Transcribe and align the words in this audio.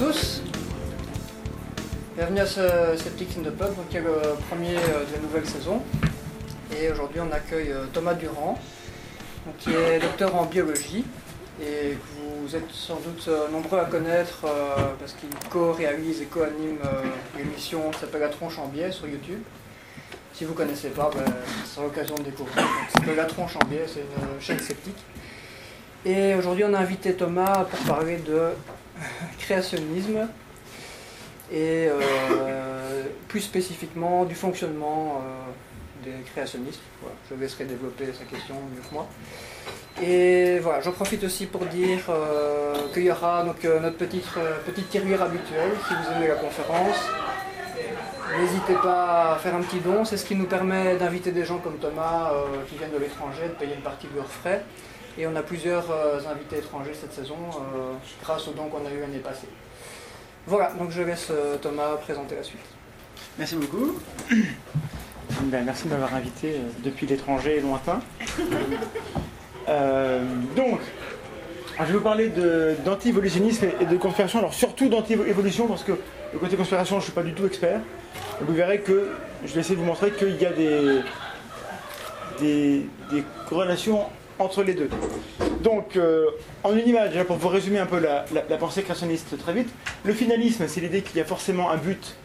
Tous. 0.00 0.40
Bienvenue 2.16 2.40
à 2.40 2.46
ce 2.46 2.62
Sceptics 2.96 3.36
in 3.36 3.42
the 3.42 3.50
Pub, 3.50 3.74
qui 3.90 3.98
est 3.98 4.00
le 4.00 4.34
premier 4.48 4.74
euh, 4.74 5.04
de 5.04 5.12
la 5.14 5.20
nouvelle 5.20 5.46
saison. 5.46 5.82
Et 6.74 6.90
aujourd'hui, 6.90 7.20
on 7.20 7.30
accueille 7.30 7.70
euh, 7.70 7.84
Thomas 7.92 8.14
Durand, 8.14 8.58
qui 9.58 9.68
est 9.74 9.98
docteur 9.98 10.34
en 10.36 10.46
biologie 10.46 11.04
et 11.60 11.98
que 11.98 12.46
vous 12.46 12.56
êtes 12.56 12.70
sans 12.72 12.94
doute 12.94 13.26
euh, 13.28 13.50
nombreux 13.50 13.78
à 13.78 13.84
connaître 13.84 14.46
parce 14.98 15.12
qu'il 15.12 15.28
co-réalise 15.50 16.22
et 16.22 16.26
co-anime 16.26 16.78
l'émission 17.36 17.90
qui 17.90 17.98
s'appelle 17.98 18.22
La 18.22 18.30
Tronche 18.30 18.58
en 18.58 18.68
biais 18.68 18.92
sur 18.92 19.06
YouTube. 19.06 19.42
Si 20.32 20.46
vous 20.46 20.52
ne 20.52 20.56
connaissez 20.56 20.88
pas, 20.88 21.10
ben, 21.14 21.30
c'est 21.66 21.82
l'occasion 21.82 22.14
de 22.14 22.22
découvrir. 22.22 22.56
Donc, 23.06 23.16
La 23.18 23.26
Tronche 23.26 23.54
en 23.56 23.68
biais, 23.68 23.84
c'est 23.86 24.00
une 24.00 24.40
chaîne 24.40 24.60
sceptique. 24.60 25.04
Et 26.06 26.34
aujourd'hui, 26.36 26.64
on 26.64 26.72
a 26.72 26.78
invité 26.78 27.12
Thomas 27.12 27.64
pour 27.64 27.80
parler 27.80 28.16
de 28.16 28.54
créationnisme 29.38 30.28
et 31.52 31.88
euh, 31.88 33.04
plus 33.28 33.40
spécifiquement 33.40 34.24
du 34.24 34.34
fonctionnement 34.34 35.22
euh, 35.22 36.08
des 36.08 36.22
créationnistes. 36.30 36.80
je 37.28 37.34
laisserai 37.34 37.64
développer 37.64 38.06
sa 38.06 38.24
question 38.24 38.54
mieux 38.54 38.80
que 38.88 38.94
moi. 38.94 39.08
Et 40.02 40.58
voilà, 40.60 40.80
j'en 40.80 40.92
profite 40.92 41.24
aussi 41.24 41.46
pour 41.46 41.66
dire 41.66 42.00
euh, 42.08 42.74
qu'il 42.94 43.04
y 43.04 43.10
aura 43.10 43.42
donc, 43.44 43.62
notre 43.64 43.96
petite, 43.96 44.28
petite 44.64 44.94
habituelle 44.96 45.72
si 45.88 45.94
vous 45.94 46.16
aimez 46.16 46.28
la 46.28 46.36
conférence. 46.36 46.96
N'hésitez 48.38 48.74
pas 48.74 49.34
à 49.34 49.36
faire 49.38 49.56
un 49.56 49.60
petit 49.60 49.80
don, 49.80 50.04
c'est 50.04 50.16
ce 50.16 50.24
qui 50.24 50.36
nous 50.36 50.46
permet 50.46 50.96
d'inviter 50.96 51.32
des 51.32 51.44
gens 51.44 51.58
comme 51.58 51.78
Thomas 51.78 52.30
qui 52.68 52.76
viennent 52.76 52.92
de 52.92 52.98
l'étranger, 52.98 53.42
de 53.48 53.54
payer 53.54 53.74
une 53.74 53.82
partie 53.82 54.06
de 54.06 54.14
leurs 54.14 54.30
frais. 54.30 54.62
Et 55.18 55.26
on 55.26 55.36
a 55.36 55.42
plusieurs 55.42 55.86
invités 56.30 56.58
étrangers 56.58 56.94
cette 56.94 57.12
saison 57.12 57.36
grâce 58.22 58.48
aux 58.48 58.52
dons 58.52 58.68
qu'on 58.68 58.86
a 58.86 58.90
eu 58.90 59.00
l'année 59.00 59.18
passée. 59.18 59.48
Voilà, 60.46 60.72
donc 60.72 60.90
je 60.90 61.02
laisse 61.02 61.28
euh, 61.30 61.56
Thomas 61.58 61.96
présenter 61.96 62.34
la 62.34 62.42
suite. 62.42 62.60
Merci 63.38 63.56
beaucoup. 63.56 63.98
Ben, 65.44 65.64
merci 65.64 65.84
de 65.84 65.90
m'avoir 65.90 66.12
invité 66.14 66.50
euh, 66.50 66.58
depuis 66.84 67.06
l'étranger 67.06 67.60
lointain. 67.60 68.00
Euh, 69.68 70.22
donc, 70.56 70.80
je 71.78 71.84
vais 71.84 71.92
vous 71.92 72.00
parler 72.00 72.30
d'anti-évolutionnisme 72.84 73.68
et 73.80 73.86
de 73.86 73.96
conspiration, 73.96 74.40
alors 74.40 74.52
surtout 74.52 74.88
d'anti-évolution, 74.88 75.68
parce 75.68 75.84
que 75.84 75.92
le 76.32 76.38
côté 76.38 76.56
conspiration, 76.56 76.96
je 76.96 77.00
ne 77.00 77.04
suis 77.04 77.12
pas 77.12 77.22
du 77.22 77.32
tout 77.32 77.46
expert. 77.46 77.80
Vous 78.40 78.52
verrez 78.52 78.80
que 78.80 79.12
je 79.44 79.54
vais 79.54 79.60
essayer 79.60 79.76
de 79.76 79.80
vous 79.80 79.86
montrer 79.86 80.10
qu'il 80.10 80.36
y 80.36 80.44
a 80.44 80.52
des, 80.52 81.00
des, 82.40 82.86
des 83.10 83.24
corrélations 83.48 84.06
entre 84.40 84.62
les 84.62 84.74
deux. 84.74 84.88
Donc, 85.62 85.96
euh, 85.96 86.26
en 86.64 86.74
une 86.74 86.88
image, 86.88 87.22
pour 87.24 87.36
vous 87.36 87.48
résumer 87.48 87.78
un 87.78 87.86
peu 87.86 87.98
la, 88.00 88.56
pensée 88.56 88.82
créationniste 88.82 89.38
très 89.38 89.52
vite, 89.52 89.68
le 90.04 90.12
finalisme, 90.12 90.66
c'est 90.66 90.80
l'idée 90.80 91.02
qu'il 91.02 91.16
y 91.18 91.20
a 91.20 91.24
forcément 91.24 91.70
un 91.70 91.76
but 91.76 92.16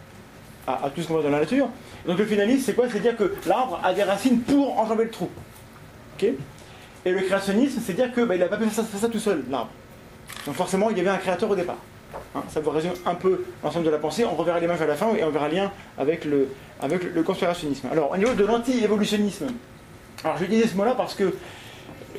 à, 0.67 0.89
tout 0.93 1.01
ce 1.01 1.07
qu'on 1.07 1.15
voit 1.15 1.23
dans 1.23 1.29
la 1.29 1.41
nature. 1.41 1.67
Donc 2.07 2.17
le 2.17 2.25
finalisme, 2.25 2.63
c'est 2.65 2.73
quoi? 2.73 2.85
C'est 2.91 2.99
dire 2.99 3.17
que 3.17 3.35
l'arbre 3.45 3.79
a 3.83 3.93
des 3.93 4.03
racines 4.03 4.39
pour 4.39 4.79
enjamber 4.79 5.03
le 5.03 5.11
trou. 5.11 5.29
Et 6.21 7.11
le 7.11 7.21
créationnisme, 7.21 7.81
c'est 7.85 7.93
dire 7.93 8.11
qu'il 8.13 8.25
bah, 8.25 8.37
n'a 8.37 8.47
pas 8.47 8.57
pu 8.57 8.65
faire 8.65 8.85
ça, 8.85 9.09
tout 9.09 9.19
seul, 9.19 9.43
l'arbre. 9.49 9.69
Donc 10.45 10.55
forcément, 10.55 10.89
il 10.89 10.97
y 10.97 11.01
avait 11.01 11.09
un 11.09 11.17
créateur 11.17 11.49
au 11.49 11.55
départ. 11.55 11.77
Hein, 12.33 12.43
ça 12.47 12.61
vous 12.61 12.69
résume 12.69 12.93
un 13.05 13.15
peu 13.15 13.43
l'ensemble 13.63 13.85
de 13.85 13.89
la 13.91 13.97
pensée. 13.97 14.23
On 14.23 14.35
reverra 14.35 14.59
l'image 14.59 14.81
à 14.81 14.87
la 14.87 14.95
fin 14.95 15.13
et 15.13 15.23
on 15.23 15.29
verra 15.29 15.49
le 15.49 15.55
lien 15.55 15.71
avec 15.97 16.23
le, 16.23 16.47
avec 16.81 17.03
le 17.03 17.23
conspirationnisme. 17.23 17.89
Alors, 17.91 18.11
au 18.11 18.17
niveau 18.17 18.33
de 18.33 18.45
l'anti-évolutionnisme, 18.45 19.47
alors 20.23 20.41
utiliser 20.41 20.67
ce 20.67 20.75
mot-là 20.75 20.95
parce 20.95 21.13
que 21.13 21.33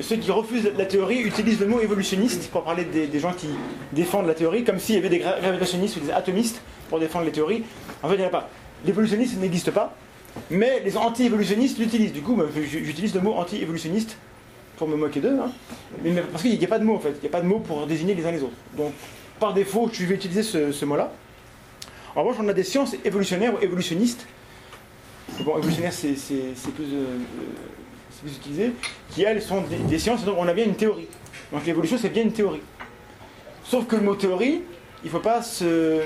ceux 0.01 0.17
qui 0.17 0.31
refusent 0.31 0.71
la 0.77 0.85
théorie 0.85 1.19
utilisent 1.19 1.59
le 1.59 1.67
mot 1.67 1.79
évolutionniste 1.79 2.49
pour 2.51 2.63
parler 2.63 2.85
des, 2.85 3.19
gens 3.19 3.33
qui 3.33 3.47
défendent 3.93 4.27
la 4.27 4.33
théorie, 4.33 4.63
comme 4.63 4.79
s'il 4.79 4.95
y 4.95 4.97
avait 4.97 5.09
des 5.09 5.19
gravitationnistes 5.19 5.97
ou 5.97 5.99
des 6.01 6.11
atomistes 6.11 6.61
pour 6.89 6.99
défendre 6.99 7.25
les 7.25 7.31
théories. 7.31 7.63
En 8.03 8.09
fait, 8.09 8.15
il 8.15 8.19
n'y 8.19 8.25
en 8.25 8.27
a 8.27 8.31
pas. 8.31 8.49
L'évolutionniste 8.85 9.37
n'existe 9.39 9.71
pas, 9.71 9.95
mais 10.51 10.81
les 10.83 10.97
anti-évolutionnistes 10.97 11.79
l'utilisent. 11.79 12.13
Du 12.13 12.21
coup, 12.21 12.39
j'utilise 12.69 13.13
le 13.15 13.21
mot 13.21 13.33
anti-évolutionniste 13.33 14.17
pour 14.77 14.87
me 14.87 14.95
moquer 14.95 15.19
d'eux, 15.19 15.39
hein. 15.39 15.51
parce 16.31 16.43
qu'il 16.43 16.57
n'y 16.57 16.65
a 16.65 16.67
pas 16.67 16.77
de 16.77 16.83
mot 16.83 16.95
en 16.95 16.99
fait, 16.99 17.13
il 17.15 17.21
n'y 17.21 17.27
a 17.27 17.31
pas 17.31 17.41
de 17.41 17.47
mot 17.47 17.59
pour 17.59 17.87
désigner 17.87 18.13
les 18.13 18.25
uns 18.27 18.31
les 18.31 18.43
autres. 18.43 18.53
Donc, 18.77 18.93
par 19.39 19.53
défaut, 19.53 19.89
je 19.91 20.05
vais 20.05 20.15
utiliser 20.15 20.43
ce, 20.43 20.85
mot-là. 20.85 21.11
En 22.15 22.23
revanche, 22.23 22.37
on 22.39 22.47
a 22.47 22.53
des 22.53 22.63
sciences 22.63 22.95
évolutionnaires 23.03 23.55
ou 23.55 23.63
évolutionnistes. 23.63 24.27
Bon, 25.41 25.57
évolutionnaire, 25.57 25.93
c'est 25.93 26.13
plus. 26.75 26.85
Euh, 26.93 27.17
plus 28.19 28.35
utilisées, 28.35 28.71
qui 29.11 29.23
elles 29.23 29.41
sont 29.41 29.63
des, 29.89 29.99
sciences, 29.99 30.25
donc 30.25 30.37
on 30.37 30.47
a 30.47 30.53
bien 30.53 30.65
une 30.65 30.75
théorie. 30.75 31.07
Donc 31.51 31.65
l'évolution, 31.65 31.97
c'est 31.99 32.09
bien 32.09 32.23
une 32.23 32.31
théorie. 32.31 32.61
Sauf 33.63 33.85
que 33.87 33.95
le 33.95 34.01
mot 34.01 34.15
théorie, 34.15 34.61
il 35.03 35.07
ne 35.07 35.11
faut 35.11 35.19
pas 35.19 35.41
se, 35.41 36.01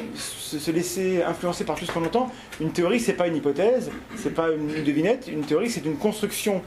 laisser 0.71 1.23
influencer 1.23 1.63
par 1.63 1.75
tout 1.75 1.85
ce 1.85 1.91
qu'on 1.91 2.03
entend. 2.03 2.31
Une 2.59 2.71
théorie, 2.71 2.99
c'est 2.99 3.13
pas 3.13 3.27
une 3.27 3.35
hypothèse, 3.35 3.89
c'est 4.17 4.33
pas 4.33 4.49
une 4.51 4.83
devinette. 4.83 5.27
Une 5.27 5.43
théorie, 5.43 5.69
c'est 5.69 5.85
une 5.85 5.97
construction 5.97 6.61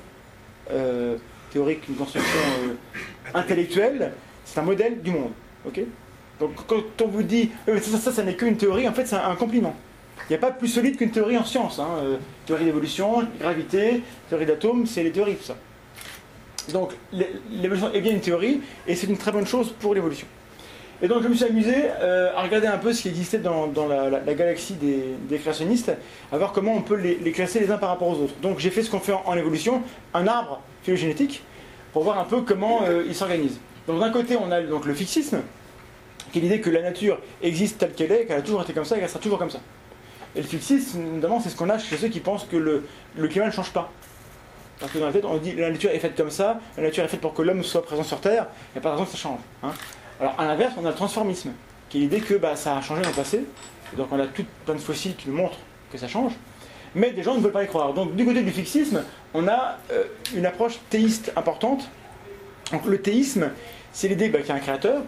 euh, 0.70 1.16
théorique, 1.52 1.82
une 1.88 1.96
construction 1.96 2.40
euh, 2.64 2.74
intellectuelle. 3.34 4.12
C'est 4.44 4.60
un 4.60 4.62
modèle 4.62 5.02
du 5.02 5.10
monde. 5.10 5.32
Donc 6.40 6.66
quand 6.66 7.02
on 7.02 7.08
vous 7.08 7.22
dit 7.22 7.50
euh, 7.68 7.80
ça, 7.80 8.12
ça 8.12 8.22
n'est 8.22 8.34
qu'une 8.34 8.56
théorie, 8.56 8.88
en 8.88 8.92
fait, 8.92 9.06
c'est 9.06 9.16
un 9.16 9.36
compliment. 9.36 9.76
Il 10.28 10.32
n'y 10.32 10.36
a 10.36 10.38
pas 10.38 10.50
plus 10.50 10.68
solide 10.68 10.96
qu'une 10.96 11.10
théorie 11.10 11.36
en 11.36 11.44
science. 11.44 11.78
Hein. 11.78 11.88
Euh, 11.98 12.16
théorie 12.46 12.64
d'évolution, 12.64 13.26
gravité, 13.38 14.02
théorie 14.28 14.46
d'atomes, 14.46 14.86
c'est 14.86 15.02
les 15.02 15.12
théories, 15.12 15.36
tout 15.36 15.44
ça. 15.44 15.56
Donc 16.72 16.92
l'évolution 17.50 17.92
est 17.92 18.00
bien 18.00 18.12
une 18.12 18.20
théorie 18.20 18.60
et 18.86 18.94
c'est 18.94 19.06
une 19.06 19.18
très 19.18 19.32
bonne 19.32 19.46
chose 19.46 19.74
pour 19.80 19.94
l'évolution. 19.94 20.26
Et 21.02 21.08
donc 21.08 21.22
je 21.22 21.28
me 21.28 21.34
suis 21.34 21.44
amusé 21.44 21.74
euh, 22.00 22.30
à 22.34 22.42
regarder 22.42 22.66
un 22.66 22.78
peu 22.78 22.92
ce 22.92 23.02
qui 23.02 23.08
existait 23.08 23.38
dans, 23.38 23.70
la, 23.86 24.34
galaxie 24.34 24.74
des, 24.74 25.38
créationnistes, 25.38 25.92
à 26.32 26.38
voir 26.38 26.52
comment 26.52 26.72
on 26.74 26.80
peut 26.80 26.96
les, 26.96 27.32
classer 27.32 27.60
les 27.60 27.70
uns 27.70 27.78
par 27.78 27.90
rapport 27.90 28.08
aux 28.08 28.22
autres. 28.22 28.34
Donc 28.40 28.60
j'ai 28.60 28.70
fait 28.70 28.82
ce 28.82 28.90
qu'on 28.90 29.00
fait 29.00 29.12
en, 29.12 29.36
évolution, 29.36 29.82
un 30.14 30.26
arbre 30.26 30.62
phylogénétique, 30.82 31.42
pour 31.92 32.04
voir 32.04 32.18
un 32.18 32.24
peu 32.24 32.40
comment 32.40 32.82
euh, 32.84 33.04
il 33.06 33.14
s'organise. 33.14 33.58
Donc 33.86 34.00
d'un 34.00 34.10
côté 34.10 34.36
on 34.36 34.50
a 34.50 34.62
donc 34.62 34.86
le 34.86 34.94
fixisme, 34.94 35.42
qui 36.32 36.38
est 36.38 36.42
l'idée 36.42 36.60
que 36.60 36.70
la 36.70 36.80
nature 36.80 37.18
existe 37.42 37.78
telle 37.78 37.92
qu'elle 37.92 38.12
est, 38.12 38.24
qu'elle 38.26 38.38
a 38.38 38.42
toujours 38.42 38.62
été 38.62 38.72
comme 38.72 38.84
ça 38.84 38.96
et 38.96 39.00
qu'elle 39.00 39.08
sera 39.08 39.20
toujours 39.20 39.38
comme 39.38 39.50
ça. 39.50 39.60
Et 40.36 40.42
le 40.42 40.46
fixisme, 40.46 41.00
notamment, 41.14 41.40
c'est 41.40 41.48
ce 41.48 41.56
qu'on 41.56 41.70
a 41.70 41.78
chez 41.78 41.96
ceux 41.96 42.08
qui 42.08 42.20
pensent 42.20 42.44
que 42.44 42.56
le, 42.56 42.84
climat 43.28 43.46
ne 43.46 43.52
change 43.52 43.70
pas. 43.70 43.90
Parce 44.80 44.90
que 44.90 44.98
dans 44.98 45.06
la 45.06 45.12
tête, 45.12 45.24
on 45.24 45.36
dit 45.36 45.52
la 45.52 45.70
nature 45.70 45.90
est 45.90 45.98
faite 46.00 46.16
comme 46.16 46.30
ça, 46.30 46.60
la 46.76 46.82
nature 46.82 47.04
est 47.04 47.08
faite 47.08 47.20
pour 47.20 47.32
que 47.32 47.42
l'homme 47.42 47.62
soit 47.62 47.84
présent 47.84 48.02
sur 48.02 48.20
Terre, 48.20 48.48
et 48.76 48.80
par 48.80 48.92
exemple 48.92 49.10
ça 49.10 49.16
change. 49.16 49.38
Hein. 49.62 49.70
Alors 50.20 50.34
à 50.36 50.44
l'inverse, 50.44 50.74
on 50.76 50.84
a 50.84 50.88
le 50.88 50.94
transformisme, 50.96 51.52
qui 51.88 51.98
est 51.98 52.00
l'idée 52.00 52.20
que 52.20 52.34
bah, 52.34 52.56
ça 52.56 52.76
a 52.76 52.80
changé 52.80 53.02
dans 53.02 53.10
le 53.10 53.14
passé, 53.14 53.44
donc 53.96 54.08
on 54.10 54.18
a 54.18 54.26
tout 54.26 54.44
plein 54.64 54.74
de 54.74 54.80
fossiles 54.80 55.14
qui 55.14 55.28
nous 55.28 55.36
montrent 55.36 55.58
que 55.92 55.98
ça 55.98 56.08
change, 56.08 56.32
mais 56.96 57.12
des 57.12 57.22
gens 57.22 57.36
ne 57.36 57.40
veulent 57.40 57.52
pas 57.52 57.62
y 57.62 57.68
croire. 57.68 57.94
Donc 57.94 58.16
du 58.16 58.24
côté 58.24 58.42
du 58.42 58.50
fixisme, 58.50 59.04
on 59.32 59.46
a 59.46 59.78
euh, 59.92 60.04
une 60.34 60.44
approche 60.44 60.80
théiste 60.90 61.32
importante. 61.36 61.88
Donc 62.72 62.84
le 62.86 63.00
théisme, 63.00 63.50
c'est 63.92 64.08
l'idée 64.08 64.28
bah, 64.28 64.40
qu'il 64.40 64.48
y 64.48 64.52
a 64.52 64.56
un 64.56 64.60
créateur, 64.60 65.02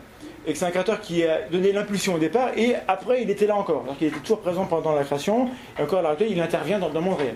et 0.47 0.53
que 0.53 0.59
c'est 0.59 0.65
un 0.65 0.71
créateur 0.71 1.01
qui 1.01 1.25
a 1.25 1.43
donné 1.51 1.73
l'impulsion 1.73 2.15
au 2.15 2.19
départ, 2.19 2.51
et 2.57 2.77
après 2.87 3.23
il 3.23 3.31
était 3.31 3.47
là 3.47 3.57
encore. 3.57 3.83
Donc 3.83 3.97
il 4.01 4.09
était 4.09 4.21
toujours 4.21 4.41
présent 4.41 4.65
pendant 4.65 4.95
la 4.95 5.05
création, 5.05 5.51
et 5.79 5.83
encore 5.83 6.01
à 6.01 6.03
la 6.03 6.17
il 6.21 6.41
intervient 6.41 6.79
dans, 6.79 6.89
le 6.89 7.01
monde 7.01 7.19
réel. 7.19 7.35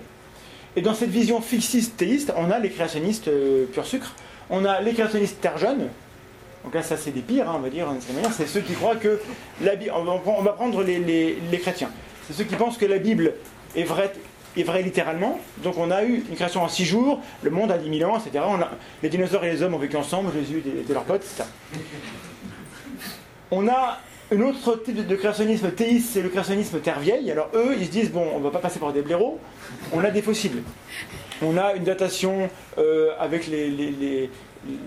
Et 0.75 0.81
dans 0.81 0.93
cette 0.93 1.09
vision 1.09 1.41
fixiste 1.41 1.97
théiste, 1.97 2.33
on 2.37 2.49
a 2.49 2.59
les 2.59 2.69
créationnistes 2.69 3.27
euh, 3.27 3.65
pur 3.65 3.85
sucre, 3.85 4.15
on 4.49 4.63
a 4.63 4.79
les 4.79 4.93
créationnistes 4.93 5.41
terre 5.41 5.57
jeune, 5.57 5.89
donc 6.63 6.73
là 6.73 6.81
ça 6.81 6.95
c'est 6.95 7.11
des 7.11 7.21
pires, 7.21 7.49
hein, 7.49 7.55
on 7.57 7.59
va 7.59 7.69
dire, 7.69 7.87
c'est 8.31 8.47
ceux 8.47 8.61
qui 8.61 8.73
croient 8.73 8.95
que 8.95 9.19
la 9.61 9.75
Bible, 9.75 9.91
on 9.93 10.41
va 10.41 10.53
prendre 10.53 10.81
les, 10.83 11.59
chrétiens, 11.61 11.89
c'est 12.27 12.33
ceux 12.33 12.45
qui 12.45 12.55
pensent 12.55 12.77
que 12.77 12.85
la 12.85 12.97
Bible 12.97 13.33
est 13.75 13.83
vraie, 13.83 14.13
est 14.55 14.81
littéralement, 14.81 15.37
donc 15.57 15.77
on 15.77 15.91
a 15.91 16.03
eu 16.03 16.23
une 16.29 16.35
création 16.35 16.63
en 16.63 16.69
six 16.69 16.85
jours, 16.85 17.19
le 17.41 17.49
monde 17.49 17.71
a 17.71 17.77
10 17.77 17.99
000 17.99 18.09
ans, 18.09 18.17
etc. 18.17 18.45
Les 19.03 19.09
dinosaures 19.09 19.43
et 19.43 19.51
les 19.51 19.63
hommes 19.63 19.73
ont 19.73 19.79
vécu 19.79 19.97
ensemble, 19.97 20.31
Jésus 20.33 20.59
était 20.59 20.93
leur 20.93 21.03
pote, 21.03 21.23
etc. 21.23 21.43
On 23.51 23.67
a 23.67 23.99
un 24.31 24.41
autre 24.41 24.81
type 24.81 25.05
de 25.05 25.15
créationnisme 25.17 25.71
théiste, 25.71 26.11
c'est 26.13 26.21
le 26.21 26.29
créationnisme 26.29 26.79
terre 26.79 27.01
vieille. 27.01 27.29
Alors 27.29 27.49
eux, 27.53 27.75
ils 27.77 27.85
se 27.85 27.91
disent, 27.91 28.11
bon, 28.11 28.25
on 28.33 28.39
ne 28.39 28.43
va 28.45 28.49
pas 28.49 28.59
passer 28.59 28.79
par 28.79 28.93
des 28.93 29.01
blaireaux, 29.01 29.39
on 29.91 30.01
a 30.03 30.09
des 30.09 30.21
fossiles. 30.21 30.63
On 31.41 31.57
a 31.57 31.73
une 31.73 31.83
datation 31.83 32.49
euh, 32.77 33.09
avec 33.19 33.49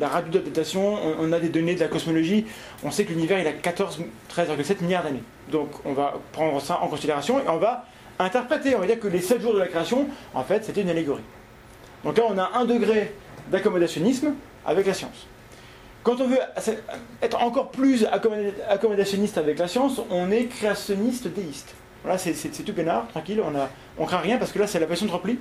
la 0.01 0.09
radio 0.09 0.41
de 0.41 0.47
datation, 0.47 0.97
on, 1.21 1.31
a 1.33 1.41
des 1.41 1.51
données 1.51 1.75
de 1.75 1.81
la 1.81 1.89
cosmologie. 1.89 2.47
On 2.83 2.91
sait 2.91 3.05
que 3.05 3.11
l'univers 3.11 3.39
il 3.39 3.47
a 3.47 3.53
14, 3.53 4.01
13,7 4.35 4.83
milliards 4.83 5.03
d'années. 5.03 5.23
Donc 5.51 5.69
on 5.85 5.93
va 5.93 6.15
prendre 6.33 6.59
ça 6.63 6.81
en 6.81 6.89
considération 6.89 7.41
et 7.41 7.49
on 7.49 7.59
va 7.59 7.85
interpréter, 8.19 8.75
on 8.77 8.79
va 8.79 8.87
dire 8.87 8.99
que 9.01 9.09
les 9.09 9.21
7 9.21 9.43
jours 9.43 9.53
de 9.53 9.59
la 9.59 9.67
création, 9.67 10.09
en 10.33 10.43
fait, 10.43 10.65
c'était 10.65 10.81
une 10.81 10.91
allégorie. 10.91 11.25
Donc 12.03 12.17
là, 12.17 12.25
on 12.31 12.39
a 12.39 12.53
un 12.55 12.65
degré 12.65 13.13
d'accommodationnisme 13.51 14.35
avec 14.65 14.87
la 14.87 14.95
science. 14.95 15.27
Quand 16.05 16.21
on 16.21 16.29
veut 16.29 16.39
être 17.23 17.43
encore 17.43 17.71
plus 17.71 18.07
accommodationniste 18.69 19.39
avec 19.39 19.59
la 19.59 19.67
science, 19.67 20.03
on 20.11 20.31
est 20.31 20.45
créationniste 20.45 21.29
déiste. 21.29 21.75
Voilà, 22.03 22.19
c'est 22.19 22.65
tout 22.65 22.75
peinard, 22.75 23.09
tranquille, 23.09 23.43
on 23.43 23.59
a, 23.59 23.71
on 23.99 24.05
craint 24.05 24.19
rien 24.19 24.37
parce 24.37 24.53
que 24.53 24.59
là 24.59 24.67
c'est 24.67 24.79
la 24.79 24.87
passion 24.87 25.07
de 25.07 25.11
repli. 25.11 25.39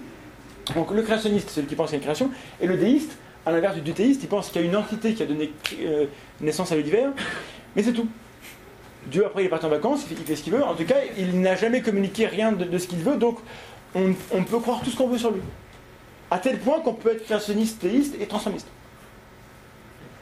Donc 0.75 0.91
le 0.91 1.01
créationniste, 1.01 1.49
c'est 1.49 1.55
celui 1.55 1.67
qui 1.67 1.75
pense 1.75 1.89
qu'il 1.89 1.97
y 1.97 1.99
a 1.99 2.01
une 2.01 2.05
création, 2.05 2.31
et 2.61 2.67
le 2.67 2.77
déiste, 2.77 3.17
à 3.45 3.51
l'inverse 3.51 3.75
du 3.77 3.93
théiste, 3.93 4.23
il 4.23 4.29
pense 4.29 4.49
qu'il 4.49 4.61
y 4.61 4.63
a 4.63 4.67
une 4.67 4.75
entité 4.77 5.13
qui 5.13 5.21
a 5.21 5.25
donné 5.25 5.51
euh, 5.81 6.05
naissance 6.39 6.71
à 6.71 6.77
l'univers, 6.77 7.09
mais 7.75 7.83
c'est 7.83 7.91
tout. 7.91 8.07
Dieu, 9.07 9.25
après, 9.25 9.43
il 9.43 9.47
est 9.47 9.49
parti 9.49 9.65
en 9.65 9.69
vacances, 9.69 10.05
il 10.09 10.15
fait, 10.15 10.35
ce 10.37 10.43
qu'il 10.43 10.53
veut. 10.53 10.63
En 10.63 10.75
tout 10.75 10.85
cas, 10.85 10.95
il 11.17 11.41
n'a 11.41 11.57
jamais 11.57 11.81
communiqué 11.81 12.25
rien 12.25 12.53
de, 12.53 12.77
ce 12.77 12.87
qu'il 12.87 12.99
veut, 12.99 13.17
donc 13.17 13.39
on, 13.95 14.13
peut 14.43 14.59
croire 14.59 14.81
tout 14.81 14.89
ce 14.89 14.95
qu'on 14.95 15.09
veut 15.09 15.17
sur 15.17 15.31
lui. 15.31 15.41
À 16.31 16.39
tel 16.39 16.57
point 16.57 16.79
qu'on 16.79 16.93
peut 16.93 17.11
être 17.11 17.25
créationniste, 17.25 17.79
théiste 17.79 18.15
et 18.21 18.25
transformiste. 18.25 18.67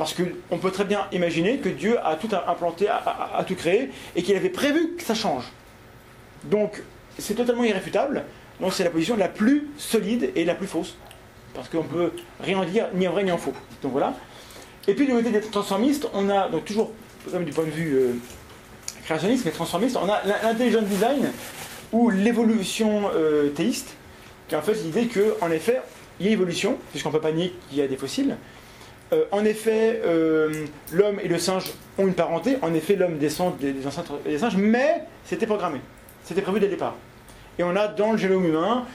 Parce 0.01 0.15
qu'on 0.15 0.57
peut 0.57 0.71
très 0.71 0.85
bien 0.85 1.05
imaginer 1.11 1.59
que 1.59 1.69
Dieu 1.69 1.95
a 2.03 2.15
tout 2.15 2.29
implanté, 2.47 2.87
a, 2.87 3.45
tout 3.47 3.53
créé, 3.53 3.91
et 4.15 4.23
qu'il 4.23 4.35
avait 4.35 4.49
prévu 4.49 4.95
que 4.97 5.03
ça 5.03 5.13
change. 5.13 5.43
Donc, 6.45 6.81
c'est 7.19 7.35
totalement 7.35 7.63
irréfutable. 7.63 8.23
Donc, 8.59 8.73
c'est 8.73 8.83
la 8.83 8.89
position 8.89 9.15
la 9.15 9.27
plus 9.27 9.67
solide 9.77 10.31
et 10.35 10.43
la 10.43 10.55
plus 10.55 10.65
fausse. 10.65 10.97
Parce 11.53 11.69
qu'on 11.69 11.83
ne 11.83 11.87
peut 11.87 12.13
rien 12.39 12.57
en 12.57 12.65
dire, 12.65 12.87
ni 12.95 13.07
en 13.07 13.11
vrai, 13.11 13.23
ni 13.23 13.31
en 13.31 13.37
faux. 13.37 13.53
Donc 13.83 13.91
voilà. 13.91 14.15
Et 14.87 14.95
puis, 14.95 15.05
du 15.05 15.11
côté 15.11 15.29
des 15.29 15.39
transformistes, 15.39 16.07
on 16.15 16.31
a, 16.31 16.49
donc 16.49 16.65
toujours, 16.65 16.89
du 17.27 17.51
point 17.51 17.65
de 17.65 17.69
vue 17.69 17.95
euh, 17.95 18.13
créationniste, 19.03 19.45
mais 19.45 19.51
transformiste, 19.51 19.99
on 20.01 20.09
a 20.09 20.23
l'intelligent 20.41 20.81
design 20.81 21.29
ou 21.91 22.09
l'évolution 22.09 23.11
euh, 23.13 23.49
théiste, 23.49 23.93
qui 24.47 24.55
est 24.55 24.57
en 24.57 24.63
fait 24.63 24.81
l'idée 24.83 25.07
qu'en 25.07 25.51
effet, 25.51 25.79
il 26.19 26.25
y 26.25 26.29
a 26.29 26.31
évolution, 26.31 26.79
puisqu'on 26.89 27.09
ne 27.09 27.13
peut 27.13 27.21
pas 27.21 27.31
nier 27.31 27.53
qu'il 27.69 27.77
y 27.77 27.83
a 27.83 27.87
des 27.87 27.97
fossiles. 27.97 28.35
Euh, 29.13 29.25
en 29.31 29.43
effet, 29.43 30.01
l'homme 30.91 31.19
et 31.21 31.27
le 31.27 31.37
singe 31.37 31.71
ont 31.97 32.07
une 32.07 32.13
parenté. 32.13 32.57
En 32.61 32.73
effet, 32.73 32.95
l'homme 32.95 33.17
descend 33.17 33.57
des, 33.57 33.85
ancêtres 33.85 34.19
des 34.25 34.37
singes, 34.37 34.57
mais 34.57 35.03
c'était 35.25 35.47
programmé. 35.47 35.79
C'était 36.23 36.41
prévu 36.41 36.59
dès 36.59 36.67
le 36.67 36.73
départ. 36.73 36.95
Et 37.59 37.63
on 37.63 37.75
a 37.75 37.87
dans 37.87 38.13
le 38.13 38.17
génome 38.17 38.45
humain 38.45 38.85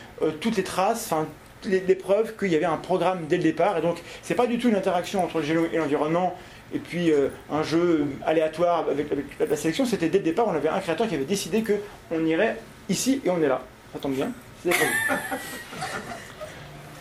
toutes 0.40 0.56
les 0.56 0.64
traces, 0.64 1.12
enfin 1.12 1.26
les, 1.64 1.94
preuves 1.94 2.36
qu'il 2.36 2.48
y 2.48 2.56
avait 2.56 2.64
un 2.64 2.76
programme 2.76 3.26
dès 3.28 3.36
le 3.36 3.42
départ. 3.42 3.76
Et 3.78 3.82
donc, 3.82 4.02
c'est 4.22 4.34
pas 4.34 4.46
du 4.46 4.58
tout 4.58 4.68
une 4.68 4.76
interaction 4.76 5.24
entre 5.24 5.38
le 5.38 5.44
génome 5.44 5.66
et 5.72 5.78
l'environnement, 5.78 6.36
et 6.74 6.78
puis 6.78 7.10
euh, 7.10 7.28
un 7.50 7.62
jeu 7.62 8.06
aléatoire 8.24 8.86
avec, 8.90 9.08
la 9.38 9.56
sélection. 9.56 9.84
C'était 9.84 10.08
dès 10.08 10.18
le 10.18 10.24
départ, 10.24 10.48
on 10.48 10.54
avait 10.54 10.68
un 10.68 10.80
créateur 10.80 11.08
qui 11.08 11.14
avait 11.14 11.24
décidé 11.24 11.62
qu'on 11.62 12.24
irait 12.24 12.56
ici 12.88 13.20
et 13.24 13.30
on 13.30 13.42
est 13.42 13.48
là. 13.48 13.62
Ça 13.92 13.98
tombe 13.98 14.14
bien. 14.14 14.30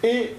Et 0.03 0.35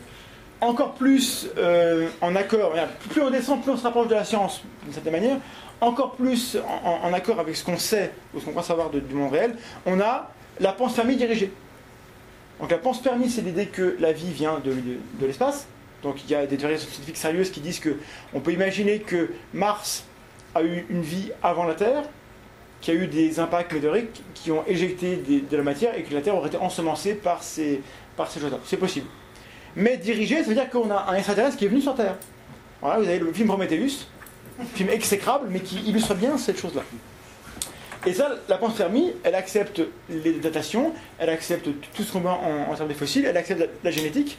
encore 0.66 0.94
plus 0.94 1.48
euh, 1.56 2.08
en 2.20 2.36
accord, 2.36 2.74
plus 3.10 3.22
on 3.22 3.30
descend, 3.30 3.62
plus 3.62 3.72
on 3.72 3.76
se 3.76 3.82
rapproche 3.82 4.08
de 4.08 4.14
la 4.14 4.24
science, 4.24 4.62
d'une 4.84 4.92
certaine 4.92 5.12
manière, 5.12 5.38
encore 5.80 6.12
plus 6.12 6.56
en, 6.84 7.12
accord 7.12 7.38
avec 7.38 7.54
ce 7.54 7.64
qu'on 7.64 7.76
sait 7.76 8.12
ou 8.34 8.40
ce 8.40 8.44
qu'on 8.44 8.52
croit 8.52 8.62
savoir 8.62 8.90
du 8.90 9.14
monde 9.14 9.32
réel, 9.32 9.56
on 9.84 10.00
a 10.00 10.30
la 10.60 10.72
pensée 10.72 10.96
famille 10.96 11.16
dirigée. 11.16 11.52
Donc 12.60 12.70
la 12.70 12.78
pense 12.78 13.02
permis, 13.02 13.28
c'est 13.28 13.42
l'idée 13.42 13.66
que 13.66 13.96
la 14.00 14.12
vie 14.12 14.32
vient 14.32 14.60
de, 14.64 15.26
l'espace. 15.26 15.66
Donc 16.02 16.24
il 16.24 16.30
y 16.30 16.34
a 16.34 16.46
des 16.46 16.56
théories 16.56 16.78
scientifiques 16.78 17.16
sérieuses 17.16 17.50
qui 17.50 17.60
disent 17.60 17.80
qu'on 17.80 18.40
peut 18.40 18.52
imaginer 18.52 19.00
que 19.00 19.30
Mars 19.52 20.04
a 20.54 20.62
eu 20.62 20.86
une 20.88 21.02
vie 21.02 21.32
avant 21.42 21.64
la 21.64 21.74
Terre, 21.74 22.04
qu'il 22.80 22.94
y 22.94 22.96
a 22.96 23.00
eu 23.00 23.06
des 23.06 23.38
impacts 23.40 23.72
météoriques 23.72 24.22
qui 24.34 24.50
ont 24.50 24.64
éjecté 24.66 25.16
de 25.16 25.56
la 25.56 25.62
matière 25.62 25.96
et 25.96 26.02
que 26.02 26.14
la 26.14 26.22
Terre 26.22 26.34
aurait 26.34 26.48
été 26.48 26.56
ensemencée 26.56 27.14
par 27.14 27.42
ces, 27.42 27.82
par 28.16 28.30
ces 28.30 28.40
choses-là. 28.40 28.58
C'est 28.64 28.78
possible. 28.78 29.06
Mais 29.76 29.98
dirigé, 29.98 30.42
ça 30.42 30.48
veut 30.48 30.54
dire 30.54 30.70
qu'on 30.70 30.90
a 30.90 31.06
un 31.10 31.14
extraterrestre 31.14 31.58
qui 31.58 31.66
est 31.66 31.68
venu 31.68 31.82
sur 31.82 31.94
Terre. 31.94 32.16
Voilà, 32.80 32.98
vous 32.98 33.06
avez 33.06 33.18
le 33.18 33.30
film 33.32 33.48
Prometheus, 33.48 34.06
film 34.74 34.88
exécrable, 34.88 35.48
mais 35.50 35.60
qui 35.60 35.76
illustre 35.80 36.14
bien 36.14 36.38
cette 36.38 36.58
chose-là. 36.58 36.82
Et 38.06 38.14
ça, 38.14 38.30
la 38.48 38.56
pensée 38.56 38.76
Fermi, 38.76 39.12
elle 39.22 39.34
accepte 39.34 39.82
les 40.08 40.34
datations, 40.34 40.92
elle 41.18 41.28
accepte 41.28 41.68
tout 41.94 42.02
ce 42.02 42.12
qu'on 42.12 42.20
voit 42.20 42.38
en, 42.68 42.74
termes 42.74 42.88
de 42.88 42.94
fossiles, 42.94 43.26
elle 43.26 43.36
accepte 43.36 43.68
la, 43.82 43.90
génétique. 43.90 44.38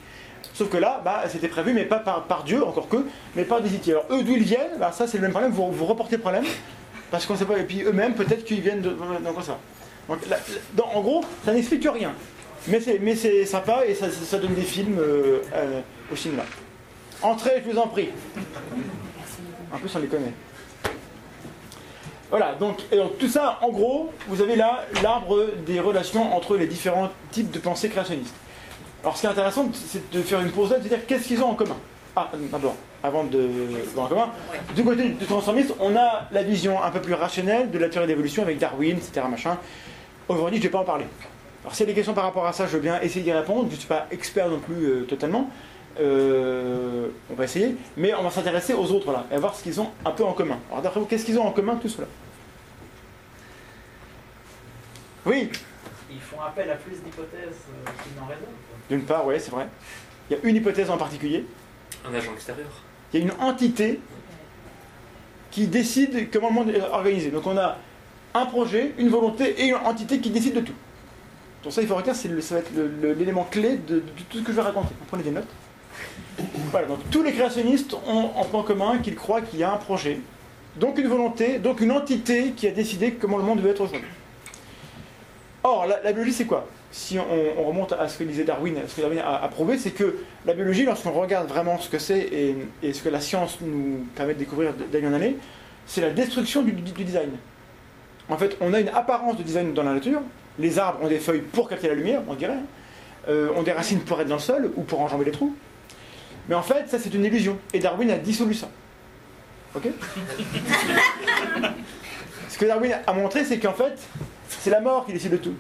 Sauf 0.54 0.70
que 0.70 0.78
là, 0.78 1.02
bah, 1.04 1.24
c'était 1.28 1.50
prévu, 1.50 1.74
mais 1.74 1.84
pas 1.84 2.00
par, 2.00 2.44
Dieu, 2.44 2.64
encore 2.64 2.88
que, 2.88 3.06
mais 3.36 3.44
par 3.44 3.62
des 3.62 3.76
itiers. 3.76 3.94
Alors 3.94 4.06
eux, 4.10 4.24
d'où 4.24 4.34
ils 4.34 4.44
viennent, 4.44 4.78
bah, 4.80 4.92
ça 4.92 5.06
c'est 5.06 5.18
le 5.18 5.24
même 5.24 5.32
problème, 5.32 5.52
vous, 5.52 5.86
reportez 5.86 6.16
le 6.16 6.22
problème, 6.22 6.46
parce 7.12 7.26
qu'on 7.26 7.36
sait 7.36 7.46
pas, 7.46 7.60
et 7.60 7.64
puis 7.64 7.84
eux-mêmes, 7.84 8.16
peut-être 8.16 8.44
qu'ils 8.44 8.62
viennent 8.62 8.82
de, 8.82 8.92
quoi 8.92 9.44
ça. 9.44 9.60
Donc, 10.74 10.88
en 10.96 11.02
gros, 11.02 11.24
ça 11.46 11.54
n'explique 11.54 11.88
rien. 11.92 12.14
Mais 12.68 13.16
c'est 13.16 13.46
sympa 13.46 13.86
et 13.86 13.96
ça, 13.96 14.38
donne 14.38 14.54
des 14.54 14.62
films 14.62 15.00
euh, 15.00 15.42
euh, 15.54 15.82
au 16.12 16.16
cinéma. 16.16 16.44
Entrez, 17.22 17.64
je 17.66 17.72
vous 17.72 17.80
en 17.80 17.88
prie. 17.88 18.10
En 19.74 19.78
plus, 19.78 19.96
on 19.96 20.00
les 20.00 20.08
connaît. 20.08 20.34
Voilà, 22.30 22.56
donc, 22.56 22.80
tout 23.20 23.30
ça, 23.30 23.58
en 23.62 23.70
gros, 23.70 24.12
vous 24.28 24.42
avez 24.42 24.58
là 24.58 24.86
l'arbre 25.02 25.48
des 25.66 25.80
relations 25.80 26.36
entre 26.36 26.58
les 26.58 26.68
différents 26.68 27.10
types 27.32 27.52
de 27.52 27.60
pensée 27.60 27.88
créationnistes. 27.88 28.36
Alors 29.02 29.16
ce 29.16 29.22
qui 29.22 29.28
est 29.28 29.30
intéressant, 29.30 29.70
c'est 29.74 30.12
de 30.12 30.22
faire 30.22 30.42
une 30.42 30.52
pause 30.52 30.72
là, 30.72 30.80
de 30.80 30.88
dire 30.88 31.06
qu'est-ce 31.08 31.28
qu'ils 31.28 31.42
ont 31.42 31.52
en 31.52 31.56
commun? 31.56 31.78
Ah, 32.16 32.30
d'abord, 32.52 32.76
avant 33.04 33.24
de 33.24 33.48
voir 33.94 34.08
en 34.08 34.10
commun, 34.10 34.30
du 34.76 34.84
côté 34.84 35.10
du 35.10 35.26
transformiste, 35.26 35.74
on 35.80 35.96
a 35.96 36.28
la 36.32 36.44
vision 36.44 36.84
un 36.84 36.90
peu 36.92 37.00
plus 37.00 37.14
rationnelle 37.14 37.72
de 37.72 37.78
la 37.78 37.88
théorie 37.88 38.08
d'évolution 38.08 38.44
avec 38.44 38.58
Darwin, 38.58 38.98
etc. 38.98 39.26
Machin. 39.30 39.58
Aujourd'hui, 40.28 40.58
je 40.58 40.64
ne 40.64 40.68
vais 40.68 40.72
pas 40.72 40.80
en 40.80 40.84
parler. 40.84 41.06
Alors 41.68 41.76
s'il 41.76 41.86
y 41.86 41.90
a 41.90 41.92
des 41.92 41.96
questions 41.96 42.14
par 42.14 42.24
rapport 42.24 42.48
à 42.48 42.54
ça, 42.54 42.66
je 42.66 42.72
veux 42.72 42.80
bien 42.80 42.98
essayer 43.02 43.26
d'y 43.26 43.34
répondre. 43.34 43.68
Je 43.68 43.76
ne 43.76 43.80
suis 43.80 43.90
pas 43.90 44.08
expert 44.10 44.48
non 44.48 44.60
plus 44.60 44.86
euh, 44.86 45.02
totalement. 45.04 45.50
Euh, 46.00 47.10
on 47.30 47.34
va 47.34 47.44
essayer, 47.44 47.76
mais 47.98 48.14
on 48.14 48.24
va 48.24 48.32
s'intéresser 48.32 48.74
aux 48.74 48.90
autres 48.94 49.12
là, 49.12 49.26
et 49.34 49.38
voir 49.38 49.54
ce 49.54 49.64
qu'ils 49.64 49.82
ont 49.82 49.90
un 50.06 50.12
peu 50.12 50.24
en 50.24 50.32
commun. 50.32 50.60
Alors 50.72 50.82
d'après 50.82 51.02
vous, 51.02 51.08
qu'est-ce 51.08 51.26
qu'ils 51.26 51.38
ont 51.38 51.46
en 51.46 51.52
commun 51.52 51.76
tout 51.76 51.90
cela? 51.90 52.08
Oui? 55.26 55.50
Ils 56.10 56.22
font 56.22 56.40
appel 56.40 56.72
à 56.72 56.76
plus 56.76 57.04
d'hypothèses 57.04 57.34
euh, 57.44 57.90
qu'ils 58.02 58.18
n'en 58.18 58.28
raisonnent. 58.28 58.46
D'une 58.90 59.04
part, 59.04 59.28
oui, 59.28 59.36
c'est 59.38 59.52
vrai. 59.52 59.68
Il 60.30 60.38
y 60.38 60.40
a 60.40 60.44
une 60.48 60.56
hypothèse 60.56 60.90
en 60.90 60.98
particulier. 60.98 61.46
Un 62.10 62.16
agent 62.16 62.32
extérieur. 62.32 62.70
Il 63.12 63.20
y 63.20 63.24
a 63.24 63.26
une 63.26 63.42
entité 63.42 64.00
qui 65.52 65.68
décide 65.68 66.32
comment 66.32 66.48
le 66.48 66.54
monde 66.54 66.70
est 66.70 66.80
organisé. 66.80 67.30
Donc 67.30 67.46
on 67.46 67.58
a 67.58 67.76
un 68.36 68.46
projet, 68.46 68.94
une 68.98 69.10
volonté 69.10 69.62
et 69.62 69.68
une 69.68 69.76
entité 69.76 70.20
qui 70.20 70.30
décide 70.30 70.54
de 70.54 70.62
tout. 70.62 70.74
Donc 71.64 71.74
ça, 71.74 71.82
il 71.82 71.88
faut 71.88 71.96
retenir, 71.96 72.16
ça 72.16 72.56
va 72.56 72.62
être 72.62 72.72
l'élément 73.18 73.48
clé 73.50 73.78
de, 73.78 74.04
tout 74.30 74.40
ce 74.40 74.44
que 74.44 74.52
je 74.52 74.56
vais 74.56 74.62
raconter. 74.62 74.94
Vous 75.00 75.06
prenez 75.08 75.24
des 75.24 75.32
notes 75.32 75.48
voilà, 76.72 76.88
donc 76.88 77.00
tous 77.10 77.24
les 77.24 77.32
créationnistes 77.32 77.96
ont 78.08 78.32
en 78.36 78.46
point 78.46 78.64
commun 78.64 79.00
qu'ils 79.00 79.16
croient 79.16 79.42
qu'il 79.42 79.60
y 79.60 79.64
a 79.64 79.74
un 79.74 79.78
projet, 79.78 80.20
donc 80.76 80.98
une 80.98 81.08
volonté, 81.08 81.60
donc 81.60 81.82
une 81.82 81.92
entité 81.92 82.52
qui 82.56 82.68
a 82.68 82.72
décidé 82.72 83.14
comment 83.14 83.38
le 83.38 83.44
monde 83.44 83.60
veut 83.60 83.72
être 83.72 83.82
aujourd'hui. 83.82 84.10
Or, 85.64 85.86
la, 85.86 86.14
biologie, 86.14 86.34
c'est 86.34 86.46
quoi? 86.46 86.68
Si 86.92 87.18
on, 87.20 87.64
remonte 87.64 87.94
à 87.94 88.08
ce 88.08 88.18
que 88.18 88.24
disait 88.24 88.44
Darwin, 88.44 88.76
ce 88.88 88.96
que 88.96 89.02
Darwin 89.02 89.20
a, 89.20 89.48
prouvé, 89.50 89.78
c'est 89.78 89.92
que 89.92 90.20
la 90.46 90.54
biologie, 90.54 90.86
lorsqu'on 90.86 91.12
regarde 91.12 91.48
vraiment 91.48 91.78
ce 91.80 91.90
que 91.90 92.00
c'est 92.00 92.56
et, 92.82 92.94
ce 92.94 93.02
que 93.02 93.10
la 93.10 93.20
science 93.20 93.58
nous 93.62 94.06
permet 94.16 94.34
de 94.34 94.40
découvrir 94.40 94.74
d'année 94.74 95.08
en 95.08 95.14
année, 95.14 95.36
c'est 95.86 96.02
la 96.02 96.12
destruction 96.12 96.62
du, 96.62 96.72
design. 96.72 97.32
En 98.30 98.38
fait, 98.38 98.56
on 98.62 98.74
a 98.74 98.80
une 98.80 98.90
apparence 98.90 99.38
de 99.38 99.44
design 99.44 99.74
dans 99.74 99.84
la 99.84 99.94
nature. 99.96 100.22
Les 100.60 100.80
arbres 100.80 101.04
ont 101.04 101.08
des 101.08 101.20
feuilles 101.20 101.42
pour 101.42 101.70
capter 101.70 101.88
la 101.88 101.94
lumière, 101.94 102.22
on 102.28 102.34
dirait. 102.34 102.58
Euh, 103.30 103.50
ont 103.56 103.64
des 103.64 103.74
racines 103.74 104.00
pour 104.00 104.20
être 104.22 104.28
dans 104.28 104.36
le 104.36 104.42
sol 104.42 104.72
ou 104.76 104.84
pour 104.84 105.02
enjamber 105.02 105.26
les 105.26 105.32
trous. 105.32 105.56
Mais 106.48 106.56
en 106.56 106.62
fait, 106.62 106.88
ça 106.88 106.98
c'est 106.98 107.14
une 107.14 107.26
illusion. 107.26 107.58
Et 107.74 107.80
Darwin 107.80 108.10
a 108.10 108.18
dissolu 108.18 108.54
ça. 108.54 108.70
Ok 109.76 109.88
Ce 112.50 112.58
que 112.58 112.66
Darwin 112.66 112.98
a 113.06 113.14
montré, 113.14 113.44
c'est 113.44 113.60
qu'en 113.60 113.74
fait, 113.74 114.00
c'est 114.48 114.70
la 114.70 114.80
mort 114.80 115.06
qui 115.06 115.14
décide 115.14 115.32
de 115.32 115.38
tout. 115.38 115.54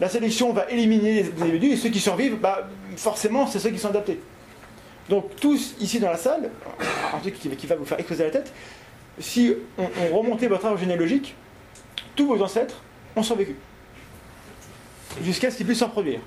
La 0.00 0.08
sélection 0.08 0.52
va 0.52 0.68
éliminer 0.70 1.22
les 1.22 1.42
individus 1.42 1.72
et 1.72 1.76
ceux 1.76 1.90
qui 1.90 2.00
survivent, 2.00 2.36
bah, 2.40 2.68
forcément, 2.96 3.46
c'est 3.46 3.58
ceux 3.58 3.70
qui 3.70 3.78
sont 3.78 3.90
adaptés. 3.90 4.20
Donc 5.08 5.36
tous 5.36 5.74
ici 5.80 6.00
dans 6.00 6.10
la 6.10 6.16
salle, 6.16 6.50
un 7.14 7.18
truc 7.18 7.38
qui, 7.38 7.66
va 7.66 7.76
vous 7.76 7.84
faire 7.84 7.98
exploser 7.98 8.24
la 8.24 8.30
tête, 8.30 8.52
si 9.18 9.54
on, 9.78 10.16
remontait 10.16 10.46
votre 10.46 10.64
arbre 10.64 10.78
généalogique, 10.78 11.34
tous 12.16 12.26
vos 12.26 12.40
ancêtres 12.42 12.82
ont 13.14 13.22
survécu. 13.22 13.56
Jusqu'à 15.22 15.50
ce 15.50 15.56
qu'ils 15.56 15.66
puissent 15.66 15.80
se 15.80 15.84
reproduire. 15.84 16.20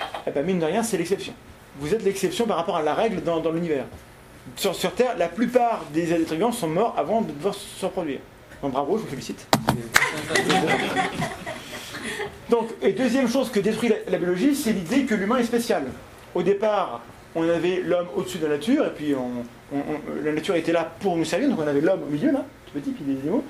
Et 0.00 0.04
eh 0.28 0.30
bien 0.30 0.42
mine 0.42 0.58
de 0.58 0.64
rien, 0.64 0.82
c'est 0.82 0.98
l'exception 0.98 1.32
vous 1.78 1.94
êtes 1.94 2.04
l'exception 2.04 2.46
par 2.46 2.56
rapport 2.56 2.76
à 2.76 2.82
la 2.82 2.94
règle 2.94 3.22
dans, 3.22 3.40
l'univers. 3.52 3.84
Sur, 4.56 4.92
Terre, 4.94 5.16
la 5.18 5.28
plupart 5.28 5.84
des 5.92 6.02
vivants 6.02 6.52
sont 6.52 6.68
morts 6.68 6.94
avant 6.96 7.20
de 7.20 7.32
devoir 7.32 7.54
se 7.54 7.84
reproduire. 7.84 8.20
Donc 8.62 8.72
bravo, 8.72 8.96
je 8.98 9.02
vous 9.02 9.08
félicite. 9.08 9.46
Donc, 12.48 12.68
et 12.80 12.92
deuxième 12.92 13.28
chose 13.28 13.50
que 13.50 13.58
détruit 13.58 13.92
la, 14.06 14.18
biologie, 14.18 14.54
c'est 14.54 14.72
l'idée 14.72 15.04
que 15.04 15.16
l'humain 15.16 15.38
est 15.38 15.44
spécial. 15.44 15.82
Au 16.34 16.42
départ, 16.42 17.02
on 17.34 17.42
avait 17.48 17.82
l'homme 17.84 18.06
au-dessus 18.14 18.38
de 18.38 18.46
la 18.46 18.56
nature, 18.56 18.86
et 18.86 18.90
puis 18.90 19.16
la 20.24 20.32
nature 20.32 20.54
était 20.54 20.70
là 20.72 20.92
pour 21.00 21.16
nous 21.16 21.24
servir, 21.24 21.48
donc 21.50 21.58
on 21.58 21.66
avait 21.66 21.80
l'homme 21.80 22.04
au 22.04 22.10
milieu, 22.10 22.30
là, 22.30 22.44
tout 22.66 22.72
petit, 22.78 22.92
puis 22.92 23.04
des 23.04 23.20
animaux. 23.20 23.42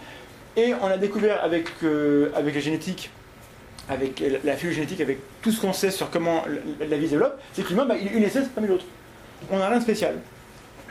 Et 0.56 0.72
on 0.80 0.86
a 0.86 0.96
découvert 0.96 1.44
avec, 1.44 1.68
euh, 1.82 2.30
avec 2.34 2.54
la 2.54 2.60
génétique 2.60 3.10
avec 3.88 4.22
la 4.44 4.56
phylogénétique, 4.56 5.00
avec 5.00 5.18
tout 5.42 5.52
ce 5.52 5.60
qu'on 5.60 5.72
sait 5.72 5.90
sur 5.90 6.10
comment 6.10 6.44
la 6.80 6.96
vie 6.96 7.06
se 7.06 7.12
développe, 7.12 7.40
c'est 7.52 7.62
que 7.62 7.68
l'humain, 7.68 7.84
bah, 7.86 7.94
il 8.00 8.08
est 8.08 8.12
une 8.12 8.24
espèce 8.24 8.48
parmi 8.54 8.68
l'autre. 8.68 8.84
On 9.50 9.58
n'a 9.58 9.68
rien 9.68 9.78
de 9.78 9.82
spécial. 9.82 10.16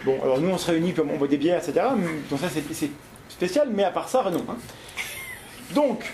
Bon, 0.05 0.21
alors 0.21 0.39
nous, 0.39 0.49
on 0.49 0.57
se 0.57 0.69
réunit, 0.69 0.93
on 0.97 1.17
boit 1.17 1.27
des 1.27 1.37
bières, 1.37 1.57
etc. 1.57 1.85
Donc 2.29 2.39
ça, 2.39 2.47
c'est 2.49 2.89
spécial, 3.29 3.69
mais 3.71 3.83
à 3.83 3.91
part 3.91 4.07
ça, 4.07 4.23
non. 4.31 4.45
Hein. 4.49 4.57
Donc, 5.73 6.13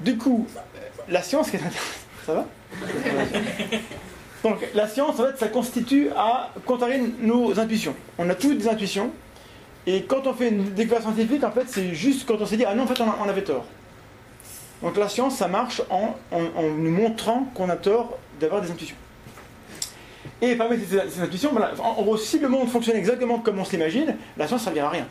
du 0.00 0.16
coup, 0.16 0.46
la 1.08 1.22
science, 1.22 1.50
ça 2.26 2.34
va? 2.34 2.46
Donc, 4.42 4.58
la 4.74 4.88
science, 4.88 5.20
en 5.20 5.26
fait, 5.26 5.38
ça 5.38 5.48
constitue 5.48 6.08
à 6.16 6.50
contrarier 6.66 7.00
nos 7.20 7.60
intuitions. 7.60 7.94
On 8.18 8.28
a 8.28 8.34
toutes 8.34 8.58
des 8.58 8.68
intuitions, 8.68 9.12
Et 9.86 10.04
quand 10.04 10.26
on 10.26 10.34
fait 10.34 10.48
une 10.48 10.70
découverte 10.74 11.02
scientifique, 11.02 11.42
en 11.42 11.50
fait, 11.50 11.64
c'est 11.66 11.94
juste 11.94 12.26
quand 12.26 12.40
on 12.40 12.46
s'est 12.46 12.56
dit, 12.56 12.64
ah 12.64 12.74
non, 12.74 12.84
en 12.84 12.86
fait, 12.86 13.00
on 13.00 13.28
avait 13.28 13.42
tort. 13.42 13.66
Donc 14.82 14.96
la 14.96 15.08
science, 15.08 15.36
ça 15.36 15.48
marche 15.48 15.80
en, 15.90 16.16
nous 16.32 16.90
montrant 16.90 17.44
qu'on 17.54 17.68
a 17.68 17.76
tort 17.76 18.18
d'avoir 18.40 18.60
des 18.60 18.70
intuitions. 18.70 18.96
Et 20.40 20.56
parmi 20.56 20.76
ces, 20.84 21.20
intuitions, 21.20 21.50
voilà, 21.52 21.72
en, 21.80 22.02
gros, 22.02 22.16
si 22.16 22.38
le 22.40 22.48
monde 22.48 22.68
fonctionne 22.68 22.96
exactement 22.96 23.38
comme 23.38 23.60
on 23.60 23.64
s'imagine, 23.64 24.16
la 24.36 24.48
science 24.48 24.62
ne 24.62 24.64
servira 24.64 24.88
à 24.88 24.90
rien. 24.90 25.08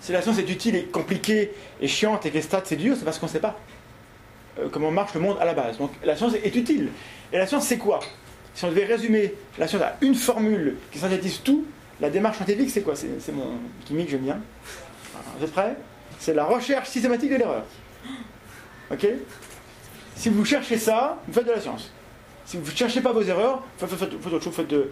Si 0.00 0.12
la 0.12 0.22
science 0.22 0.38
est 0.38 0.48
utile 0.48 0.76
et 0.76 0.84
compliquée 0.84 1.52
et 1.80 1.88
chiante 1.88 2.24
et 2.24 2.30
que 2.30 2.36
les 2.36 2.42
stats 2.42 2.62
c'est 2.64 2.76
dur, 2.76 2.96
c'est 2.96 3.04
parce 3.04 3.18
qu'on 3.18 3.26
ne 3.26 3.32
sait 3.32 3.40
pas 3.40 3.58
euh, 4.58 4.68
comment 4.70 4.90
marche 4.90 5.12
le 5.14 5.20
monde 5.20 5.36
à 5.40 5.44
la 5.44 5.54
base. 5.54 5.76
Donc 5.76 5.90
la 6.02 6.16
science 6.16 6.34
est 6.34 6.54
utile. 6.56 6.90
Et 7.32 7.38
la 7.38 7.46
science, 7.46 7.66
c'est 7.66 7.78
quoi? 7.78 8.00
Si 8.54 8.64
on 8.64 8.68
devait 8.68 8.86
résumer 8.86 9.34
la 9.58 9.68
science 9.68 9.82
à 9.82 9.96
une 10.00 10.14
formule 10.14 10.76
qui 10.90 10.98
synthétise 10.98 11.42
tout, 11.42 11.66
la 12.00 12.08
démarche 12.08 12.36
scientifique, 12.36 12.70
c'est 12.70 12.82
quoi? 12.82 12.94
C'est 12.96 13.32
mon 13.32 13.58
chimique, 13.86 14.08
j'aime 14.08 14.22
bien. 14.22 14.40
Vous 15.38 15.44
êtes 15.44 15.52
prêts? 15.52 15.76
C'est 16.18 16.34
la 16.34 16.44
recherche 16.44 16.88
systématique 16.88 17.30
de 17.30 17.36
l'erreur. 17.36 17.64
Ok 18.90 19.06
Si 20.16 20.28
vous 20.28 20.44
cherchez 20.44 20.78
ça, 20.78 21.18
vous 21.26 21.32
faites 21.34 21.46
de 21.46 21.52
la 21.52 21.60
science. 21.60 21.90
Si 22.44 22.56
vous 22.56 22.64
ne 22.70 22.76
cherchez 22.76 23.00
pas 23.00 23.12
vos 23.12 23.22
erreurs, 23.22 23.62
faites, 23.76 23.90
faites- 23.90 24.26
autre 24.26 24.40
chose, 24.40 24.54
faites 24.54 24.68
de. 24.68 24.90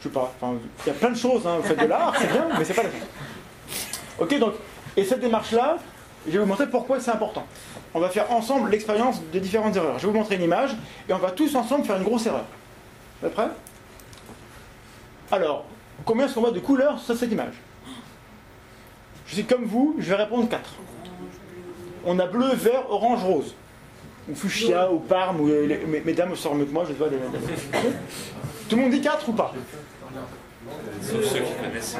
Je 0.00 0.04
sais 0.08 0.12
pas, 0.14 0.32
il 0.42 0.88
y 0.88 0.90
a 0.90 0.94
plein 0.94 1.10
de 1.10 1.16
choses, 1.16 1.46
hein, 1.46 1.56
vous 1.58 1.66
faites 1.66 1.80
de 1.80 1.86
l'art, 1.86 2.14
c'est 2.18 2.30
bien, 2.30 2.46
mais 2.58 2.64
c'est 2.64 2.74
pas 2.74 2.82
la 2.82 2.90
science. 2.90 3.06
Ok, 4.18 4.38
donc, 4.38 4.52
et 4.96 5.04
cette 5.04 5.20
démarche-là, 5.20 5.78
je 6.26 6.32
vais 6.32 6.38
vous 6.38 6.46
montrer 6.46 6.68
pourquoi 6.68 7.00
c'est 7.00 7.10
important. 7.10 7.46
On 7.94 8.00
va 8.00 8.10
faire 8.10 8.30
ensemble 8.30 8.70
l'expérience 8.70 9.22
de 9.32 9.38
différentes 9.38 9.74
erreurs. 9.74 9.98
Je 9.98 10.06
vais 10.06 10.12
vous 10.12 10.18
montrer 10.18 10.34
une 10.36 10.42
image 10.42 10.76
et 11.08 11.12
on 11.14 11.18
va 11.18 11.30
tous 11.30 11.54
ensemble 11.54 11.84
faire 11.86 11.96
une 11.96 12.02
grosse 12.04 12.26
erreur. 12.26 12.44
Vous 13.20 13.28
êtes 13.28 13.34
prêts? 13.34 13.48
Alors, 15.32 15.64
combien 16.04 16.26
est-ce 16.26 16.38
de 16.52 16.60
couleurs 16.60 17.00
sur 17.00 17.16
cette 17.16 17.32
image? 17.32 17.54
Je 19.26 19.34
suis 19.34 19.44
comme 19.44 19.64
vous, 19.64 19.96
je 19.98 20.10
vais 20.10 20.14
répondre 20.16 20.48
4. 20.48 20.62
On 22.06 22.18
a 22.18 22.26
bleu, 22.26 22.54
vert, 22.54 22.84
orange, 22.88 23.22
rose. 23.24 23.54
Ou 24.28 24.34
fuchsia, 24.34 24.90
ou 24.90 24.98
parme, 24.98 25.40
ou 25.40 25.48
les- 25.48 25.66
les- 25.66 26.00
mesdames 26.04 26.34
sortent 26.36 26.56
mieux 26.56 26.64
que 26.64 26.72
moi, 26.72 26.84
je 26.84 26.92
sais 26.92 26.98
pas. 26.98 27.06
les- 27.08 27.16
les- 27.16 27.90
Tout 28.68 28.76
le 28.76 28.82
monde 28.82 28.90
dit 28.90 29.00
4 29.00 29.28
ou 29.28 29.32
pas? 29.32 29.52
Sauf 31.00 31.24
ceux 31.24 31.38
qui 31.40 31.52
connaissent. 31.62 31.96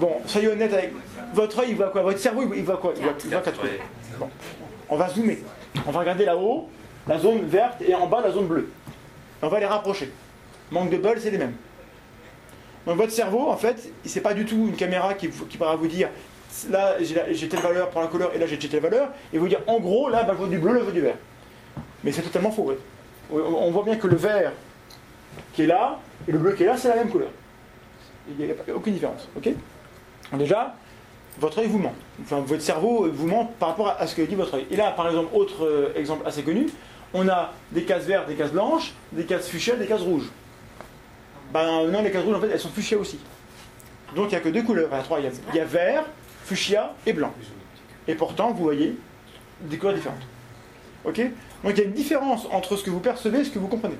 Bon, 0.00 0.16
soyez 0.26 0.48
honnête 0.48 0.72
avec 0.72 0.92
votre 1.34 1.58
œil, 1.60 1.66
il 1.70 1.76
voit 1.76 1.88
quoi? 1.90 2.02
Votre 2.02 2.18
cerveau, 2.18 2.42
il 2.54 2.64
voit 2.64 2.76
quoi? 2.78 2.92
Il 2.96 3.02
voit, 3.02 3.12
il 3.24 3.30
voit. 3.30 3.42
Bon. 4.18 4.28
On 4.88 4.96
va 4.96 5.08
zoomer. 5.08 5.38
On 5.86 5.90
va 5.92 6.00
regarder 6.00 6.24
là-haut, 6.24 6.68
la 7.06 7.18
zone 7.18 7.44
verte, 7.46 7.82
et 7.86 7.94
en 7.94 8.06
bas, 8.06 8.20
la 8.22 8.32
zone 8.32 8.46
bleue. 8.46 8.70
On 9.42 9.48
va 9.48 9.60
les 9.60 9.66
rapprocher. 9.66 10.12
Manque 10.70 10.90
de 10.90 10.96
bol, 10.96 11.18
c'est 11.20 11.30
les 11.30 11.38
mêmes. 11.38 11.54
Donc 12.86 12.96
votre 12.96 13.12
cerveau, 13.12 13.48
en 13.48 13.56
fait, 13.56 13.90
c'est 14.04 14.20
pas 14.20 14.34
du 14.34 14.44
tout 14.44 14.56
une 14.56 14.74
caméra 14.76 15.14
qui, 15.14 15.28
vous- 15.28 15.46
qui 15.46 15.56
pourra 15.56 15.76
vous 15.76 15.86
dire 15.86 16.08
là 16.70 16.96
j'ai 17.00 17.48
telle 17.48 17.60
valeur 17.60 17.90
pour 17.90 18.00
la 18.00 18.06
couleur 18.06 18.34
et 18.34 18.38
là 18.38 18.46
j'ai 18.46 18.58
telle 18.58 18.80
valeur, 18.80 19.08
et 19.32 19.38
vous 19.38 19.48
dire 19.48 19.60
en 19.66 19.80
gros 19.80 20.08
là 20.08 20.22
bah, 20.22 20.32
je 20.32 20.38
vois 20.38 20.48
du 20.48 20.58
bleu, 20.58 20.72
là 20.72 20.78
je 20.80 20.84
vois 20.84 20.92
du 20.92 21.00
vert. 21.00 21.16
Mais 22.02 22.12
c'est 22.12 22.22
totalement 22.22 22.50
faux. 22.50 22.64
ouais. 22.64 22.78
On 23.30 23.70
voit 23.70 23.84
bien 23.84 23.96
que 23.96 24.06
le 24.06 24.16
vert 24.16 24.52
qui 25.54 25.62
est 25.62 25.66
là 25.66 25.98
et 26.28 26.32
le 26.32 26.38
bleu 26.38 26.52
qui 26.52 26.62
est 26.62 26.66
là, 26.66 26.76
c'est 26.76 26.88
la 26.88 26.96
même 26.96 27.08
couleur. 27.08 27.30
Il 28.28 28.44
n'y 28.44 28.50
a, 28.50 28.74
aucune 28.74 28.94
différence. 28.94 29.28
ok? 29.36 29.50
Déjà, 30.34 30.74
votre 31.38 31.58
œil 31.58 31.66
vous 31.66 31.78
ment. 31.78 31.94
Enfin, 32.22 32.40
votre 32.40 32.62
cerveau 32.62 33.08
vous 33.10 33.26
ment 33.26 33.52
par 33.58 33.70
rapport 33.70 33.96
à, 33.98 34.06
ce 34.06 34.14
que 34.14 34.22
dit 34.22 34.34
votre 34.34 34.54
œil. 34.54 34.66
Et 34.70 34.76
là, 34.76 34.90
par 34.92 35.08
exemple, 35.08 35.34
autre 35.34 35.64
euh, 35.64 35.92
exemple 35.96 36.26
assez 36.26 36.42
connu, 36.42 36.66
on 37.12 37.28
a 37.28 37.52
des 37.72 37.84
cases 37.84 38.04
vertes, 38.04 38.28
des 38.28 38.34
cases 38.34 38.52
blanches, 38.52 38.92
des 39.12 39.24
cases 39.24 39.48
fuchsia, 39.48 39.76
des 39.76 39.86
cases 39.86 40.00
rouges. 40.00 40.30
Ben 41.52 41.86
non, 41.88 42.02
les 42.02 42.10
cases 42.10 42.24
rouges, 42.24 42.36
en 42.36 42.40
fait, 42.40 42.50
elles 42.50 42.60
sont 42.60 42.70
fuchsia 42.70 42.98
aussi. 42.98 43.18
Donc 44.16 44.26
il 44.26 44.30
n'y 44.30 44.36
a 44.36 44.40
que 44.40 44.48
deux 44.48 44.62
couleurs. 44.62 44.88
Il 45.18 45.24
y, 45.24 45.26
a, 45.26 45.30
il 45.52 45.56
y 45.56 45.60
a 45.60 45.64
vert, 45.64 46.04
fuchsia 46.44 46.94
et 47.06 47.12
blanc. 47.12 47.32
Et 48.06 48.14
pourtant, 48.14 48.52
vous 48.52 48.62
voyez 48.62 48.96
des 49.62 49.78
couleurs 49.78 49.94
différentes. 49.94 50.26
Ok? 51.04 51.20
Donc 51.62 51.72
il 51.72 51.78
y 51.78 51.80
a 51.80 51.84
une 51.84 51.92
différence 51.92 52.46
entre 52.50 52.76
ce 52.76 52.84
que 52.84 52.90
vous 52.90 53.00
percevez 53.00 53.40
et 53.40 53.44
ce 53.44 53.50
que 53.50 53.58
vous 53.58 53.68
comprenez. 53.68 53.96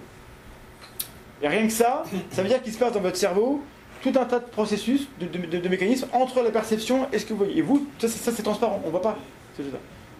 Et 1.42 1.48
rien 1.48 1.66
que 1.66 1.72
ça, 1.72 2.04
ça 2.30 2.42
veut 2.42 2.48
dire 2.48 2.62
qu'il 2.62 2.72
se 2.72 2.78
passe 2.78 2.92
dans 2.92 3.00
votre 3.00 3.16
cerveau 3.16 3.62
tout 4.02 4.12
un 4.20 4.24
tas 4.26 4.38
de 4.38 4.44
processus, 4.44 5.08
de, 5.18 5.68
mécanismes 5.68 6.08
entre 6.12 6.42
la 6.42 6.50
perception 6.50 7.06
et 7.10 7.18
ce 7.18 7.24
que 7.24 7.32
vous 7.32 7.38
voyez. 7.38 7.58
Et 7.58 7.62
vous, 7.62 7.86
ça, 7.98 8.08
c'est- 8.08 8.42
transparent, 8.42 8.82
on 8.84 8.90
voit 8.90 9.00
pas. 9.00 9.18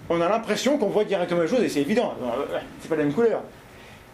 On 0.09 0.21
a 0.21 0.29
l'impression 0.29 0.79
qu'on 0.79 0.89
voit 0.89 1.05
directement 1.05 1.43
les 1.43 1.49
choses 1.49 1.63
et 1.63 1.69
c'est 1.69 1.83
évident. 1.83 2.15
Euh, 2.23 2.59
C'est 2.81 2.89
pas 2.89 2.97
la 2.97 3.05
même 3.05 3.13
couleur. 3.13 3.43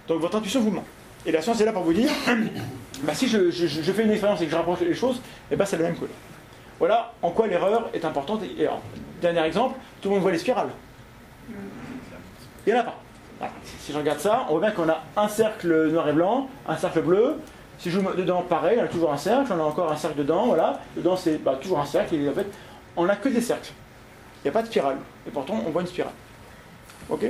Donc 0.09 0.21
votre 0.21 0.37
intuition 0.37 0.61
vous 0.61 0.73
ment. 0.73 0.85
Et 1.25 1.31
la 1.33 1.41
science 1.43 1.61
est 1.61 1.65
là 1.65 1.73
pour 1.73 1.83
vous 1.83 1.93
dire, 1.93 2.11
bah, 3.03 3.15
si 3.15 3.29
je, 3.29 3.51
fais 3.51 4.03
une 4.03 4.11
expérience 4.11 4.41
et 4.41 4.47
que 4.47 4.51
je 4.51 4.57
rapproche 4.57 4.81
les 4.81 4.95
choses, 4.95 5.21
et 5.51 5.57
ben 5.57 5.65
c'est 5.65 5.77
la 5.77 5.85
même 5.85 5.95
couleur. 5.95 6.15
Voilà 6.81 7.13
en 7.23 7.31
quoi 7.31 7.47
l'erreur 7.47 7.91
est 7.95 8.05
importante. 8.05 8.41
Et 8.59 8.67
alors, 8.67 8.81
dernier 9.21 9.43
exemple, 9.43 9.79
tout 10.01 10.09
le 10.09 10.15
monde 10.15 10.23
voit 10.23 10.33
les 10.33 10.39
spirales. 10.39 10.71
Il 12.67 12.73
n'y 12.73 12.79
en 12.79 12.83
a 12.83 12.85
pas. 12.85 12.99
Voilà. 13.39 13.53
Si 13.79 13.93
je 13.93 13.99
regarde 13.99 14.19
ça, 14.19 14.47
on 14.49 14.53
voit 14.53 14.61
bien 14.61 14.71
qu'on 14.73 14.89
a 14.89 15.03
un 15.17 15.29
cercle 15.29 15.91
noir 15.91 16.09
et 16.09 16.13
blanc, 16.13 16.49
un 16.67 16.77
cercle 16.77 17.03
bleu. 17.03 17.37
Si 17.79 17.91
je 17.91 18.01
joue 18.01 18.13
dedans, 18.15 18.43
pareil, 18.43 18.79
on 18.81 18.85
a 18.85 18.89
toujours 18.89 19.13
un 19.13 19.17
cercle, 19.17 19.53
on 19.53 19.61
a 19.61 19.65
encore 19.65 19.91
un 19.93 19.97
cercle 19.97 20.19
dedans, 20.19 20.47
voilà. 20.47 20.81
Dedans, 20.97 21.17
c'est 21.17 21.39
bah, 21.39 21.59
toujours 21.61 21.79
un 21.79 21.87
cercle, 21.87 22.15
et 22.15 22.29
en 22.29 22.33
fait, 22.33 22.47
on 22.97 23.07
n'a 23.07 23.17
que 23.17 23.29
des 23.29 23.41
cercles. 23.41 23.73
Il 24.43 24.47
n'y 24.47 24.51
a 24.51 24.53
pas 24.53 24.63
de 24.63 24.67
spirale. 24.67 24.97
Et 25.27 25.31
pourtant, 25.31 25.63
on 25.67 25.71
voit 25.71 25.83
une 25.83 25.89
spirale. 25.89 26.13
Ok? 27.09 27.25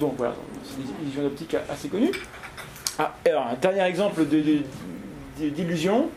Donc 0.00 0.14
voilà, 0.16 0.34
c'est 0.64 0.78
des 0.78 1.02
illusions 1.02 1.22
d'optique 1.22 1.56
assez 1.68 1.88
connues. 1.88 2.12
Ah, 2.98 3.14
et 3.24 3.30
alors, 3.30 3.46
un 3.48 3.54
dernier 3.54 3.82
exemple 3.82 4.24
d'illusion. 5.36 6.10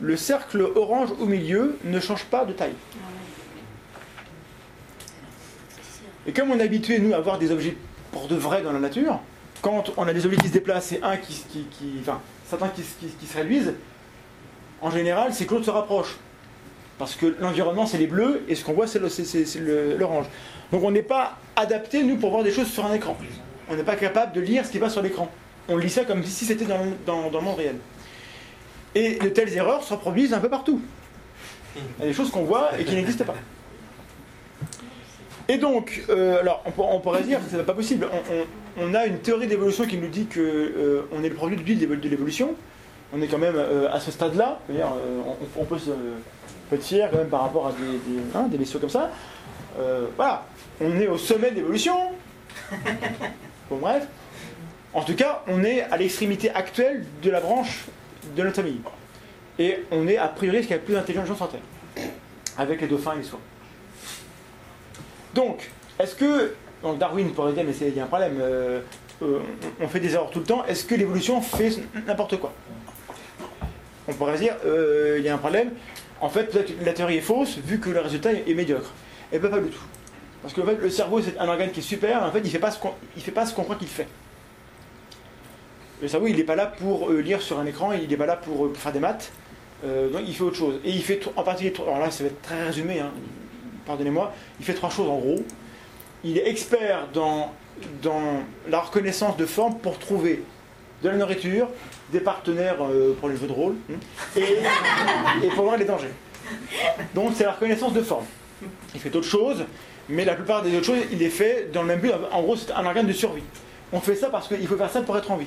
Le 0.00 0.16
cercle 0.16 0.62
orange 0.76 1.10
au 1.20 1.26
milieu 1.26 1.76
ne 1.84 2.00
change 2.00 2.24
pas 2.24 2.44
de 2.44 2.52
taille. 2.52 2.74
Et 6.26 6.32
comme 6.32 6.50
on 6.50 6.58
est 6.58 6.62
habitué, 6.62 6.98
nous, 6.98 7.14
à 7.14 7.20
voir 7.20 7.38
des 7.38 7.50
objets 7.50 7.76
pour 8.12 8.26
de 8.28 8.34
vrai 8.36 8.62
dans 8.62 8.72
la 8.72 8.78
nature, 8.78 9.20
quand 9.62 9.92
on 9.96 10.06
a 10.06 10.12
des 10.12 10.24
objets 10.26 10.38
qui 10.38 10.48
se 10.48 10.52
déplacent 10.52 10.92
et 10.92 11.00
un 11.02 11.16
qui, 11.16 11.44
qui, 11.52 11.94
enfin, 12.00 12.20
certains 12.48 12.68
qui, 12.68 12.82
se- 12.82 13.36
réduisent, 13.36 13.74
en 14.80 14.90
général, 14.90 15.32
c'est 15.34 15.44
que 15.46 15.54
l'autre 15.54 15.66
se 15.66 15.70
rapproche. 15.70 16.16
Parce 16.98 17.14
que 17.14 17.34
l'environnement, 17.40 17.86
c'est 17.86 17.98
les 17.98 18.06
bleus, 18.06 18.42
et 18.48 18.54
ce 18.54 18.64
qu'on 18.64 18.74
voit, 18.74 18.86
c'est 18.86 19.00
l'orange. 19.98 20.26
Donc 20.72 20.82
on 20.84 20.90
n'est 20.90 21.02
pas 21.02 21.38
adapté, 21.56 22.02
nous, 22.02 22.16
pour 22.16 22.30
voir 22.30 22.42
des 22.42 22.52
choses 22.52 22.68
sur 22.68 22.84
un 22.86 22.92
écran. 22.94 23.16
On 23.70 23.76
n'est 23.76 23.82
pas 23.82 23.96
capable 23.96 24.32
de 24.32 24.40
lire 24.40 24.64
ce 24.66 24.70
qui 24.70 24.78
passe 24.78 24.92
sur 24.92 25.02
l'écran. 25.02 25.30
On 25.68 25.76
lit 25.76 25.90
ça 25.90 26.04
comme 26.04 26.22
si 26.24 26.44
c'était 26.44 26.64
dans, 26.64 26.80
dans- 27.06 27.30
dans 27.30 27.38
le 27.38 27.44
monde 27.44 27.56
réel. 27.58 27.76
Et 28.94 29.18
de 29.18 29.28
telles 29.28 29.52
erreurs 29.54 29.82
se 29.84 29.94
reproduisent 29.94 30.34
un 30.34 30.40
peu 30.40 30.48
partout. 30.48 30.80
Il 31.76 31.82
y 32.00 32.04
a 32.04 32.06
des 32.08 32.12
choses 32.12 32.30
qu'on 32.30 32.44
voit 32.44 32.78
et 32.78 32.84
qui 32.84 32.94
n'existent 32.94 33.24
pas. 33.24 33.36
Et 35.48 35.58
donc, 35.58 36.04
euh, 36.08 36.38
alors, 36.40 36.62
on, 36.64 36.70
pour- 36.70 36.94
on 36.94 37.00
pourrait 37.00 37.22
dire 37.22 37.44
que 37.44 37.50
ce 37.50 37.56
n'est 37.56 37.64
pas 37.64 37.74
possible. 37.74 38.08
On, 38.78 38.94
a 38.94 39.06
une 39.06 39.18
théorie 39.18 39.48
d'évolution 39.48 39.84
qui 39.84 39.98
nous 39.98 40.08
dit 40.08 40.26
que 40.26 40.40
euh, 40.40 41.24
est 41.24 41.28
le 41.28 41.34
produit 41.34 41.56
de 41.56 42.08
l'évolution. 42.08 42.54
On 43.12 43.20
est 43.20 43.26
quand 43.26 43.38
même 43.38 43.56
euh, 43.56 43.92
à 43.92 43.98
ce 43.98 44.12
stade-là. 44.12 44.60
Euh, 44.70 44.84
on, 45.56 45.64
peut 45.64 45.78
se 45.78 45.90
fier 46.80 47.10
quand 47.10 47.18
même 47.18 47.28
par 47.28 47.42
rapport 47.42 47.66
à 47.66 47.72
des, 47.72 47.98
des, 48.12 48.20
hein, 48.32 48.48
comme 48.80 48.90
ça. 48.90 49.10
Voilà, 50.16 50.46
on 50.80 51.00
est 51.00 51.08
au 51.08 51.18
sommet 51.18 51.50
de 51.50 51.56
l'évolution. 51.56 51.96
Bon, 53.68 53.78
bref. 53.80 54.06
En 54.94 55.02
tout 55.02 55.14
cas, 55.14 55.42
on 55.48 55.64
est 55.64 55.82
à 55.82 55.96
l'extrémité 55.96 56.50
actuelle 56.50 57.04
de 57.22 57.30
la 57.30 57.40
branche 57.40 57.86
de 58.36 58.42
notre 58.42 58.56
famille. 58.56 58.80
Et 59.58 59.84
on 59.90 60.06
est 60.08 60.16
a 60.16 60.28
priori 60.28 60.58
ce 60.58 60.68
qu'il 60.68 60.76
y 60.76 60.78
a 60.78 60.82
plus 60.82 60.94
gens 61.14 61.36
sur 61.36 61.48
Terre. 61.48 61.60
Avec 62.56 62.80
les 62.80 62.86
dauphins 62.86 63.14
et 63.14 63.18
les 63.18 63.24
soies. 63.24 63.40
Donc, 65.34 65.70
est-ce 65.98 66.14
que. 66.14 66.54
Donc 66.82 66.98
Darwin 66.98 67.30
pourrait 67.32 67.52
dire, 67.52 67.64
mais 67.64 67.72
il 67.72 67.94
y 67.94 68.00
a 68.00 68.04
un 68.04 68.06
problème. 68.06 68.38
euh, 68.40 68.80
euh, 69.22 69.40
on 69.80 69.88
fait 69.88 70.00
des 70.00 70.14
erreurs 70.14 70.30
tout 70.30 70.38
le 70.38 70.46
temps. 70.46 70.64
Est-ce 70.64 70.84
que 70.84 70.94
l'évolution 70.94 71.40
fait 71.42 71.70
n'importe 72.06 72.38
quoi? 72.38 72.52
On 74.08 74.14
pourrait 74.14 74.38
dire, 74.38 74.56
euh, 74.64 75.16
il 75.18 75.24
y 75.24 75.28
a 75.28 75.34
un 75.34 75.38
problème. 75.38 75.72
En 76.20 76.30
fait, 76.30 76.58
la 76.82 76.92
théorie 76.92 77.18
est 77.18 77.22
fausse 77.22 77.58
vu 77.58 77.80
que 77.80 77.90
le 77.90 78.00
résultat 78.00 78.32
est, 78.32 78.54
médiocre. 78.54 78.92
Et 79.32 79.38
bien 79.38 79.50
pas 79.50 79.58
du 79.58 79.68
tout. 79.68 79.82
Parce 80.42 80.54
que 80.54 80.62
en 80.62 80.66
fait, 80.66 80.76
le 80.76 80.90
cerveau, 80.90 81.20
c'est 81.20 81.38
un 81.38 81.48
organe 81.48 81.70
qui 81.70 81.80
est 81.80 81.82
super. 81.82 82.22
En 82.22 82.30
fait, 82.32 82.40
il 82.40 82.44
ne 82.44 82.48
fait 82.48 82.58
pas 82.58 83.46
ce 83.46 83.54
qu'on 83.54 83.62
croit 83.62 83.76
qu'il 83.76 83.88
fait. 83.88 84.08
Le 86.02 86.08
cerveau, 86.08 86.26
il 86.28 86.36
n'est 86.36 86.44
pas 86.44 86.56
là 86.56 86.66
pour 86.66 87.10
euh, 87.10 87.20
lire 87.20 87.42
sur 87.42 87.58
un 87.58 87.66
écran, 87.66 87.92
il 87.92 88.08
n'est 88.08 88.16
pas 88.16 88.26
là 88.26 88.36
pour, 88.36 88.66
euh, 88.66 88.72
faire 88.74 88.92
des 88.92 89.00
maths. 89.00 89.32
Euh, 89.84 90.08
donc 90.08 90.22
il 90.26 90.34
fait 90.34 90.44
autre 90.44 90.56
chose. 90.56 90.80
Et 90.84 90.90
il 90.90 91.02
fait 91.02 91.20
en 91.36 91.42
particulier, 91.42 91.74
alors 91.82 91.98
là, 91.98 92.10
ça 92.10 92.24
va 92.24 92.30
être 92.30 92.42
très 92.42 92.64
résumé, 92.64 93.00
hein, 93.00 93.10
pardonnez-moi, 93.86 94.32
il 94.58 94.64
fait 94.64 94.74
trois 94.74 94.90
choses 94.90 95.08
en 95.08 95.18
gros. 95.18 95.44
Il 96.24 96.38
est 96.38 96.48
expert 96.48 97.08
dans, 97.12 97.52
la 98.68 98.80
reconnaissance 98.80 99.36
de 99.36 99.46
formes 99.46 99.78
pour 99.78 99.98
trouver 99.98 100.42
de 101.02 101.08
la 101.08 101.16
nourriture, 101.16 101.68
des 102.12 102.20
partenaires 102.20 102.76
pour 103.18 103.30
les 103.30 103.36
jeux 103.36 103.46
de 103.46 103.52
rôle, 103.52 103.74
hein, 103.90 103.96
et, 104.36 105.46
et 105.46 105.48
pour 105.48 105.64
voir 105.64 105.78
les 105.78 105.86
dangers. 105.86 106.12
Donc 107.14 107.32
c'est 107.34 107.44
la 107.44 107.52
reconnaissance 107.52 107.94
de 107.94 108.02
forme. 108.02 108.26
Il 108.94 109.00
fait 109.00 109.08
d'autres 109.08 109.26
choses, 109.26 109.64
mais 110.10 110.26
la 110.26 110.34
plupart 110.34 110.62
des 110.62 110.76
autres 110.76 110.86
choses, 110.86 111.04
il 111.10 111.18
les 111.18 111.30
fait 111.30 111.70
dans 111.72 111.80
le 111.80 111.88
même 111.88 112.00
but. 112.00 112.12
En 112.32 112.42
gros, 112.42 112.56
c'est 112.56 112.72
un 112.72 112.84
organe 112.84 113.06
de 113.06 113.14
survie. 113.14 113.44
On 113.92 114.00
fait 114.00 114.14
ça 114.14 114.28
parce 114.28 114.46
qu'il 114.48 114.66
faut 114.66 114.76
faire 114.76 114.90
ça 114.90 115.00
pour 115.00 115.16
être 115.16 115.30
en 115.30 115.36
vie. 115.36 115.46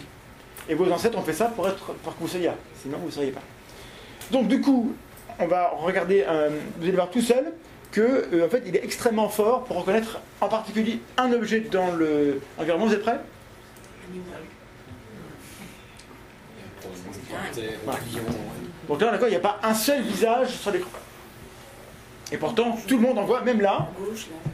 Et 0.69 0.75
vos 0.75 0.89
ancêtres 0.91 1.17
ont 1.17 1.23
fait 1.23 1.33
ça 1.33 1.45
pour, 1.45 1.67
être, 1.67 1.93
pour 1.93 2.15
que 2.15 2.19
vous 2.21 2.27
soyez 2.27 2.45
là. 2.47 2.55
Sinon, 2.81 2.97
vous 2.99 3.07
ne 3.07 3.11
seriez 3.11 3.31
pas. 3.31 3.41
Donc, 4.31 4.47
du 4.47 4.61
coup, 4.61 4.93
on 5.39 5.47
va 5.47 5.69
regarder, 5.77 6.23
un- 6.23 6.49
vous 6.77 6.83
allez 6.83 6.91
voir 6.91 7.09
tout 7.09 7.21
seul 7.21 7.51
que 7.91 8.01
euh, 8.33 8.45
en 8.45 8.49
fait, 8.49 8.63
il 8.65 8.75
est 8.75 8.83
extrêmement 8.83 9.29
fort 9.29 9.65
pour 9.65 9.77
reconnaître 9.77 10.19
en 10.41 10.47
particulier 10.47 10.99
un 11.17 11.31
objet 11.33 11.59
dans 11.59 11.91
le 11.91 12.41
environnement. 12.57 12.87
Vous 12.87 12.93
êtes 12.93 13.03
prêts? 13.03 13.19
Donc 18.87 19.01
là, 19.01 19.11
d'accord, 19.11 19.27
il 19.27 19.31
n'y 19.31 19.37
a 19.37 19.39
pas 19.39 19.59
un 19.63 19.73
seul 19.73 20.01
visage 20.01 20.49
sur 20.49 20.71
l'écran. 20.71 20.89
Et 22.31 22.37
pourtant, 22.37 22.77
tout 22.87 22.95
le 22.97 23.01
monde 23.01 23.17
en 23.19 23.25
voit, 23.25 23.41
même 23.41 23.61
là. 23.61 23.87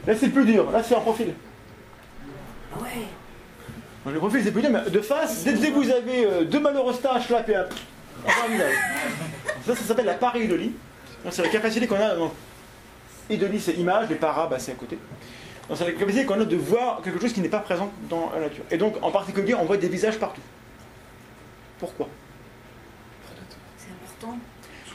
Là. 0.06 0.14
C'est 0.16 0.26
le 0.26 0.32
plus 0.32 0.44
dur. 0.44 0.70
Là, 0.70 0.82
c'est 0.82 0.94
en 0.94 1.00
profil. 1.00 1.34
Ouais. 2.80 2.88
Le 4.06 4.18
profil, 4.18 4.40
c'est 4.42 4.52
plus 4.52 4.62
mais 4.62 4.90
de 4.90 5.00
face, 5.00 5.44
dès 5.44 5.52
que 5.52 5.74
vous 5.74 5.90
avez 5.90 6.24
euh, 6.24 6.44
deux 6.44 6.60
malheureuses 6.60 7.00
taches 7.02 7.28
là, 7.28 7.42
voit 7.42 7.54
un. 7.54 7.66
Ça, 9.66 9.76
ça 9.76 9.82
s'appelle 9.82 10.06
la 10.06 10.14
pareidolie. 10.14 10.72
C'est 11.30 11.42
la 11.42 11.48
capacité 11.48 11.86
qu'on 11.86 11.96
a. 11.96 12.14
Idolie, 13.28 13.60
c'est 13.60 13.74
image, 13.74 14.08
les 14.08 14.16
para, 14.16 14.46
bah, 14.46 14.58
c'est 14.58 14.72
à 14.72 14.74
côté. 14.74 14.98
C'est 15.74 15.84
la 15.84 15.92
capacité 15.92 16.24
qu'on 16.24 16.40
a 16.40 16.44
de 16.44 16.56
voir 16.56 17.00
quelque 17.02 17.20
chose 17.20 17.32
qui 17.32 17.40
n'est 17.40 17.48
pas 17.48 17.60
présent 17.60 17.92
dans 18.08 18.32
la 18.34 18.40
nature. 18.40 18.64
Et 18.70 18.78
donc, 18.78 18.96
en 19.02 19.10
particulier, 19.10 19.54
on 19.54 19.64
voit 19.66 19.76
des 19.76 19.88
visages 19.88 20.18
partout. 20.18 20.40
Pourquoi? 21.78 22.08
C'est 23.76 23.88
important. 23.92 24.38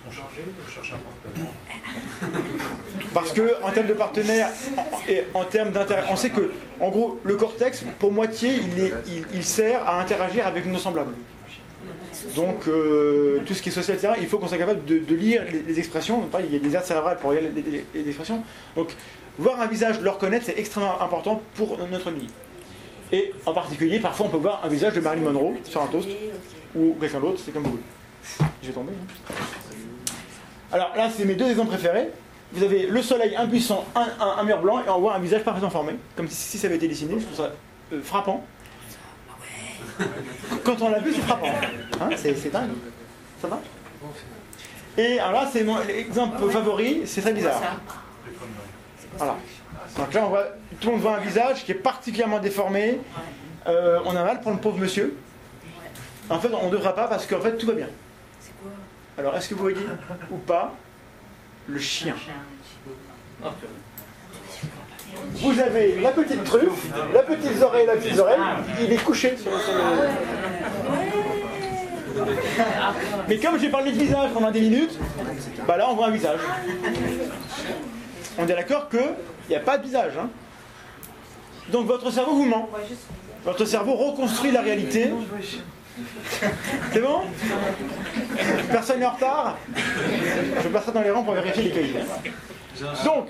Parce 3.14 3.32
que 3.32 3.62
en 3.64 3.72
termes 3.72 3.88
de 3.88 3.94
partenaires 3.94 4.50
en- 4.78 4.84
et 5.10 5.24
en 5.34 5.46
termes 5.46 5.72
d'intérêt, 5.72 6.04
on 6.12 6.16
sait 6.16 6.30
que 6.30 6.52
en 6.80 6.90
gros 6.90 7.20
le 7.24 7.36
cortex 7.36 7.84
pour 8.00 8.12
moitié 8.12 8.52
il, 8.56 8.80
est- 8.84 8.94
il- 9.34 9.44
sert 9.44 9.88
à 9.88 10.02
interagir 10.02 10.46
avec 10.48 10.66
nos 10.66 10.78
semblables. 10.78 11.14
Donc 12.36 12.68
euh, 12.68 13.42
tout 13.46 13.54
ce 13.54 13.62
qui 13.62 13.70
est 13.70 13.72
social, 13.72 13.98
etc. 13.98 14.14
Il 14.20 14.28
faut 14.28 14.38
qu'on 14.38 14.48
soit 14.48 14.58
capable 14.58 14.84
de, 14.86 15.16
lire 15.16 15.44
les, 15.52 15.62
les 15.62 15.80
expressions. 15.80 16.28
Il 16.40 16.54
y 16.54 16.56
a 16.56 16.60
des 16.60 16.74
aires 16.76 16.84
cérébrales 16.86 17.18
pour 17.20 17.32
lire 17.34 17.42
les, 17.44 17.86
les- 17.94 18.08
expressions. 18.10 18.44
Donc 18.76 18.90
voir 19.38 19.60
un 19.62 19.68
visage, 19.68 20.00
le 20.02 20.10
reconnaître, 20.10 20.46
c'est 20.46 20.58
extrêmement 20.58 21.02
important 21.02 21.42
pour 21.56 21.78
notre 21.92 22.12
mini. 22.12 22.28
Et 23.12 23.32
en 23.46 23.54
particulier, 23.54 24.00
parfois 24.00 24.26
on 24.26 24.30
peut 24.30 24.38
voir 24.38 24.62
un 24.64 24.68
visage 24.68 24.94
de 24.94 25.00
Marilyn 25.00 25.32
Monroe 25.32 25.54
sur 25.64 25.82
un 25.82 25.88
toast 25.88 26.10
ou 26.76 26.96
quelqu'un 27.00 27.20
d'autre, 27.20 27.40
c'est 27.44 27.52
comme 27.52 27.64
vous 27.64 27.72
voulez. 27.72 27.84
Tomber. 28.74 28.92
hein. 29.30 29.34
Alors 30.72 30.92
là, 30.96 31.10
c'est 31.16 31.26
mes 31.26 31.36
deux 31.36 31.50
exemples 31.50 31.70
préférés. 31.70 32.10
Vous 32.54 32.64
avez 32.64 32.86
le 32.88 33.02
soleil 33.02 33.36
impuissant, 33.36 33.86
un, 33.96 34.08
un- 34.24 34.38
un 34.40 34.44
mur 34.44 34.60
blanc, 34.62 34.80
et 34.86 34.90
on 34.90 35.00
voit 35.00 35.16
un 35.16 35.20
visage 35.20 35.44
parfaitement 35.44 35.70
formé, 35.70 35.94
comme 36.16 36.28
si, 36.30 36.58
ça 36.58 36.68
avait 36.68 36.76
été 36.78 36.88
dessiné. 36.88 37.16
Je 37.20 37.26
trouve 37.26 37.38
ça 37.38 37.52
euh, 37.94 38.02
frappant. 38.04 38.46
Quand 40.64 40.82
on 40.82 40.90
l'a 40.90 41.00
vu, 41.00 41.14
c'est 41.14 41.22
frappant. 41.22 41.48
Hein, 42.02 42.10
c'est 42.16 42.52
dingue. 42.52 42.70
Ça 43.42 43.48
va? 43.48 43.60
Et 44.98 45.20
alors 45.20 45.44
là, 45.44 45.50
c'est 45.52 45.64
mon 45.64 45.78
exemple 45.82 46.50
favori, 46.50 47.02
c'est 47.06 47.22
ça 47.22 47.32
bizarre. 47.32 47.62
Voilà. 49.18 49.36
Donc 49.98 50.14
là, 50.14 50.22
on 50.26 50.30
voit, 50.30 50.44
tout 50.80 50.88
le 50.88 50.94
monde 50.94 51.02
voit 51.02 51.16
un 51.18 51.20
visage 51.22 51.64
qui 51.66 51.72
est 51.72 51.76
particulièrement 51.76 52.40
déformé. 52.40 53.00
Euh, 53.68 54.00
on 54.06 54.16
a 54.16 54.24
mal 54.24 54.42
pour 54.42 54.52
le 54.52 54.58
pauvre 54.58 54.78
monsieur. 54.78 55.18
En 56.30 56.40
fait, 56.40 56.50
on 56.54 56.68
ne 56.68 56.72
devra 56.72 56.94
pas 56.96 57.08
parce 57.08 57.26
qu'en 57.26 57.40
fait, 57.40 57.58
tout 57.58 57.68
va 57.68 57.74
bien. 57.74 57.88
Alors, 59.18 59.36
est-ce 59.36 59.50
que 59.50 59.56
vous 59.56 59.62
voyez 59.62 59.78
ou 60.32 60.38
pas 60.38 60.74
le 61.68 61.80
chien 61.80 62.16
Vous 65.36 65.60
avez 65.60 66.00
la 66.02 66.12
petite 66.12 66.44
truffe, 66.44 66.88
la 67.14 67.22
petite 67.22 67.62
oreille, 67.62 67.86
la 67.88 67.96
petite 67.96 68.20
oreille, 68.20 68.40
il 68.82 68.92
est 68.92 69.04
couché 69.04 69.38
sur, 69.38 69.52
le... 69.52 69.58
Mais 73.28 73.38
comme 73.38 73.60
j'ai 73.60 73.70
parlé 73.70 73.92
de 73.92 73.98
visage 73.98 74.32
pendant 74.34 74.52
des 74.52 74.62
minutes, 74.62 74.98
bah 75.68 75.78
là 75.78 75.88
on 75.90 75.96
voit 75.96 76.08
un 76.08 76.12
visage. 76.12 76.40
On 78.38 78.44
est 78.44 78.48
d'accord 78.54 78.90
que 78.90 78.98
il 78.98 79.50
n'y 79.50 79.56
a 79.56 79.60
pas 79.60 79.78
de 79.78 79.84
visage. 79.84 80.14
hein. 80.20 80.30
Donc 81.72 81.88
votre 81.88 82.12
cerveau 82.12 82.34
vous 82.36 82.46
ment. 82.46 82.70
Votre 83.44 83.66
cerveau 83.66 83.94
reconstruit 83.96 84.52
la 84.52 84.62
réalité. 84.62 85.12
C'est 86.92 87.02
bon? 87.02 87.22
Personne 88.72 89.00
n'est 89.00 89.06
en 89.06 89.12
retard? 89.12 89.58
Je 90.64 90.68
passerai 90.70 90.92
dans 90.92 91.02
les 91.02 91.12
rangs 91.12 91.24
pour 91.24 91.34
vérifier 91.34 91.64
les 91.64 91.72
cahiers. 91.72 91.94
Donc, 93.06 93.28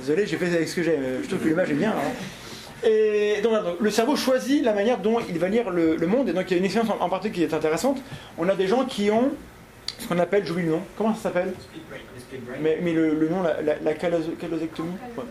désolé, 0.00 0.26
j'ai 0.26 0.36
fait 0.36 0.46
avec 0.54 0.68
ce 0.68 0.76
que 0.76 0.82
j'ai. 0.82 0.98
Je 1.22 1.28
trouve 1.28 1.40
que 1.40 1.48
l'image 1.48 1.70
est 1.70 1.74
bien. 1.74 1.90
hein. 1.90 2.86
Et 2.88 3.40
donc, 3.42 3.52
le 3.78 3.90
cerveau 3.90 4.16
choisit 4.16 4.64
la 4.64 4.72
manière 4.72 4.98
dont 4.98 5.18
il 5.28 5.38
va 5.38 5.48
lire 5.48 5.70
le, 5.70 5.96
le 5.96 6.06
monde. 6.06 6.28
Et 6.30 6.32
donc 6.32 6.44
il 6.50 6.52
y 6.52 6.54
a 6.54 6.58
une 6.58 6.64
expérience 6.64 6.90
en, 6.98 7.04
en 7.04 7.08
particulier 7.10 7.46
qui 7.46 7.52
est 7.52 7.56
intéressante. 7.56 8.00
On 8.38 8.48
a 8.48 8.54
des 8.54 8.66
gens 8.68 8.84
qui 8.86 9.10
ont 9.10 9.32
ce 9.98 10.06
qu'on 10.06 10.18
appelle, 10.18 10.46
j'oublie 10.46 10.62
le 10.64 10.70
nom, 10.70 10.82
comment 10.96 11.14
ça 11.14 11.24
s'appelle? 11.24 11.52
Mais, 12.62 12.78
mais 12.80 12.92
le, 12.94 13.14
le 13.14 13.28
nom, 13.28 13.42
la, 13.42 13.60
la, 13.60 13.74
la 13.82 13.92
calose- 13.92 14.34
calosectomie? 14.40 14.92
Ouais. 15.18 15.24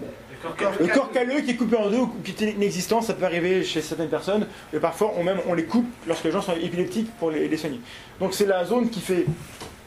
Le 0.79 0.87
corps 0.93 1.11
calleux 1.11 1.41
qui 1.41 1.51
est 1.51 1.55
coupé 1.55 1.75
en 1.75 1.89
deux 1.89 1.97
ou 1.97 2.07
qui 2.23 2.31
est 2.31 2.51
inexistant, 2.51 3.01
ça 3.01 3.13
peut 3.13 3.25
arriver 3.25 3.63
chez 3.63 3.81
certaines 3.81 4.09
personnes, 4.09 4.47
et 4.73 4.79
parfois 4.79 5.13
on, 5.17 5.23
même, 5.23 5.39
on 5.47 5.53
les 5.53 5.65
coupe 5.65 5.87
lorsque 6.07 6.23
les 6.23 6.31
gens 6.31 6.41
sont 6.41 6.53
épileptiques 6.53 7.11
pour 7.19 7.31
les, 7.31 7.47
les 7.47 7.57
soigner. 7.57 7.81
Donc 8.19 8.33
c'est 8.33 8.45
la 8.45 8.63
zone 8.63 8.89
qui 8.89 9.01
fait 9.01 9.25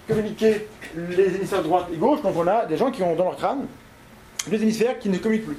communiquer 0.06 0.68
les 0.94 1.36
hémisphères 1.36 1.62
droite 1.62 1.86
et 1.92 1.96
gauche, 1.96 2.20
donc 2.22 2.34
on 2.36 2.46
a 2.46 2.66
des 2.66 2.76
gens 2.76 2.90
qui 2.90 3.02
ont 3.02 3.14
dans 3.16 3.24
leur 3.24 3.36
crâne 3.36 3.66
deux 4.48 4.60
hémisphères 4.62 4.98
qui 4.98 5.08
ne 5.08 5.16
communiquent 5.18 5.46
plus. 5.46 5.58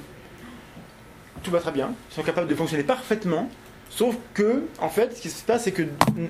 Tout 1.42 1.52
va 1.52 1.60
très 1.60 1.72
bien, 1.72 1.94
ils 2.12 2.14
sont 2.14 2.24
capables 2.24 2.48
de 2.48 2.56
fonctionner 2.56 2.84
parfaitement, 2.84 3.50
sauf 3.90 4.16
que, 4.34 4.64
en 4.80 4.90
fait, 4.90 5.16
ce 5.16 5.22
qui 5.22 5.30
se 5.30 5.44
passe, 5.44 5.64
c'est 5.64 5.72
que 5.72 5.84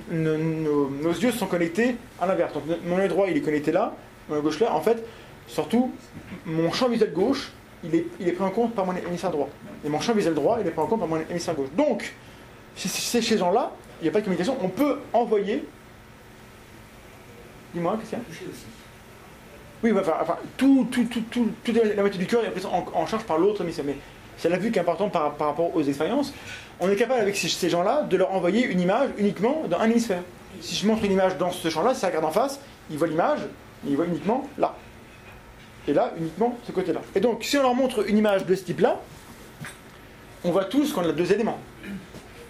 nos, 0.09 0.89
nos 0.89 1.11
yeux 1.11 1.31
sont 1.31 1.47
connectés 1.47 1.95
à 2.21 2.27
l'inverse. 2.27 2.53
Donc 2.53 2.63
mon 2.85 2.97
œil 2.97 3.09
droit, 3.09 3.27
il 3.29 3.35
est 3.35 3.41
connecté 3.41 3.71
là, 3.71 3.93
mon 4.29 4.37
œil 4.37 4.41
gauche 4.41 4.59
là. 4.59 4.73
En 4.73 4.81
fait, 4.81 5.03
surtout, 5.47 5.91
mon 6.45 6.71
champ 6.71 6.87
visuel 6.87 7.11
gauche, 7.11 7.51
il 7.83 7.95
est, 7.95 8.05
il 8.19 8.27
est 8.27 8.31
pris 8.31 8.43
en 8.43 8.49
compte 8.49 8.73
par 8.73 8.85
mon 8.85 8.95
hémisphère 8.95 9.31
droit. 9.31 9.49
Et 9.85 9.89
mon 9.89 9.99
champ 9.99 10.13
visuel 10.13 10.33
droit, 10.33 10.57
il 10.61 10.67
est 10.67 10.71
pris 10.71 10.81
en 10.81 10.87
compte 10.87 10.99
par 10.99 11.07
mon 11.07 11.19
hémisphère 11.29 11.55
gauche. 11.55 11.69
Donc, 11.75 12.13
si 12.75 12.87
c'est 12.87 13.21
chez 13.21 13.33
ces 13.33 13.37
gens-là, 13.37 13.71
il 14.01 14.03
n'y 14.03 14.09
a 14.09 14.11
pas 14.11 14.19
de 14.19 14.25
communication, 14.25 14.57
on 14.61 14.69
peut 14.69 14.99
envoyer. 15.11 15.65
Dis-moi, 17.73 17.93
a 17.93 18.17
Oui, 19.83 19.91
bah, 19.91 20.01
enfin, 20.01 20.17
enfin, 20.21 20.37
tout, 20.57 20.87
tout, 20.91 21.05
tout, 21.05 21.23
tout, 21.31 21.49
toute 21.63 21.75
la 21.75 22.01
moitié 22.01 22.19
du 22.19 22.27
cœur 22.27 22.43
est 22.45 22.51
prise 22.51 22.65
en, 22.65 22.85
en 22.93 23.05
charge 23.05 23.23
par 23.23 23.37
l'autre 23.37 23.61
hémisphère. 23.61 23.85
Mais 23.85 23.97
c'est 24.37 24.49
la 24.49 24.57
vue 24.57 24.71
qui 24.71 24.77
est 24.77 24.81
importante 24.81 25.11
par, 25.11 25.33
par 25.33 25.47
rapport 25.47 25.75
aux 25.75 25.81
expériences. 25.81 26.33
On 26.79 26.89
est 26.89 26.95
capable, 26.95 27.21
avec 27.21 27.35
ces, 27.35 27.49
ces 27.49 27.69
gens-là, 27.69 28.03
de 28.03 28.17
leur 28.17 28.31
envoyer 28.33 28.65
une 28.65 28.79
image 28.79 29.09
uniquement 29.17 29.63
dans 29.69 29.79
un 29.79 29.89
hémisphère. 29.89 30.21
Si 30.61 30.75
je 30.75 30.87
montre 30.87 31.03
une 31.03 31.11
image 31.11 31.37
dans 31.37 31.51
ce 31.51 31.69
champ-là, 31.69 31.93
si 31.93 32.01
ça 32.01 32.07
regarde 32.07 32.25
en 32.25 32.31
face, 32.31 32.59
il 32.89 32.97
voit 32.97 33.07
l'image, 33.07 33.39
il 33.87 33.95
voit 33.95 34.05
uniquement 34.05 34.47
là. 34.57 34.75
Et 35.87 35.93
là, 35.93 36.13
uniquement 36.17 36.57
ce 36.65 36.71
côté-là. 36.71 37.01
Et 37.15 37.19
donc, 37.19 37.43
si 37.43 37.57
on 37.57 37.61
leur 37.61 37.75
montre 37.75 38.07
une 38.07 38.17
image 38.17 38.45
de 38.45 38.55
ce 38.55 38.63
type-là, 38.63 39.01
on 40.43 40.51
voit 40.51 40.65
tous 40.65 40.93
qu'on 40.93 41.01
a 41.07 41.11
deux 41.11 41.31
éléments. 41.31 41.59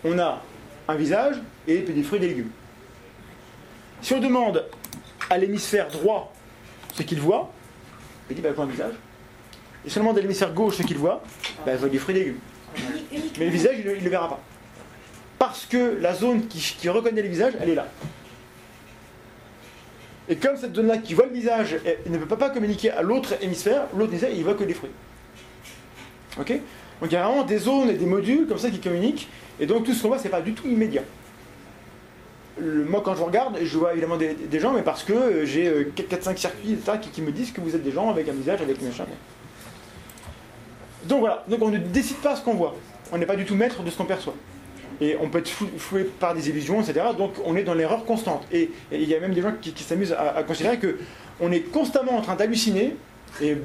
On 0.04 0.17
a 0.19 0.41
un 0.88 0.96
visage 0.96 1.38
et 1.67 1.80
des 1.80 2.04
fruits 2.04 2.17
et 2.17 2.22
des 2.22 2.28
légumes. 2.28 2.52
Si 4.02 4.13
on 4.13 4.19
demande 4.19 4.65
à 5.30 5.38
l'hémisphère 5.38 5.88
droit 5.88 6.34
ce 6.93 7.04
qu'il 7.04 7.19
voit, 7.19 7.52
il 8.30 8.36
dit 8.36 8.41
bah, 8.41 8.50
un 8.58 8.65
visage. 8.65 8.93
Et 9.86 9.89
si 9.89 9.98
on 9.98 10.02
demande 10.02 10.17
à 10.17 10.22
l'hémisphère 10.22 10.54
gauche 10.54 10.78
ce 10.78 10.84
qu'il 10.84 10.98
voit, 10.98 11.24
bah, 11.65 11.74
il 11.82 11.89
des 11.89 11.98
fruits 11.98 12.15
et 12.15 12.19
des 12.19 12.26
légumes. 12.26 12.39
Mais 13.39 13.46
le 13.46 13.52
visage, 13.52 13.76
il 13.80 13.86
ne 13.86 13.93
le 13.96 14.10
verra 14.10 14.30
pas. 14.30 14.41
Parce 15.39 15.65
que 15.65 15.98
la 16.00 16.13
zone 16.13 16.48
qui, 16.48 16.60
qui 16.60 16.89
reconnaît 16.89 17.22
le 17.22 17.30
visage, 17.30 17.54
elle 17.60 17.69
est 17.69 17.76
là. 17.76 17.88
Et 20.29 20.38
comme 20.38 20.55
cette 20.55 20.75
zone-là 20.75 20.97
qui 20.97 21.13
voit 21.13 21.25
le 21.25 21.33
visage 21.33 21.77
ne 22.09 22.17
peut 22.17 22.38
pas 22.38 22.49
communiquer 22.49 22.91
à 22.91 23.01
l'autre 23.01 23.33
hémisphère, 23.41 23.88
l'autre 23.95 24.12
hémisphère, 24.12 24.31
il 24.33 24.43
voit 24.43 24.53
que 24.53 24.63
des 24.63 24.73
fruits. 24.73 24.91
Ok? 26.39 26.51
Donc 27.01 27.12
il 27.12 27.13
y 27.13 27.17
a 27.17 27.27
vraiment 27.27 27.43
des 27.43 27.57
zones 27.57 27.89
et 27.89 27.95
des 27.95 28.05
modules 28.05 28.47
comme 28.47 28.57
ça 28.57 28.69
qui 28.69 28.79
communiquent, 28.79 29.27
et 29.59 29.65
donc 29.65 29.83
tout 29.83 29.93
ce 29.93 30.01
qu'on 30.01 30.07
voit, 30.07 30.19
c'est 30.19 30.29
pas 30.29 30.41
du 30.41 30.53
tout 30.53 30.67
immédiat. 30.67 31.03
Moi, 32.62 33.01
quand 33.03 33.15
je 33.15 33.23
regarde, 33.23 33.57
je 33.62 33.77
vois 33.77 33.93
évidemment 33.93 34.15
des, 34.15 34.59
gens, 34.59 34.73
mais 34.73 34.83
parce 34.83 35.03
que 35.03 35.13
euh, 35.13 35.45
j'ai 35.45 35.67
euh, 35.67 35.91
4-5 35.95 36.38
circuits 36.38 36.73
etc., 36.73 36.99
qui, 37.01 37.09
qui 37.09 37.21
me 37.23 37.31
disent 37.31 37.51
que 37.51 37.59
vous 37.59 37.75
êtes 37.75 37.83
des 37.83 37.91
gens 37.91 38.12
avec 38.12 38.29
un 38.29 38.33
visage, 38.33 38.62
avec 38.62 38.79
une 38.79 38.88
machin. 38.88 39.05
Donc 41.05 41.21
voilà, 41.21 41.43
donc 41.47 41.62
on 41.62 41.69
ne 41.69 41.79
décide 41.79 42.17
pas 42.17 42.36
ce 42.36 42.43
qu'on 42.43 42.53
voit. 42.53 42.75
On 43.12 43.17
n'est 43.17 43.25
pas 43.25 43.36
du 43.36 43.45
tout 43.45 43.55
maître 43.55 43.81
de 43.81 43.89
ce 43.89 43.97
qu'on 43.97 44.05
perçoit. 44.05 44.36
Et 45.01 45.15
on 45.19 45.29
peut 45.29 45.39
être 45.39 45.49
fou- 45.49 45.69
foué 45.77 46.03
par 46.03 46.34
des 46.34 46.49
illusions, 46.49 46.82
etc. 46.82 47.06
Donc 47.17 47.34
on 47.45 47.56
est 47.56 47.63
dans 47.63 47.73
l'erreur 47.73 48.06
constante. 48.06 48.45
Et 48.51 48.71
il 48.91 49.08
y 49.08 49.15
a 49.15 49.19
même 49.19 49.34
des 49.34 49.41
gens 49.41 49.53
qui, 49.62 49.84
s'amusent 49.84 50.13
à, 50.13 50.43
considérer 50.43 50.77
que 50.77 50.97
on 51.39 51.51
est 51.51 51.62
constamment 51.62 52.17
en 52.17 52.21
train 52.21 52.36
d'halluciner. 52.36 52.95
Et 53.41 53.58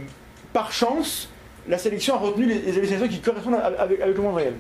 par 0.53 0.73
chance, 0.73 1.29
la 1.69 1.79
sélection 1.79 2.15
a 2.15 2.19
retenu 2.19 2.47
les, 2.47 2.77
hallucinations 2.77 3.09
qui 3.09 3.21
correspondent 3.21 3.57
avec, 3.79 4.05
le 4.05 4.23
monde 4.23 4.37
réel. 4.37 4.55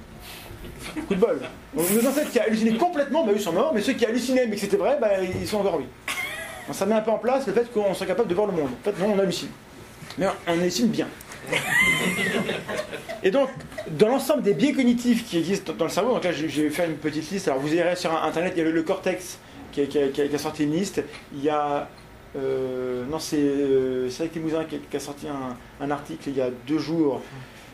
Coup 1.06 1.14
de 1.14 1.20
bol. 1.20 1.40
Donc, 1.74 1.90
nos 1.90 2.08
ancêtres 2.08 2.30
qui 2.30 2.38
a 2.38 2.44
halluciné 2.44 2.76
complètement, 2.76 3.24
bah, 3.24 3.32
eux 3.34 3.38
sont 3.38 3.52
morts. 3.52 3.72
Mais 3.74 3.80
ceux 3.80 3.94
qui 3.94 4.04
hallucinaient 4.04 4.46
mais 4.46 4.56
que 4.56 4.60
c'était 4.60 4.76
vrai, 4.76 4.98
bah, 5.00 5.08
ils 5.22 5.46
sont 5.46 5.58
encore. 5.58 5.78
Donc, 5.78 5.86
ça 6.72 6.86
met 6.86 6.94
un 6.94 7.00
peu 7.00 7.10
en 7.10 7.18
place 7.18 7.46
le 7.46 7.52
fait 7.52 7.72
qu'on 7.72 7.94
soit 7.94 8.06
capable 8.06 8.28
de 8.28 8.34
voir 8.34 8.46
le 8.46 8.52
monde. 8.52 8.70
En 8.80 8.84
fait, 8.84 8.98
non, 9.00 9.14
on 9.14 9.18
hallucine. 9.18 9.48
Mais 10.18 10.26
on 10.46 10.52
hallucine 10.52 10.88
bien. 10.88 11.08
Et 13.22 13.30
donc, 13.30 13.48
dans 13.90 14.08
l'ensemble 14.08 14.42
des 14.42 14.54
biais 14.54 14.72
cognitifs 14.72 15.24
qui 15.26 15.38
existent 15.38 15.72
dans 15.76 15.84
le 15.86 15.90
cerveau, 15.90 16.14
donc 16.14 16.24
là 16.24 16.32
j'ai 16.32 16.48
j'ai 16.48 16.70
fait 16.70 16.86
une 16.86 16.94
petite 16.96 17.30
liste. 17.30 17.48
Alors 17.48 17.60
vous 17.60 17.74
irez 17.74 17.96
sur 17.96 18.12
internet, 18.22 18.52
il 18.56 18.58
y 18.58 18.62
a 18.62 18.64
le, 18.64 18.72
le 18.72 18.82
cortex 18.82 19.38
qui 19.72 19.80
a, 19.82 19.86
qui 19.86 19.98
a- 19.98 20.08
qui 20.08 20.20
a- 20.22 20.28
qui 20.28 20.34
a 20.34 20.38
sorti 20.38 20.64
une 20.64 20.72
liste. 20.72 21.02
Il 21.34 21.42
y 21.42 21.48
a 21.50 21.88
Euh, 22.36 23.04
non, 23.10 23.18
c'est 23.18 23.38
euh, 23.40 24.10
Limousin 24.34 24.64
qui, 24.64 24.76
a- 24.76 24.78
qui 24.90 24.96
a 24.98 25.00
sorti 25.00 25.26
un, 25.28 25.56
un 25.84 25.90
article 25.90 26.28
il 26.28 26.36
y 26.36 26.42
a 26.42 26.50
deux 26.66 26.78
jours. 26.78 27.22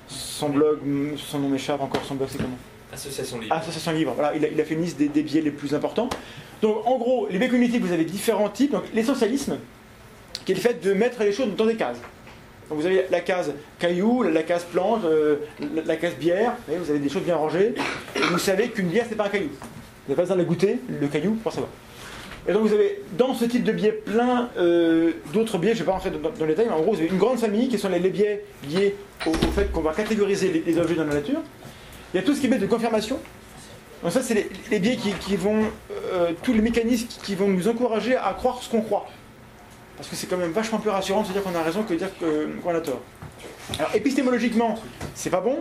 Son 0.06 0.48
blog, 0.50 0.78
son 1.16 1.40
nom 1.40 1.48
m'échappe 1.48 1.80
encore, 1.82 2.04
son 2.04 2.14
blog 2.14 2.28
c'est 2.30 2.38
comment? 2.38 2.56
Association 2.92 3.40
libre. 3.40 3.52
Association 3.56 3.90
libre. 3.92 4.12
Voilà, 4.14 4.36
il 4.36 4.44
a, 4.44 4.48
il 4.48 4.60
a 4.60 4.64
fait 4.64 4.74
une 4.74 4.82
liste 4.82 4.96
des, 4.96 5.08
des 5.08 5.24
biais 5.24 5.40
les 5.40 5.50
plus 5.50 5.74
importants. 5.74 6.08
Donc 6.62 6.86
en 6.86 6.96
gros, 6.98 7.26
les 7.30 7.38
biais 7.40 7.48
cognitifs, 7.48 7.82
vous 7.82 7.92
avez 7.92 8.04
différents 8.04 8.48
types. 8.48 8.70
Donc 8.70 8.84
l'essentialisme, 8.94 9.58
qui 10.44 10.52
est 10.52 10.54
le 10.54 10.60
fait 10.60 10.80
de 10.80 10.92
mettre 10.94 11.20
les 11.24 11.32
choses 11.32 11.48
dans 11.56 11.66
des 11.66 11.74
cases. 11.76 11.98
Donc 12.68 12.80
vous 12.80 12.86
avez 12.86 13.06
la 13.10 13.20
case 13.20 13.52
caillou, 13.78 14.22
la 14.22 14.42
case 14.42 14.64
plante, 14.64 15.04
euh, 15.04 15.36
la, 15.86 15.96
case 15.96 16.14
bière. 16.14 16.54
Vous, 16.68 16.84
vous 16.84 16.90
avez 16.90 16.98
des 16.98 17.08
choses 17.08 17.22
bien 17.22 17.36
rangées. 17.36 17.74
Et 18.16 18.20
vous 18.20 18.38
savez 18.38 18.68
qu'une 18.68 18.88
bière, 18.88 19.06
c'est 19.08 19.16
pas 19.16 19.26
un 19.26 19.30
caillou. 19.30 19.50
Vous 19.50 20.12
n'avez 20.12 20.16
pas 20.16 20.22
besoin 20.22 20.36
de 20.36 20.42
la 20.42 20.48
goûter, 20.48 20.78
le 20.88 21.06
caillou, 21.08 21.34
pour 21.42 21.52
savoir. 21.52 21.70
Et 22.46 22.52
donc 22.52 22.66
vous 22.66 22.74
avez 22.74 23.00
dans 23.16 23.32
ce 23.34 23.46
type 23.46 23.64
de 23.64 23.72
biais 23.72 23.92
plein 23.92 24.50
euh, 24.58 25.12
d'autres 25.32 25.56
biais, 25.56 25.70
je 25.70 25.76
ne 25.76 25.78
vais 25.80 25.84
pas 25.86 25.92
rentrer 25.92 26.10
dans, 26.10 26.30
les 26.40 26.46
détails, 26.48 26.66
mais 26.66 26.74
en 26.74 26.82
gros 26.82 26.92
vous 26.92 26.98
avez 26.98 27.08
une 27.08 27.16
grande 27.16 27.38
famille 27.38 27.68
qui 27.68 27.78
sont 27.78 27.88
les, 27.88 28.00
biais 28.00 28.44
liés 28.68 28.96
au, 29.26 29.32
fait 29.32 29.72
qu'on 29.72 29.80
va 29.80 29.94
catégoriser 29.94 30.62
les, 30.64 30.78
objets 30.78 30.94
dans 30.94 31.04
la 31.04 31.14
nature. 31.14 31.40
Il 32.12 32.18
y 32.18 32.20
a 32.20 32.22
tout 32.22 32.34
ce 32.34 32.40
qui 32.40 32.46
est 32.46 32.58
de 32.58 32.66
confirmation. 32.66 33.18
Donc 34.02 34.12
ça 34.12 34.20
c'est 34.20 34.46
les, 34.70 34.78
biais 34.78 34.98
qui, 35.20 35.36
vont, 35.36 35.62
euh, 36.12 36.32
tous 36.42 36.52
les 36.52 36.60
mécanismes 36.60 37.08
qui 37.22 37.34
vont 37.34 37.48
nous 37.48 37.66
encourager 37.66 38.14
à 38.14 38.34
croire 38.34 38.62
ce 38.62 38.68
qu'on 38.68 38.82
croit. 38.82 39.06
Parce 39.96 40.08
que 40.08 40.16
c'est 40.16 40.26
quand 40.26 40.36
même 40.36 40.52
vachement 40.52 40.78
plus 40.78 40.90
rassurant 40.90 41.22
de 41.22 41.28
se 41.28 41.32
dire 41.32 41.42
qu'on 41.42 41.54
a 41.54 41.62
raison 41.62 41.82
que 41.82 41.92
de 41.92 41.98
dire 41.98 42.10
qu'on 42.62 42.74
a 42.74 42.80
tort. 42.80 43.00
Alors 43.78 43.94
épistémologiquement, 43.94 44.78
c'est 45.14 45.30
pas 45.30 45.40
bon, 45.40 45.58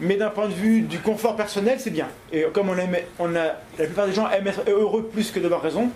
mais 0.00 0.16
d'un 0.16 0.30
point 0.30 0.48
de 0.48 0.54
vue 0.54 0.82
du 0.82 0.98
confort 0.98 1.36
personnel, 1.36 1.78
c'est 1.80 1.90
bien. 1.90 2.08
Et 2.32 2.44
comme 2.52 2.68
on 2.68 2.76
aime, 2.76 2.96
on 3.18 3.34
a, 3.34 3.56
la 3.78 3.84
plupart 3.86 4.06
des 4.06 4.12
gens 4.12 4.28
aiment 4.30 4.46
être 4.46 4.62
heureux 4.68 5.08
plus 5.12 5.30
que 5.30 5.40
d'avoir 5.40 5.62
raison, 5.62 5.90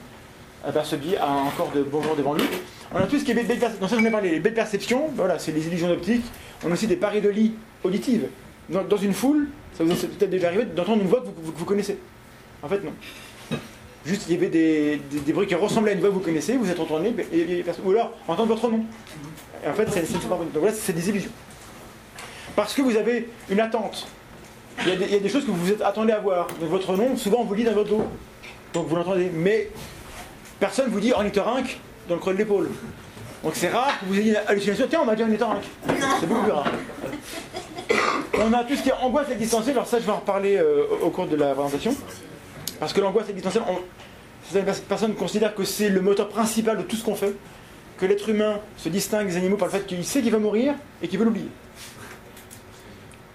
eh 0.66 0.72
ben, 0.72 0.82
a 1.20 1.26
encore 1.26 1.70
de 1.74 1.82
bons 1.82 2.02
jours 2.02 2.16
devant 2.16 2.34
lui. 2.34 2.44
On 2.92 2.98
a 2.98 3.06
tout 3.06 3.18
ce 3.18 3.24
qui 3.24 3.32
est 3.32 3.34
belles 3.34 3.58
ça, 3.60 3.68
ai 3.98 4.10
parlé. 4.10 4.30
Les 4.30 4.40
belles 4.40 4.54
perceptions, 4.54 5.08
ben 5.08 5.14
voilà, 5.16 5.38
c'est 5.38 5.52
les 5.52 5.66
illusions 5.66 5.90
optiques. 5.90 6.24
On 6.64 6.70
a 6.70 6.72
aussi 6.74 6.86
des 6.86 6.96
paris 6.96 7.20
de 7.20 7.28
lit 7.28 7.54
auditives. 7.82 8.28
Dans, 8.68 8.96
une 8.96 9.12
foule, 9.12 9.48
ça 9.76 9.84
vous 9.84 9.92
est 9.92 10.06
peut-être 10.06 10.30
déjà 10.30 10.48
arrivé 10.48 10.64
d'entendre 10.64 11.02
une 11.02 11.08
voix 11.08 11.20
que 11.20 11.26
vous 11.36 11.64
connaissez. 11.66 11.98
En 12.62 12.68
fait, 12.68 12.82
non. 12.82 12.92
Juste, 14.06 14.24
il 14.28 14.34
y 14.34 14.36
avait 14.36 14.48
des, 14.48 15.00
des, 15.10 15.32
bruits 15.32 15.46
qui 15.46 15.54
ressemblaient 15.54 15.92
à 15.92 15.94
une 15.94 16.00
voix 16.00 16.10
que 16.10 16.14
vous 16.14 16.20
connaissez, 16.20 16.56
vous 16.58 16.68
êtes 16.68 16.78
retourné, 16.78 17.14
et- 17.32 17.36
et- 17.38 17.58
et- 17.60 17.64
ou 17.84 17.90
alors 17.92 18.12
entendre 18.28 18.48
votre 18.54 18.68
nom. 18.68 18.84
Et 19.64 19.68
en 19.68 19.72
fait, 19.72 19.88
c'est 19.90 20.04
c'est- 20.04 20.92
des 20.92 21.08
illusions. 21.08 21.30
Parce 22.54 22.74
que 22.74 22.82
vous 22.82 22.96
avez 22.96 23.30
une 23.48 23.60
attente. 23.60 24.06
Il 24.82 24.88
y, 24.88 25.14
a 25.16 25.18
des, 25.20 25.28
choses 25.28 25.44
que 25.46 25.50
vous 25.50 25.56
vous 25.56 25.70
êtes- 25.72 25.80
attendez 25.82 26.12
à 26.12 26.18
voir. 26.18 26.48
Donc 26.60 26.68
votre 26.68 26.94
nom, 26.96 27.16
souvent, 27.16 27.38
on 27.40 27.44
vous 27.44 27.54
le 27.54 27.60
dit 27.60 27.64
dans 27.64 27.72
votre 27.72 27.88
dos. 27.90 28.04
Donc 28.74 28.88
vous 28.88 28.96
l'entendez. 28.96 29.30
Mais 29.32 29.70
personne 30.60 30.90
vous 30.90 31.00
dit 31.00 31.12
ornithorynque 31.12 31.78
dans 32.08 32.16
le 32.16 32.20
creux 32.20 32.34
de 32.34 32.38
l'épaule. 32.38 32.68
Donc 33.42 33.52
c'est 33.54 33.68
rare 33.70 33.98
que 34.00 34.04
vous 34.06 34.18
ayez 34.18 34.30
une 34.30 34.40
hallucination. 34.46 34.86
Tiens, 34.90 35.00
on 35.02 35.06
m'a 35.06 35.14
dit 35.16 35.22
ornithorynque. 35.22 35.64
C'est 36.20 36.26
beaucoup 36.26 36.42
plus 36.42 36.52
rare. 36.52 36.70
On 38.34 38.52
a 38.52 38.64
tout 38.64 38.74
ce 38.76 38.82
qui 38.82 38.88
est 38.90 38.92
angoisse 39.00 39.30
existentielle. 39.30 39.76
Alors 39.76 39.86
ça, 39.86 39.98
je 39.98 40.04
vais 40.04 40.12
en 40.12 40.16
reparler 40.16 40.56
euh, 40.56 40.84
au 41.02 41.10
cours 41.10 41.26
de 41.26 41.36
la 41.36 41.54
présentation. 41.54 41.94
Parce 42.84 42.92
que 42.92 43.00
l'angoisse 43.00 43.30
existentielle, 43.30 43.64
on- 43.66 43.78
certaines 44.44 44.66
pers- 44.66 44.82
personnes 44.82 45.14
considèrent 45.14 45.54
que 45.54 45.64
c'est 45.64 45.88
le 45.88 46.02
moteur 46.02 46.28
principal 46.28 46.76
de 46.76 46.82
tout 46.82 46.96
ce 46.96 47.02
qu'on 47.02 47.14
fait. 47.14 47.34
Que 47.96 48.04
l'être 48.04 48.28
humain 48.28 48.60
se 48.76 48.90
distingue 48.90 49.26
des 49.28 49.38
animaux 49.38 49.56
par 49.56 49.68
le 49.68 49.72
fait 49.72 49.86
qu'il 49.86 50.04
sait 50.04 50.20
qu'il 50.20 50.32
va 50.32 50.38
mourir 50.38 50.74
et 51.00 51.08
qu'il 51.08 51.18
veut 51.18 51.24
l'oublier. 51.24 51.48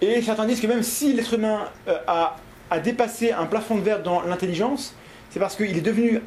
Et 0.00 0.22
certains 0.22 0.46
disent 0.46 0.60
que 0.60 0.68
même 0.68 0.84
si 0.84 1.12
l'être 1.14 1.34
humain 1.34 1.68
euh, 1.88 1.96
a, 2.06 2.36
a 2.70 2.78
dépassé 2.78 3.32
un 3.32 3.46
plafond 3.46 3.74
de 3.74 3.80
verre 3.80 4.04
dans 4.04 4.22
l'intelligence, 4.22 4.94
c'est 5.30 5.40
parce 5.40 5.56
qu'il 5.56 5.76
est 5.76 5.80
devenu 5.80 6.20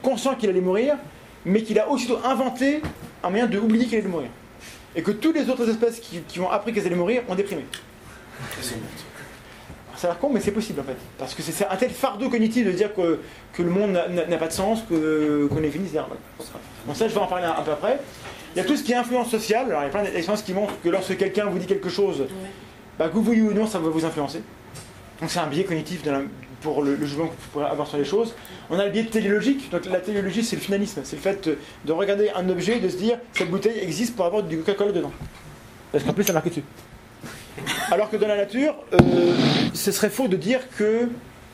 conscient 0.00 0.36
qu'il 0.36 0.48
allait 0.48 0.60
mourir, 0.60 0.94
mais 1.44 1.64
qu'il 1.64 1.76
a 1.80 1.88
aussitôt 1.90 2.20
inventé 2.24 2.82
un 3.24 3.30
moyen 3.30 3.46
de 3.48 3.58
oublier 3.58 3.86
qu'il 3.86 3.98
allait 3.98 4.06
mourir. 4.06 4.28
Et 4.94 5.02
que 5.02 5.10
toutes 5.10 5.34
les 5.34 5.50
autres 5.50 5.68
espèces 5.68 5.98
qui, 5.98 6.20
qui 6.28 6.38
ont 6.38 6.50
appris 6.52 6.72
qu'elles 6.72 6.86
allaient 6.86 6.94
mourir 6.94 7.22
ont 7.28 7.34
déprimé. 7.34 7.64
Ça 10.00 10.06
a 10.08 10.10
l'air 10.12 10.18
con, 10.18 10.30
mais 10.32 10.40
c'est 10.40 10.52
possible 10.52 10.80
en 10.80 10.84
fait. 10.84 10.96
Parce 11.18 11.34
que 11.34 11.42
c'est 11.42 11.52
c'est 11.52 11.66
un 11.66 11.76
tel 11.76 11.90
fardeau 11.90 12.30
cognitif 12.30 12.64
de 12.64 12.70
dire 12.72 12.94
que, 12.94 13.18
que 13.52 13.62
le 13.62 13.68
monde 13.68 13.92
n'a- 13.92 14.38
pas 14.38 14.46
de 14.48 14.52
sens, 14.52 14.80
qu'on 14.88 15.62
est 15.62 15.70
fini. 15.70 15.88
voilà. 15.92 16.06
Bon, 16.86 16.94
ça, 16.94 17.06
je 17.06 17.12
vais 17.12 17.20
en 17.20 17.26
parler 17.26 17.44
un, 17.44 17.50
un 17.50 17.62
peu 17.62 17.72
après. 17.72 17.98
Il 18.54 18.58
y 18.58 18.60
a 18.62 18.64
tout 18.64 18.76
ce 18.78 18.82
qui 18.82 18.92
est 18.92 18.96
influence 18.96 19.28
sociale. 19.30 19.66
Alors, 19.66 19.82
il 19.82 19.84
y 19.84 19.88
a 19.88 19.90
plein 19.90 20.02
d'expériences 20.02 20.40
qui 20.40 20.54
montrent 20.54 20.72
que 20.82 20.88
lorsque 20.88 21.18
quelqu'un 21.18 21.44
vous 21.46 21.58
dit 21.58 21.66
quelque 21.66 21.90
chose, 21.90 22.24
bah, 22.98 23.08
que 23.08 23.14
vous 23.14 23.22
vouliez 23.22 23.42
ou 23.42 23.52
non, 23.52 23.66
ça 23.66 23.78
va 23.78 23.90
vous 23.90 24.06
influencer. 24.06 24.40
Donc, 25.20 25.28
c'est 25.30 25.38
un 25.38 25.46
biais 25.48 25.64
cognitif 25.64 26.02
de 26.02 26.10
la- 26.12 26.22
pour 26.62 26.82
le, 26.82 26.94
le 26.94 27.04
jugement 27.04 27.26
que 27.26 27.32
vous 27.32 27.48
pourrez 27.52 27.66
avoir 27.66 27.86
sur 27.86 27.98
les 27.98 28.04
choses. 28.06 28.34
On 28.70 28.78
a 28.78 28.86
le 28.86 28.90
biais 28.90 29.04
téléologique. 29.04 29.70
Donc, 29.70 29.84
la 29.84 30.00
téléologie, 30.00 30.42
c'est 30.42 30.56
le 30.56 30.62
finalisme. 30.62 31.02
C'est 31.04 31.16
le 31.16 31.22
fait 31.22 31.46
de- 31.46 31.58
de 31.84 31.92
regarder 31.92 32.30
un 32.34 32.48
objet 32.48 32.78
et 32.78 32.80
de 32.80 32.88
se 32.88 32.96
dire 32.96 33.18
cette 33.34 33.50
bouteille 33.50 33.78
existe 33.80 34.16
pour 34.16 34.24
avoir 34.24 34.42
du 34.44 34.56
Coca-Cola 34.60 34.92
dedans. 34.92 35.12
Parce 35.92 36.04
qu'en 36.04 36.14
plus, 36.14 36.24
ça 36.24 36.32
marque 36.32 36.48
dessus. 36.48 36.64
Alors 37.90 38.10
que 38.10 38.16
dans 38.16 38.28
la 38.28 38.36
nature, 38.36 38.74
euh, 38.92 38.98
ce 39.74 39.92
serait 39.92 40.10
faux 40.10 40.28
de 40.28 40.36
dire 40.36 40.60
que, 40.76 41.08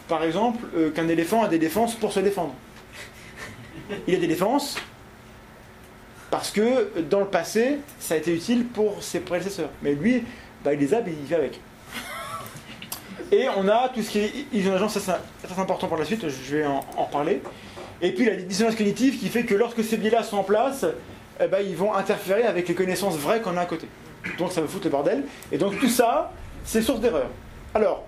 par 0.09 0.23
exemple, 0.23 0.65
euh, 0.77 0.91
qu'un 0.91 1.09
éléphant 1.09 1.43
a 1.43 1.49
des 1.49 1.59
défenses 1.59 1.95
pour 1.95 2.13
se 2.13 2.21
défendre. 2.21 2.55
Il 4.07 4.15
a 4.15 4.19
des 4.19 4.27
défenses 4.27 4.77
parce 6.31 6.51
que 6.51 7.01
dans 7.09 7.21
le 7.21 7.27
passé, 7.27 7.79
ça 8.01 8.15
a 8.15 8.17
été 8.17 8.35
utile 8.35 8.67
pour 8.67 9.03
ses 9.03 9.21
prédécesseurs. 9.21 9.71
Mais 9.83 9.95
lui, 9.95 10.25
bah, 10.65 10.75
il 10.75 10.81
les 10.81 10.93
a, 10.93 11.01
mais 11.01 11.13
il 11.19 11.27
fait 11.27 11.37
avec. 11.37 11.61
Et 13.33 13.47
on 13.57 13.69
a 13.69 13.89
tout 13.89 14.03
ce 14.03 14.11
qui 14.11 14.19
est 14.19 14.33
illusion 14.53 14.73
d'agence, 14.73 14.99
ça 14.99 15.21
c'est 15.43 15.59
important 15.59 15.89
pour 15.89 15.97
la 15.97 16.05
suite, 16.05 16.27
je 16.29 16.57
vais 16.57 16.67
en, 16.67 16.81
reparler. 16.97 17.43
Et 18.01 18.13
puis 18.13 18.25
la 18.25 18.37
dissonance 18.37 18.77
cognitive 18.77 19.19
qui 19.19 19.29
fait 19.29 19.45
que 19.45 19.55
lorsque 19.55 19.83
ces 19.83 19.97
biais-là 19.97 20.23
sont 20.23 20.37
en 20.37 20.45
place, 20.45 20.85
eh 21.41 21.49
ben, 21.49 21.59
ils 21.61 21.77
vont 21.77 21.93
interférer 21.95 22.45
avec 22.45 22.69
les 22.69 22.75
connaissances 22.75 23.17
vraies 23.17 23.41
qu'on 23.41 23.57
a 23.57 23.63
à 23.63 23.67
côté. 23.67 23.89
Donc 24.39 24.53
ça 24.53 24.61
me 24.61 24.67
fout 24.67 24.85
le 24.85 24.91
bordel. 24.91 25.25
Et 25.53 25.59
donc 25.59 25.79
tout 25.79 25.89
ça, 25.89 26.33
c'est 26.65 26.83
source 26.83 27.01
d'erreur. 27.01 27.29
Alors, 27.75 28.05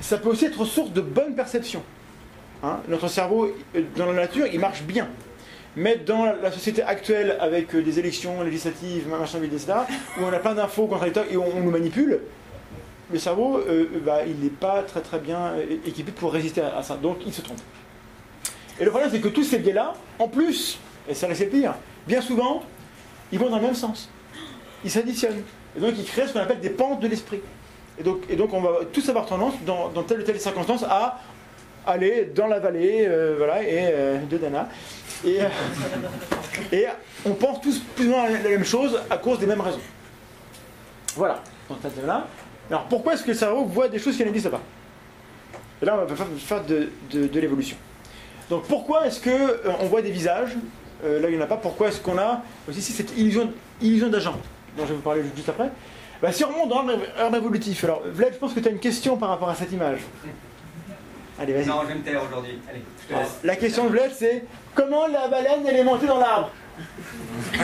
ça 0.00 0.18
peut 0.18 0.28
aussi 0.28 0.44
être 0.46 0.64
source 0.64 0.92
de 0.92 1.00
bonne 1.00 1.34
perception. 1.34 1.82
Hein, 2.62 2.80
notre 2.88 3.08
cerveau, 3.08 3.54
euh, 3.74 3.82
dans 3.96 4.06
la 4.06 4.12
nature, 4.14 4.46
il 4.46 4.60
marche 4.60 4.82
bien. 4.82 5.08
Mais 5.76 5.96
dans 5.96 6.24
la 6.24 6.50
société 6.50 6.82
actuelle, 6.82 7.36
avec 7.38 7.74
euh, 7.74 7.82
des 7.82 7.98
élections 7.98 8.42
législatives, 8.42 9.08
machin, 9.08 9.42
etc., 9.42 9.74
où 10.18 10.24
on 10.24 10.32
a 10.32 10.38
plein 10.38 10.54
d'infos 10.54 10.86
contradictoires 10.86 11.26
et 11.30 11.36
on, 11.36 11.56
on 11.56 11.60
nous 11.60 11.70
manipule, 11.70 12.20
le 13.12 13.18
cerveau, 13.18 13.58
euh, 13.58 13.86
bah, 14.04 14.20
il 14.26 14.40
n'est 14.40 14.50
pas 14.50 14.82
très 14.82 15.00
très 15.00 15.18
bien 15.18 15.38
euh, 15.38 15.76
équipé 15.86 16.12
pour 16.12 16.32
résister 16.32 16.62
à, 16.62 16.78
à 16.78 16.82
ça. 16.82 16.96
Donc 16.96 17.18
il 17.26 17.32
se 17.32 17.42
trompe. 17.42 17.60
Et 18.80 18.84
le 18.84 18.90
problème, 18.90 19.10
c'est 19.12 19.20
que 19.20 19.28
tous 19.28 19.44
ces 19.44 19.58
biais-là, 19.58 19.94
en 20.18 20.28
plus, 20.28 20.78
et 21.08 21.14
ça 21.14 21.28
c'est 21.34 21.44
le 21.44 21.50
pire, 21.50 21.74
bien 22.06 22.20
souvent, 22.20 22.62
ils 23.30 23.38
vont 23.38 23.50
dans 23.50 23.56
le 23.56 23.62
même 23.62 23.74
sens. 23.74 24.10
Ils 24.86 24.90
s'additionnent. 24.90 25.42
Et 25.76 25.80
donc 25.80 25.94
ils 25.98 26.04
créent 26.04 26.28
ce 26.28 26.32
qu'on 26.32 26.38
appelle 26.38 26.60
des 26.60 26.70
pentes 26.70 27.00
de 27.00 27.08
l'esprit. 27.08 27.40
Et 27.98 28.04
donc, 28.04 28.22
et 28.30 28.36
donc 28.36 28.54
on 28.54 28.60
va 28.60 28.78
tous 28.92 29.08
avoir 29.08 29.26
tendance, 29.26 29.54
dans, 29.66 29.90
telle 30.04 30.20
ou 30.20 30.22
telle 30.22 30.38
circonstance, 30.38 30.84
à 30.84 31.18
aller 31.84 32.30
dans 32.32 32.46
la 32.46 32.60
vallée, 32.60 33.04
euh, 33.04 33.34
voilà, 33.36 33.64
et 33.64 33.90
euh, 33.90 34.18
de 34.18 34.38
Dana. 34.38 34.68
Et, 35.24 35.42
euh, 35.42 35.48
et 36.70 36.86
on 37.24 37.32
pense 37.32 37.60
tous 37.60 37.80
plus 37.96 38.06
ou 38.06 38.10
moins 38.10 38.30
la 38.30 38.38
même 38.48 38.64
chose 38.64 38.96
à 39.10 39.18
cause 39.18 39.40
des 39.40 39.46
mêmes 39.46 39.60
raisons. 39.60 39.80
Voilà, 41.16 41.42
Alors 42.70 42.84
pourquoi 42.84 43.14
est-ce 43.14 43.24
que 43.24 43.32
le 43.32 43.36
cerveau 43.36 43.64
voit 43.64 43.88
des 43.88 43.98
choses 43.98 44.16
qui 44.16 44.24
n'existent 44.24 44.50
pas? 44.50 44.62
Et 45.82 45.84
là, 45.84 45.98
on 46.00 46.04
va 46.04 46.14
faire- 46.38 46.62
de, 46.64 47.40
l'évolution. 47.40 47.76
Donc 48.48 48.68
pourquoi 48.68 49.04
est-ce 49.08 49.20
qu'on 49.20 49.86
voit 49.86 50.00
des 50.00 50.12
visages? 50.12 50.54
Là, 51.02 51.28
il 51.28 51.36
n'y 51.36 51.38
en 51.38 51.44
a 51.44 51.48
pas. 51.48 51.56
Pourquoi 51.56 51.88
est-ce 51.88 52.00
qu'on 52.00 52.18
a 52.18 52.42
aussi 52.68 52.80
cette 52.80 53.18
illusion, 53.18 53.52
illusion 53.80 54.08
d'agent? 54.08 54.36
Dont 54.76 54.84
je 54.84 54.90
vais 54.90 54.94
vous 54.96 55.02
parler 55.02 55.22
juste 55.34 55.48
après 55.48 55.70
bah, 56.20 56.32
Si 56.32 56.44
on 56.44 56.48
remonte 56.48 56.68
dans 56.68 56.82
l'ordre 56.82 57.36
évolutif, 57.36 57.82
alors 57.84 58.02
Vlad, 58.04 58.34
je 58.34 58.38
pense 58.38 58.52
que 58.52 58.60
tu 58.60 58.68
as 58.68 58.70
une 58.70 58.78
question 58.78 59.16
par 59.16 59.30
rapport 59.30 59.48
à 59.48 59.54
cette 59.54 59.72
image. 59.72 60.00
Allez, 61.38 61.52
vas-y. 61.52 61.66
Non, 61.66 61.82
je 61.82 61.88
vais 61.88 61.94
me 61.96 62.02
taire 62.02 62.22
aujourd'hui. 62.22 62.58
Allez, 62.68 62.82
je 63.02 63.08
te 63.08 63.12
Alors, 63.12 63.24
laisse. 63.24 63.40
La 63.44 63.56
question 63.56 63.84
de 63.84 63.90
Vlad, 63.90 64.10
c'est 64.14 64.44
comment 64.74 65.06
la 65.06 65.28
baleine 65.28 65.66
elle 65.66 65.76
est 65.76 65.84
montée 65.84 66.06
dans 66.06 66.18
l'arbre 66.18 66.50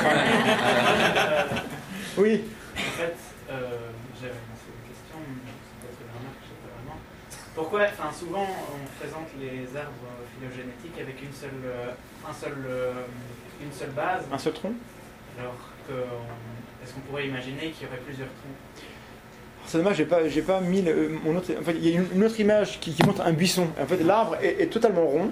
Oui. 2.18 2.42
En 2.76 2.80
fait, 2.98 3.16
euh, 3.50 3.88
j'avais 4.20 4.34
une 4.34 4.84
question, 4.88 5.16
mais 5.16 5.52
c'est 5.64 5.80
peut-être 5.80 6.00
une 6.00 6.12
remarque, 6.18 6.40
je 6.42 6.48
sais 6.48 6.60
pas 6.60 6.68
vraiment. 6.76 6.98
Pourquoi, 7.54 7.80
enfin, 7.84 8.10
souvent 8.12 8.46
on 8.46 9.00
présente 9.00 9.28
les 9.40 9.64
arbres 9.76 10.12
phylogénétiques 10.36 10.98
avec 11.00 11.22
une 11.22 11.32
seule, 11.32 11.64
euh, 11.64 11.92
un 12.28 12.34
seul, 12.34 12.56
euh, 12.66 12.92
une 13.62 13.72
seule 13.72 13.90
base, 13.90 14.24
Un 14.30 14.38
seul 14.38 14.52
tronc 14.52 14.74
alors 15.38 15.56
que 15.88 15.94
est-ce 16.82 16.94
qu'on 16.94 17.00
pourrait 17.00 17.26
imaginer 17.26 17.70
qu'il 17.70 17.86
y 17.86 17.90
aurait 17.90 18.00
plusieurs 18.04 18.28
troncs 18.28 18.84
C'est 19.66 19.78
dommage, 19.78 19.96
j'ai 19.96 20.04
pas, 20.04 20.28
j'ai 20.28 20.42
pas 20.42 20.60
mis 20.60 20.82
le- 20.82 21.10
mon 21.24 21.36
autre. 21.36 21.52
En 21.58 21.62
fait, 21.62 21.74
il 21.74 21.88
y 21.88 21.96
a 21.96 22.00
une, 22.14 22.24
autre 22.24 22.40
image 22.40 22.80
qui, 22.80 22.94
montre 23.06 23.22
un 23.22 23.32
buisson. 23.32 23.68
En 23.80 23.86
fait, 23.86 24.02
l'arbre 24.02 24.36
est, 24.42 24.70
totalement 24.70 25.06
rond. 25.06 25.30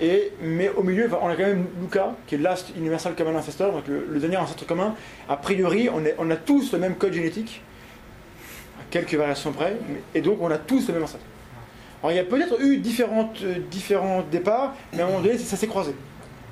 Et, 0.00 0.32
mais 0.40 0.70
au 0.70 0.82
milieu, 0.82 1.10
on 1.20 1.28
a 1.28 1.36
quand 1.36 1.42
même 1.42 1.66
Luca, 1.80 2.14
qui 2.26 2.36
est 2.36 2.38
Last 2.38 2.72
Universal 2.74 3.14
Common 3.14 3.36
Ancestor, 3.36 3.70
donc 3.70 3.84
le, 3.86 4.18
dernier 4.18 4.38
ancêtre 4.38 4.64
commun. 4.66 4.94
A 5.28 5.36
priori, 5.36 5.90
on, 5.90 6.30
a 6.30 6.36
tous 6.36 6.72
le 6.72 6.78
même 6.78 6.94
code 6.94 7.12
génétique, 7.12 7.62
à 8.80 8.84
quelques 8.90 9.14
variations 9.14 9.52
près, 9.52 9.76
et 10.14 10.22
donc 10.22 10.38
on 10.40 10.50
a 10.50 10.56
tous 10.56 10.88
le 10.88 10.94
même 10.94 11.02
ancêtre. 11.02 11.24
Alors 12.02 12.12
il 12.12 12.16
y 12.16 12.18
a 12.18 12.24
peut-être 12.24 12.58
eu 12.62 12.76
euh, 12.78 13.58
différents 13.70 14.22
départs, 14.22 14.74
mais 14.94 15.02
à 15.02 15.04
un 15.04 15.08
moment 15.08 15.20
donné, 15.20 15.36
ça 15.36 15.58
s'est 15.58 15.66
croisé. 15.66 15.94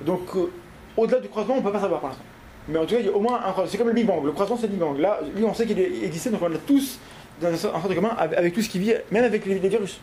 Donc 0.02 0.28
euh, 0.36 0.52
au-delà 0.98 1.20
du 1.20 1.28
croisement, 1.28 1.54
on 1.54 1.58
ne 1.60 1.62
peut 1.62 1.72
pas 1.72 1.80
savoir 1.80 2.00
pour 2.00 2.10
l'instant. 2.10 2.24
Mais 2.68 2.78
en 2.78 2.84
tout 2.84 2.94
cas, 2.94 3.00
il 3.00 3.06
y 3.06 3.08
a 3.08 3.12
au 3.12 3.20
moins 3.20 3.36
un 3.36 3.52
croisement. 3.52 3.66
C'est 3.70 3.78
comme 3.78 3.88
le 3.88 3.94
Big 3.94 4.06
Bang. 4.06 4.24
Le 4.24 4.32
croisement, 4.32 4.56
c'est 4.56 4.66
le 4.66 4.72
Big 4.72 4.80
Bang. 4.80 4.98
Là, 4.98 5.20
lui, 5.34 5.44
on 5.44 5.54
sait 5.54 5.66
qu'il 5.66 5.78
existait, 5.78 6.30
donc 6.30 6.42
on 6.42 6.54
a 6.54 6.58
tous 6.58 6.98
dans 7.40 7.48
un 7.48 7.56
sort 7.56 7.88
de 7.88 7.94
commun 7.94 8.14
avec 8.18 8.52
tout 8.52 8.62
ce 8.62 8.68
qui 8.68 8.78
vit, 8.78 8.94
même 9.10 9.24
avec 9.24 9.46
les, 9.46 9.58
virus. 9.58 10.00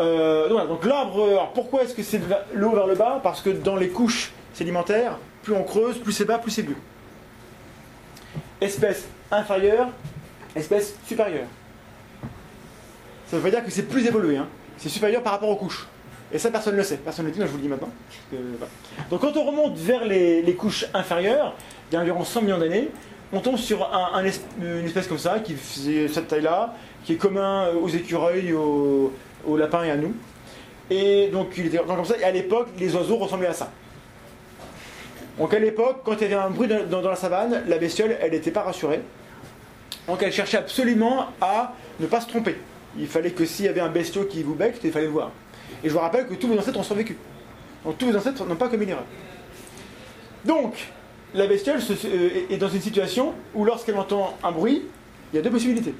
Euh, 0.00 0.48
donc, 0.48 0.68
donc 0.68 0.84
l'arbre, 0.84 1.50
pourquoi 1.54 1.82
est-ce 1.82 1.94
que 1.94 2.02
c'est 2.02 2.18
vers- 2.18 2.44
le 2.54 2.66
haut 2.66 2.74
vers 2.74 2.86
le 2.86 2.94
bas? 2.94 3.20
Parce 3.22 3.42
que 3.42 3.50
dans 3.50 3.76
les 3.76 3.88
couches 3.88 4.32
sédimentaires, 4.54 5.18
plus 5.42 5.54
on 5.54 5.62
creuse, 5.62 5.98
plus 5.98 6.12
c'est 6.12 6.24
bas, 6.24 6.38
plus 6.38 6.50
c'est 6.50 6.62
bleu. 6.62 6.76
Espèce 8.60 9.06
inférieure, 9.30 9.88
espèce 10.56 10.96
supérieure. 11.06 11.46
Ça 13.26 13.36
veut 13.36 13.42
pas 13.42 13.50
dire 13.50 13.64
que 13.64 13.70
c'est 13.70 13.82
plus 13.82 14.06
évolué, 14.06 14.38
hein. 14.38 14.48
c'est 14.78 14.88
supérieur 14.88 15.22
par 15.22 15.32
rapport 15.34 15.50
aux 15.50 15.56
couches. 15.56 15.86
Et 16.32 16.38
ça, 16.38 16.50
personne 16.50 16.74
ne 16.74 16.78
le 16.78 16.84
sait. 16.84 16.96
Personne 16.98 17.24
ne 17.24 17.30
le 17.30 17.34
dit, 17.34 17.40
mais 17.40 17.46
je 17.46 17.50
vous 17.50 17.56
le 17.56 17.62
dis 17.62 17.68
maintenant. 17.68 17.90
Donc 19.10 19.20
quand 19.20 19.36
on 19.36 19.44
remonte 19.44 19.76
vers 19.76 20.04
les, 20.04 20.54
couches 20.54 20.86
inférieures, 20.92 21.54
il 21.90 21.94
y 21.94 21.98
a 21.98 22.00
environ 22.00 22.24
100 22.24 22.42
millions 22.42 22.58
d'années, 22.58 22.90
on 23.32 23.40
tombe 23.40 23.56
sur 23.56 23.88
une 24.60 24.86
espèce 24.86 25.06
comme 25.06 25.18
ça, 25.18 25.40
qui 25.40 25.54
faisait 25.54 26.08
cette 26.08 26.28
taille-là, 26.28 26.74
qui 27.04 27.14
est 27.14 27.16
commun 27.16 27.68
aux 27.80 27.88
écureuils, 27.88 28.52
aux, 28.52 29.12
lapins 29.56 29.84
et 29.84 29.90
à 29.90 29.96
nous. 29.96 30.14
Et 30.90 31.28
donc 31.28 31.48
il 31.56 31.66
était 31.66 31.78
comme 31.78 32.04
ça, 32.04 32.18
et 32.18 32.24
à 32.24 32.30
l'époque, 32.30 32.68
les 32.78 32.94
oiseaux 32.94 33.16
ressemblaient 33.16 33.48
à 33.48 33.54
ça. 33.54 33.70
Donc 35.38 35.54
à 35.54 35.58
l'époque, 35.58 35.98
quand 36.04 36.14
il 36.14 36.22
y 36.22 36.24
avait 36.24 36.34
un 36.34 36.50
bruit 36.50 36.68
dans, 36.68 37.00
dans- 37.00 37.08
la 37.08 37.16
savane, 37.16 37.62
la 37.66 37.78
bestiole, 37.78 38.16
elle 38.20 38.32
n'était 38.32 38.50
pas 38.50 38.62
rassurée. 38.62 39.00
Donc 40.06 40.22
elle 40.22 40.32
cherchait 40.32 40.56
absolument 40.56 41.26
à 41.40 41.74
ne 42.00 42.06
pas 42.06 42.20
se 42.20 42.28
tromper. 42.28 42.56
Il 42.98 43.06
fallait 43.06 43.30
que 43.30 43.44
s'il 43.44 43.66
y 43.66 43.68
avait 43.68 43.80
un 43.80 43.90
bestiau 43.90 44.24
qui 44.24 44.42
vous 44.42 44.54
becque, 44.54 44.80
il 44.82 44.90
fallait 44.90 45.04
le 45.04 45.12
voir. 45.12 45.30
Et 45.84 45.88
je 45.88 45.92
vous 45.92 46.00
rappelle 46.00 46.26
que 46.26 46.34
tous 46.34 46.48
vos 46.48 46.58
ancêtres 46.58 46.78
ont 46.78 46.82
survécu. 46.82 47.16
Donc 47.84 47.98
tous 47.98 48.06
vos 48.06 48.16
ancêtres 48.16 48.44
n'ont 48.44 48.56
pas 48.56 48.68
commis 48.68 48.84
une 48.84 48.90
erreur. 48.90 49.04
Donc, 50.44 50.88
la 51.34 51.46
bestiole 51.46 51.80
euh, 52.04 52.30
est 52.50 52.56
dans 52.56 52.68
une 52.68 52.80
situation 52.80 53.34
où 53.54 53.64
lorsqu'elle 53.64 53.96
entend 53.96 54.36
un 54.42 54.52
bruit, 54.52 54.82
il 55.32 55.36
y 55.36 55.38
a 55.38 55.42
deux 55.42 55.50
possibilités. 55.50 55.94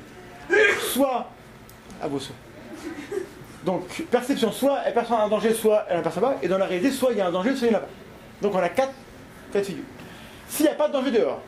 Soit 0.93 1.29
à 2.01 2.09
vos 2.09 2.19
souhaits. 2.19 2.37
Donc, 3.65 3.85
perception, 4.11 4.53
soit 4.53 4.81
elle 4.87 4.95
perçoit 4.95 5.21
un 5.21 5.29
danger, 5.29 5.53
soit 5.53 5.85
elle 5.89 5.97
n'aperçoit 5.97 6.23
pas, 6.23 6.37
et 6.43 6.49
dans 6.49 6.59
la 6.59 6.65
réalité, 6.65 6.91
soit 6.91 7.13
il 7.13 7.19
y 7.19 7.21
a 7.21 7.27
un 7.27 7.33
danger, 7.33 7.55
soit 7.57 7.67
il 7.67 7.71
n'y 7.71 7.77
en 7.77 7.81
a 7.81 7.83
pas. 7.83 7.89
Donc 8.41 8.55
on 8.55 8.59
a 8.59 8.69
quatre 8.69 8.93
cas 9.53 9.61
de 9.61 9.65
figure. 9.65 9.85
S'il 10.49 10.65
n'y 10.65 10.73
a 10.73 10.75
pas 10.75 10.89
de 10.89 10.93
danger 10.93 11.11
dehors, 11.11 11.43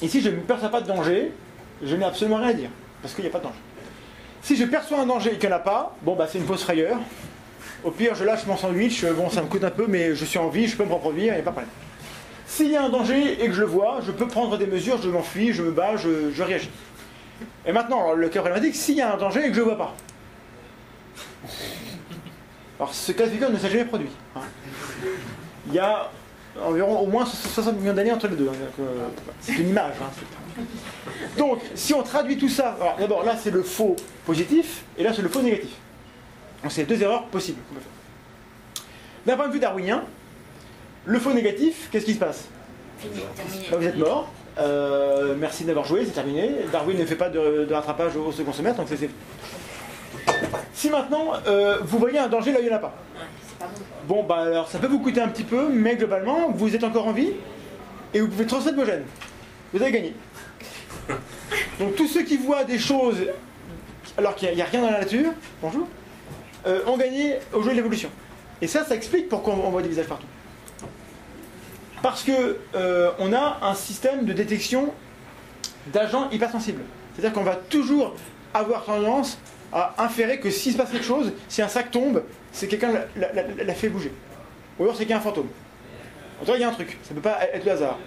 et 0.00 0.08
si 0.08 0.20
je 0.20 0.30
ne 0.30 0.40
perçois 0.40 0.68
pas 0.68 0.80
de 0.80 0.86
danger, 0.86 1.32
je 1.82 1.96
n'ai 1.96 2.04
absolument 2.04 2.36
rien 2.36 2.48
à 2.48 2.52
dire, 2.52 2.70
parce 3.02 3.12
qu'il 3.14 3.24
n'y 3.24 3.30
a 3.30 3.32
pas 3.32 3.40
de 3.40 3.44
danger. 3.44 3.58
Si 4.42 4.56
je 4.56 4.64
perçois 4.64 5.00
un 5.00 5.06
danger 5.06 5.34
et 5.34 5.38
qu'il 5.38 5.48
n'y 5.48 5.54
en 5.54 5.58
a 5.58 5.60
pas, 5.60 5.96
bon 6.02 6.14
bah 6.14 6.26
c'est 6.30 6.38
une 6.38 6.46
fausse 6.46 6.62
frayeur. 6.62 6.98
Au 7.86 7.92
pire, 7.92 8.16
je 8.16 8.24
lâche 8.24 8.44
mon 8.46 8.56
sandwich, 8.56 9.04
euh, 9.04 9.12
bon 9.12 9.30
ça 9.30 9.42
me 9.42 9.46
coûte 9.46 9.62
un 9.62 9.70
peu, 9.70 9.86
mais 9.88 10.16
je 10.16 10.24
suis 10.24 10.40
en 10.40 10.48
vie, 10.48 10.66
je 10.66 10.76
peux 10.76 10.84
me 10.84 10.92
reproduire, 10.92 11.34
il 11.34 11.36
n'y 11.36 11.40
a 11.40 11.44
pas 11.44 11.50
de 11.50 11.56
problème. 11.56 11.70
S'il 12.44 12.72
y 12.72 12.76
a 12.76 12.82
un 12.82 12.88
danger 12.88 13.40
et 13.40 13.46
que 13.46 13.52
je 13.52 13.60
le 13.60 13.66
vois, 13.68 14.00
je 14.04 14.10
peux 14.10 14.26
prendre 14.26 14.58
des 14.58 14.66
mesures, 14.66 15.00
je 15.00 15.08
m'enfuis, 15.08 15.52
je 15.52 15.62
me 15.62 15.70
bats, 15.70 15.96
je, 15.96 16.42
réagis. 16.42 16.70
Et 17.64 17.70
maintenant, 17.70 17.98
alors, 18.00 18.14
le 18.16 18.28
cas 18.28 18.40
problématique, 18.40 18.74
s'il 18.74 18.96
y 18.96 19.02
a 19.02 19.14
un 19.14 19.16
danger 19.16 19.38
et 19.46 19.48
que 19.50 19.54
je 19.54 19.60
ne 19.60 19.66
le 19.66 19.74
vois 19.74 19.78
pas. 19.78 19.94
Alors 22.80 22.92
ce 22.92 23.12
cas 23.12 23.26
de 23.26 23.30
figure 23.30 23.50
ne 23.50 23.56
s'est 23.56 23.70
jamais 23.70 23.84
produit. 23.84 24.10
hein. 24.34 24.40
Il 25.68 25.74
y 25.74 25.78
a 25.78 26.10
environ 26.64 26.98
au 26.98 27.06
moins 27.06 27.24
60 27.24 27.78
millions 27.78 27.94
d'années 27.94 28.12
entre 28.12 28.26
les 28.26 28.36
deux. 28.36 28.48
hein, 28.48 28.82
c'est 29.40 29.52
une 29.54 29.68
image. 29.68 29.94
hein, 30.02 30.62
Donc, 31.38 31.60
si 31.76 31.94
on 31.94 32.02
traduit 32.02 32.36
tout 32.36 32.48
ça, 32.48 32.76
d'abord 32.98 33.22
là 33.22 33.36
c'est 33.40 33.52
le 33.52 33.62
faux 33.62 33.94
positif 34.24 34.82
et 34.98 35.04
là 35.04 35.12
c'est 35.14 35.22
le 35.22 35.28
faux 35.28 35.40
négatif. 35.40 35.70
Donc 36.62 36.72
c'est 36.72 36.84
deux 36.84 37.00
erreurs 37.02 37.24
possibles. 37.26 37.60
qu'on 37.68 37.74
peut 37.74 37.80
faire. 37.80 38.84
D'un 39.26 39.36
point 39.36 39.48
de 39.48 39.52
vue 39.52 39.60
darwinien, 39.60 40.04
le 41.04 41.18
faux 41.18 41.32
négatif, 41.32 41.88
qu'est-ce 41.90 42.04
qui 42.04 42.14
se 42.14 42.18
passe? 42.18 42.48
Bah, 43.02 43.76
Vous 43.78 43.86
êtes 43.86 43.96
mort. 43.96 44.30
Euh, 44.58 45.34
merci 45.38 45.64
d'avoir 45.64 45.84
joué, 45.84 46.04
c'est 46.06 46.12
terminé. 46.12 46.50
Darwin 46.72 46.98
ne 46.98 47.04
fait 47.04 47.16
pas 47.16 47.28
de, 47.28 47.66
de 47.68 47.74
rattrapage 47.74 48.16
au 48.16 48.32
second 48.32 48.52
semestre, 48.52 48.78
donc 48.78 48.88
c'est-. 48.88 49.10
Si 50.72 50.90
maintenant 50.90 51.32
euh, 51.46 51.78
vous 51.82 51.98
voyez 51.98 52.18
un 52.18 52.28
danger 52.28 52.52
là 52.52 52.58
il 52.60 52.66
n'y 52.66 52.72
en 52.72 52.76
a 52.76 52.80
pas. 52.80 52.94
Bon, 54.06 54.22
bah 54.22 54.42
alors 54.42 54.68
ça 54.68 54.78
peut 54.78 54.86
vous 54.86 55.00
coûter 55.00 55.20
un 55.20 55.28
petit 55.28 55.42
peu, 55.42 55.68
mais 55.68 55.96
globalement, 55.96 56.50
vous 56.50 56.74
êtes 56.74 56.84
encore 56.84 57.08
en 57.08 57.12
vie 57.12 57.32
et 58.14 58.20
vous 58.20 58.28
pouvez 58.28 58.46
transmettre 58.46 58.76
vos 58.76 58.84
gènes. 58.84 59.04
Vous 59.72 59.82
avez 59.82 59.92
gagné. 59.92 60.14
Donc 61.78 61.96
tous 61.96 62.06
ceux 62.06 62.22
qui 62.22 62.36
voient 62.36 62.64
des 62.64 62.78
choses 62.78 63.18
alors 64.16 64.34
qu'il 64.34 64.54
n'y 64.54 64.62
a, 64.62 64.64
rien 64.64 64.80
dans 64.80 64.90
la 64.90 65.00
nature, 65.00 65.32
bonjour, 65.60 65.86
euh, 66.66 66.80
ont 66.86 66.96
gagné 66.96 67.36
au 67.52 67.62
jeu 67.62 67.70
de 67.70 67.76
l'évolution. 67.76 68.10
Et 68.62 68.66
ça, 68.66 68.84
ça 68.84 68.94
explique 68.94 69.28
pourquoi 69.28 69.54
on 69.54 69.70
voit 69.70 69.82
des 69.82 69.88
visages 69.88 70.06
partout. 70.06 70.26
Parce 72.02 72.22
que 72.22 72.58
euh, 72.74 73.10
on 73.18 73.32
a 73.32 73.58
un 73.62 73.74
système 73.74 74.24
de 74.24 74.32
détection 74.32 74.92
d'agents 75.88 76.28
hypersensibles. 76.30 76.82
C'est-à-dire 77.14 77.32
qu'on 77.32 77.44
va 77.44 77.56
toujours 77.56 78.14
avoir 78.54 78.84
tendance 78.84 79.38
à 79.72 79.94
inférer 79.98 80.38
que 80.40 80.50
s'il 80.50 80.72
se 80.72 80.76
passe 80.78 80.90
quelque 80.90 81.04
chose, 81.04 81.32
si 81.48 81.62
un 81.62 81.68
sac 81.68 81.90
tombe, 81.90 82.22
c'est 82.52 82.68
quelqu'un 82.68 82.92
l'a- 83.16 83.32
l'a 83.64 83.74
fait 83.74 83.88
bouger. 83.88 84.12
Ou 84.78 84.84
alors 84.84 84.94
c'est 84.96 85.02
qu'il 85.02 85.10
y 85.10 85.14
a 85.14 85.18
un 85.18 85.20
fantôme. 85.22 85.48
En 86.40 86.44
tout 86.44 86.50
cas, 86.52 86.56
il 86.56 86.60
y 86.60 86.64
a 86.64 86.68
un 86.68 86.72
truc. 86.72 86.98
Ça 87.02 87.10
ne 87.10 87.16
peut 87.16 87.28
pas 87.28 87.38
être 87.52 87.64
le 87.64 87.72
hasard. 87.72 87.98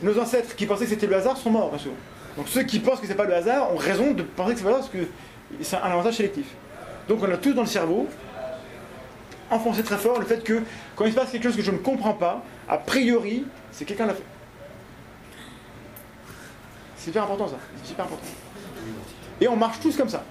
Nos 0.00 0.18
ancêtres 0.18 0.56
qui 0.56 0.66
pensaient 0.66 0.84
que 0.84 0.90
c'était 0.90 1.06
le 1.06 1.16
hasard 1.16 1.36
sont 1.36 1.50
morts, 1.50 1.68
bien 1.70 1.78
sûr. 1.78 1.92
Donc 2.36 2.48
ceux 2.48 2.62
qui 2.62 2.78
pensent 2.80 2.98
que 3.00 3.06
c'est 3.06 3.14
pas 3.14 3.24
le 3.26 3.34
hasard 3.34 3.72
ont 3.72 3.76
raison 3.76 4.12
de 4.12 4.22
penser 4.22 4.54
que 4.54 4.58
c'est 4.58 4.64
le 4.64 4.70
hasard 4.70 4.80
parce 4.80 4.92
que 4.92 5.08
c'est 5.60 5.76
un 5.76 5.80
avantage 5.80 6.16
sélectif. 6.16 6.46
Donc 7.08 7.20
on 7.22 7.30
a 7.32 7.36
tous 7.36 7.52
dans 7.52 7.62
le 7.62 7.66
cerveau 7.68 8.08
enfoncé 9.50 9.82
très 9.82 9.98
fort 9.98 10.18
le 10.18 10.24
fait 10.24 10.42
que 10.42 10.62
quand 10.96 11.04
il 11.04 11.12
se 11.12 11.16
passe 11.16 11.30
quelque 11.30 11.42
chose 11.44 11.56
que 11.56 11.62
je 11.62 11.70
ne 11.70 11.78
comprends 11.78 12.14
pas, 12.14 12.42
a 12.68 12.78
priori, 12.78 13.44
c'est 13.70 13.84
quelqu'un 13.84 14.06
l'a 14.06 14.14
fait. 14.14 14.22
C'est 16.96 17.06
super 17.06 17.24
important 17.24 17.48
ça. 17.48 17.56
C'est 17.82 17.88
super 17.90 18.04
important. 18.04 18.24
Et 19.40 19.48
on 19.48 19.56
marche 19.56 19.80
tous 19.80 19.96
comme 19.96 20.08
ça. 20.08 20.22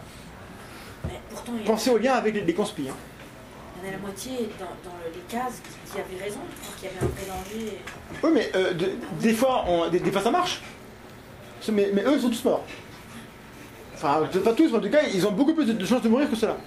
Mais 1.06 1.20
pourtant, 1.30 1.52
il 1.56 1.62
y, 1.62 1.64
a, 1.64 1.68
Pensez 1.68 1.90
au 1.90 1.98
lien 1.98 2.14
avec 2.14 2.34
les, 2.34 2.42
les 2.42 2.54
hein. 2.54 2.66
il 2.78 2.86
y 2.86 2.90
en 2.90 3.90
a 3.90 3.92
la 3.92 3.98
moitié 3.98 4.32
dans, 4.60 4.66
dans 4.90 4.96
le- 5.04 5.12
les 5.14 5.22
cases 5.28 5.62
qui, 5.64 5.92
qui 5.92 6.00
avaient 6.00 6.24
raison, 6.24 6.40
y 6.82 6.86
avait 6.88 6.96
un 7.02 7.08
vrai 7.08 7.26
danger. 7.28 7.78
Oui, 8.24 8.30
mais 8.34 8.52
euh, 8.56 8.74
de- 8.74 8.92
des, 9.20 9.34
fois, 9.34 9.66
on- 9.68 9.90
des, 9.90 10.00
des 10.00 10.12
fois 10.12 10.22
ça 10.22 10.32
marche. 10.32 10.62
Mais, 11.72 11.90
mais 11.94 12.04
eux, 12.04 12.14
ils 12.16 12.22
sont 12.22 12.30
tous 12.30 12.44
morts. 12.46 12.64
Enfin, 14.04 14.28
pas 14.44 14.54
tous, 14.54 14.70
mais 14.72 14.78
en 14.78 14.82
tout 14.82 14.90
cas, 14.90 15.02
ils 15.14 15.26
ont 15.28 15.32
beaucoup 15.32 15.54
plus 15.54 15.66
de, 15.66 15.86
chances 15.86 16.02
de 16.02 16.10
mourir 16.10 16.28
que 16.30 16.36
cela. 16.36 16.58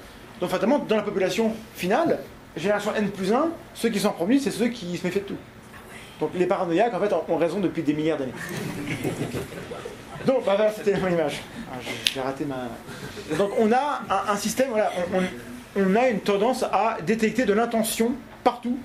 Donc, 0.40 0.50
fatalement, 0.50 0.78
dans 0.78 0.96
la 0.96 1.02
population 1.02 1.52
finale, 1.74 2.20
génération 2.56 2.94
N 2.94 3.08
plus 3.10 3.32
1, 3.32 3.48
ceux 3.74 3.88
qui 3.88 3.98
sont 3.98 4.12
promis, 4.12 4.38
c'est 4.40 4.52
ceux 4.52 4.68
qui 4.68 4.96
se 4.96 5.04
méfient 5.04 5.18
de 5.20 5.24
tout. 5.24 5.36
Donc, 6.20 6.30
les 6.36 6.46
paranoïaques, 6.46 6.94
en 6.94 7.00
fait, 7.00 7.12
ont- 7.28 7.36
raison 7.36 7.58
depuis 7.58 7.82
des 7.82 7.92
milliards 7.92 8.18
d'années. 8.18 8.32
Donc, 10.26 10.44
bah, 10.44 10.56
c'était 10.76 10.98
mon 10.98 11.08
image. 11.08 11.42
Ah, 11.72 11.76
j'ai- 12.12 12.20
raté 12.20 12.44
ma. 12.44 12.68
Donc, 13.36 13.50
on 13.58 13.70
a 13.72 14.02
un, 14.28 14.36
système, 14.36 14.70
voilà, 14.70 14.92
on, 15.76 15.96
a 15.96 16.08
une 16.08 16.20
tendance 16.20 16.62
à 16.62 16.98
détecter 17.04 17.44
de 17.44 17.52
l'intention 17.52 18.12
partout, 18.44 18.78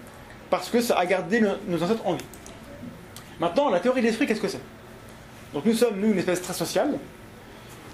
parce 0.49 0.69
que 0.69 0.81
ça 0.81 0.97
a 0.97 1.05
gardé 1.05 1.41
nos 1.67 1.83
ancêtres 1.83 2.05
en 2.05 2.13
vie. 2.13 2.25
Maintenant, 3.39 3.69
la 3.69 3.79
théorie 3.79 4.01
de 4.01 4.07
l'esprit, 4.07 4.25
qu'est-ce 4.25 4.41
que 4.41 4.47
c'est? 4.47 4.61
Donc 5.53 5.65
nous 5.65 5.73
sommes, 5.73 5.99
nous, 5.99 6.11
une 6.11 6.17
espèce 6.19 6.41
très 6.41 6.53
sociale, 6.53 6.95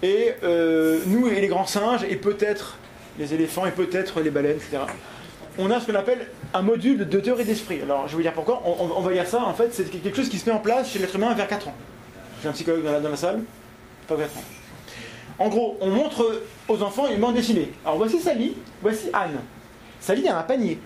et 0.02 0.34
euh, 0.44 1.00
nous 1.08 1.28
et 1.28 1.40
les 1.42 1.48
grands 1.48 1.66
singes, 1.66 2.04
et 2.10 2.16
peut-être 2.16 2.78
les 3.18 3.34
éléphants, 3.34 3.66
et 3.66 3.72
peut-être 3.72 4.22
les 4.22 4.30
baleines, 4.30 4.58
etc. 4.58 4.80
On 5.58 5.72
a 5.72 5.80
ce 5.80 5.86
qu'on 5.86 5.98
appelle 5.98 6.28
un 6.54 6.62
module 6.62 7.08
de 7.08 7.20
théorie 7.20 7.46
d'esprit. 7.46 7.82
Alors, 7.82 8.08
je 8.08 8.12
vais 8.12 8.16
vous 8.18 8.22
dire 8.24 8.34
pourquoi. 8.34 8.62
On, 8.66 9.02
va 9.02 9.14
dire 9.14 9.26
ça, 9.26 9.42
en 9.42 9.54
fait, 9.54 9.74
c'est 9.74 9.86
quelque 9.86 10.16
chose 10.16 10.30
qui 10.30 10.38
se 10.38 10.50
met 10.50 10.56
en 10.56 10.60
place 10.60 10.92
chez 10.92 11.00
l'être 11.00 11.16
humain 11.16 11.34
vers 11.34 11.48
4 11.48 11.70
ans. 11.70 11.76
J'ai 12.42 12.50
un 12.50 12.52
psychologue 12.52 12.84
dans 12.84 12.92
la, 12.92 13.00
dans 13.00 13.10
la 13.10 13.16
salle, 13.16 13.42
pas 14.08 14.18
4 14.18 14.38
ans. 14.38 14.44
En 15.38 15.50
gros, 15.50 15.78
on 15.82 15.90
montre 15.90 16.42
aux 16.68 16.82
enfants 16.82 17.08
une 17.10 17.20
bande 17.20 17.36
dessinée. 17.36 17.72
Alors, 17.86 17.98
voici 17.98 18.20
Sally, 18.20 18.56
voici 18.82 19.10
Anne. 19.14 19.40
Sally 20.00 20.28
a 20.28 20.40
un 20.40 20.44
panier. 20.44 20.80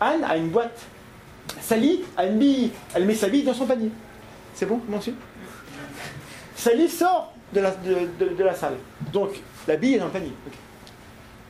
Anne 0.00 0.24
a 0.24 0.36
une 0.36 0.48
boîte. 0.48 0.80
Sally 1.60 2.02
a 2.16 2.26
une 2.26 2.38
bille. 2.38 2.70
Elle 2.94 3.04
met 3.04 3.14
sa 3.14 3.28
bille 3.28 3.44
dans 3.44 3.54
son 3.54 3.66
panier. 3.66 3.90
C'est 4.54 4.66
bon, 4.66 4.80
monsieur? 4.88 5.14
Sally 6.56 6.88
sort 6.88 7.32
de 7.52 7.60
la, 7.60 7.70
de, 7.70 8.34
de- 8.36 8.44
la 8.44 8.54
salle. 8.54 8.76
Donc, 9.12 9.30
la 9.66 9.76
bille 9.76 9.94
est 9.94 9.98
dans 9.98 10.06
le 10.06 10.10
panier. 10.10 10.32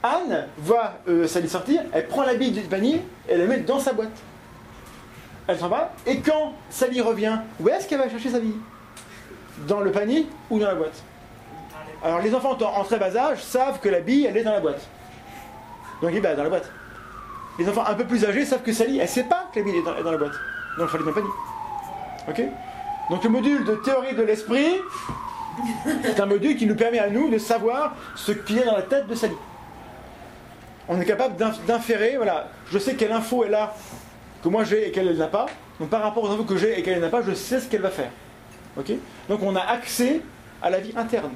Anne 0.02 0.46
voit 0.58 0.94
euh, 1.08 1.26
Sally 1.26 1.48
sortir, 1.48 1.82
elle 1.92 2.06
prend 2.06 2.22
la 2.22 2.34
bille 2.34 2.52
du 2.52 2.61
panier 2.61 3.02
et 3.28 3.37
la 3.37 3.46
met 3.46 3.58
dans 3.58 3.80
sa 3.80 3.92
boîte. 3.92 4.16
Elle 5.48 5.58
s'en 5.58 5.68
va, 5.68 5.92
et 6.06 6.20
quand 6.20 6.52
Sally 6.70 7.00
revient, 7.00 7.38
où 7.58 7.68
est-ce 7.68 7.88
qu'elle 7.88 7.98
va 7.98 8.08
chercher 8.08 8.30
sa 8.30 8.38
bille? 8.38 8.58
Dans 9.66 9.80
le 9.80 9.90
panier 9.90 10.28
ou 10.50 10.58
dans 10.58 10.68
la 10.68 10.74
boîte? 10.74 11.02
Alors, 12.04 12.20
les 12.20 12.32
enfants 12.32 12.56
en 12.56 12.84
très 12.84 12.98
bas 12.98 13.16
âge 13.16 13.42
savent 13.42 13.80
que 13.80 13.88
la 13.88 14.00
bille, 14.00 14.26
elle 14.26 14.37
est 14.37 14.44
dans 14.44 14.52
la 14.52 14.61
boîte. 14.61 14.87
Donc, 16.00 16.11
il 16.12 16.18
est 16.18 16.37
dans 16.37 16.44
la 16.44 16.48
boîte. 16.48 16.70
Les 17.58 17.68
enfants 17.68 17.84
un 17.84 17.94
peu 17.94 18.04
plus 18.04 18.24
âgés 18.24 18.44
savent 18.44 18.62
que 18.62 18.72
Sally, 18.72 18.98
elle 19.00 19.08
sait 19.08 19.24
pas 19.24 19.48
que 19.52 19.58
la 19.58 19.64
bille 19.64 19.78
est 19.78 19.82
dans, 19.82 19.96
est 19.96 20.02
dans 20.04 20.12
la 20.12 20.18
boîte. 20.18 20.34
Donc, 20.78 20.90
il 20.92 20.96
aller 20.96 21.04
dans 21.04 21.11
le 21.11 21.14
panier. 21.14 21.30
Ok? 22.28 22.42
Donc, 23.11 23.24
le 23.24 23.30
module 23.30 23.64
de 23.64 23.74
théorie 23.76 24.14
de 24.14 24.22
l'esprit, 24.22 24.76
c'est 26.02 26.20
un 26.20 26.26
module 26.26 26.56
qui 26.56 26.66
nous 26.66 26.74
permet 26.74 26.98
à 26.98 27.08
nous 27.10 27.28
de 27.30 27.38
savoir 27.38 27.96
ce 28.16 28.32
qui 28.32 28.58
est 28.58 28.64
dans 28.64 28.76
la 28.76 28.82
tête 28.82 29.06
de 29.06 29.14
Sally. 29.14 29.34
On 30.88 31.00
est 31.00 31.04
capable 31.04 31.36
d'inf- 31.36 31.64
d'inférer, 31.66 32.16
voilà, 32.16 32.48
je 32.70 32.78
sais 32.78 32.94
quelle 32.94 33.12
info 33.12 33.44
est 33.44 33.50
là 33.50 33.74
que 34.42 34.48
moi 34.48 34.64
j'ai 34.64 34.88
et 34.88 34.90
qu'elle 34.90 35.14
n'a 35.16 35.26
pas. 35.26 35.46
Donc 35.80 35.90
par 35.90 36.02
rapport 36.02 36.24
aux 36.24 36.30
infos 36.32 36.44
que 36.44 36.56
j'ai 36.56 36.78
et 36.78 36.82
qu'elle 36.82 37.00
n'a 37.00 37.08
pas, 37.08 37.22
je 37.22 37.32
sais 37.34 37.60
ce 37.60 37.66
qu'elle 37.68 37.82
va 37.82 37.90
faire. 37.90 38.10
Donc 39.28 39.42
on 39.42 39.54
a 39.56 39.60
accès 39.60 40.20
à 40.62 40.70
la 40.70 40.78
vie 40.80 40.92
interne. 40.96 41.32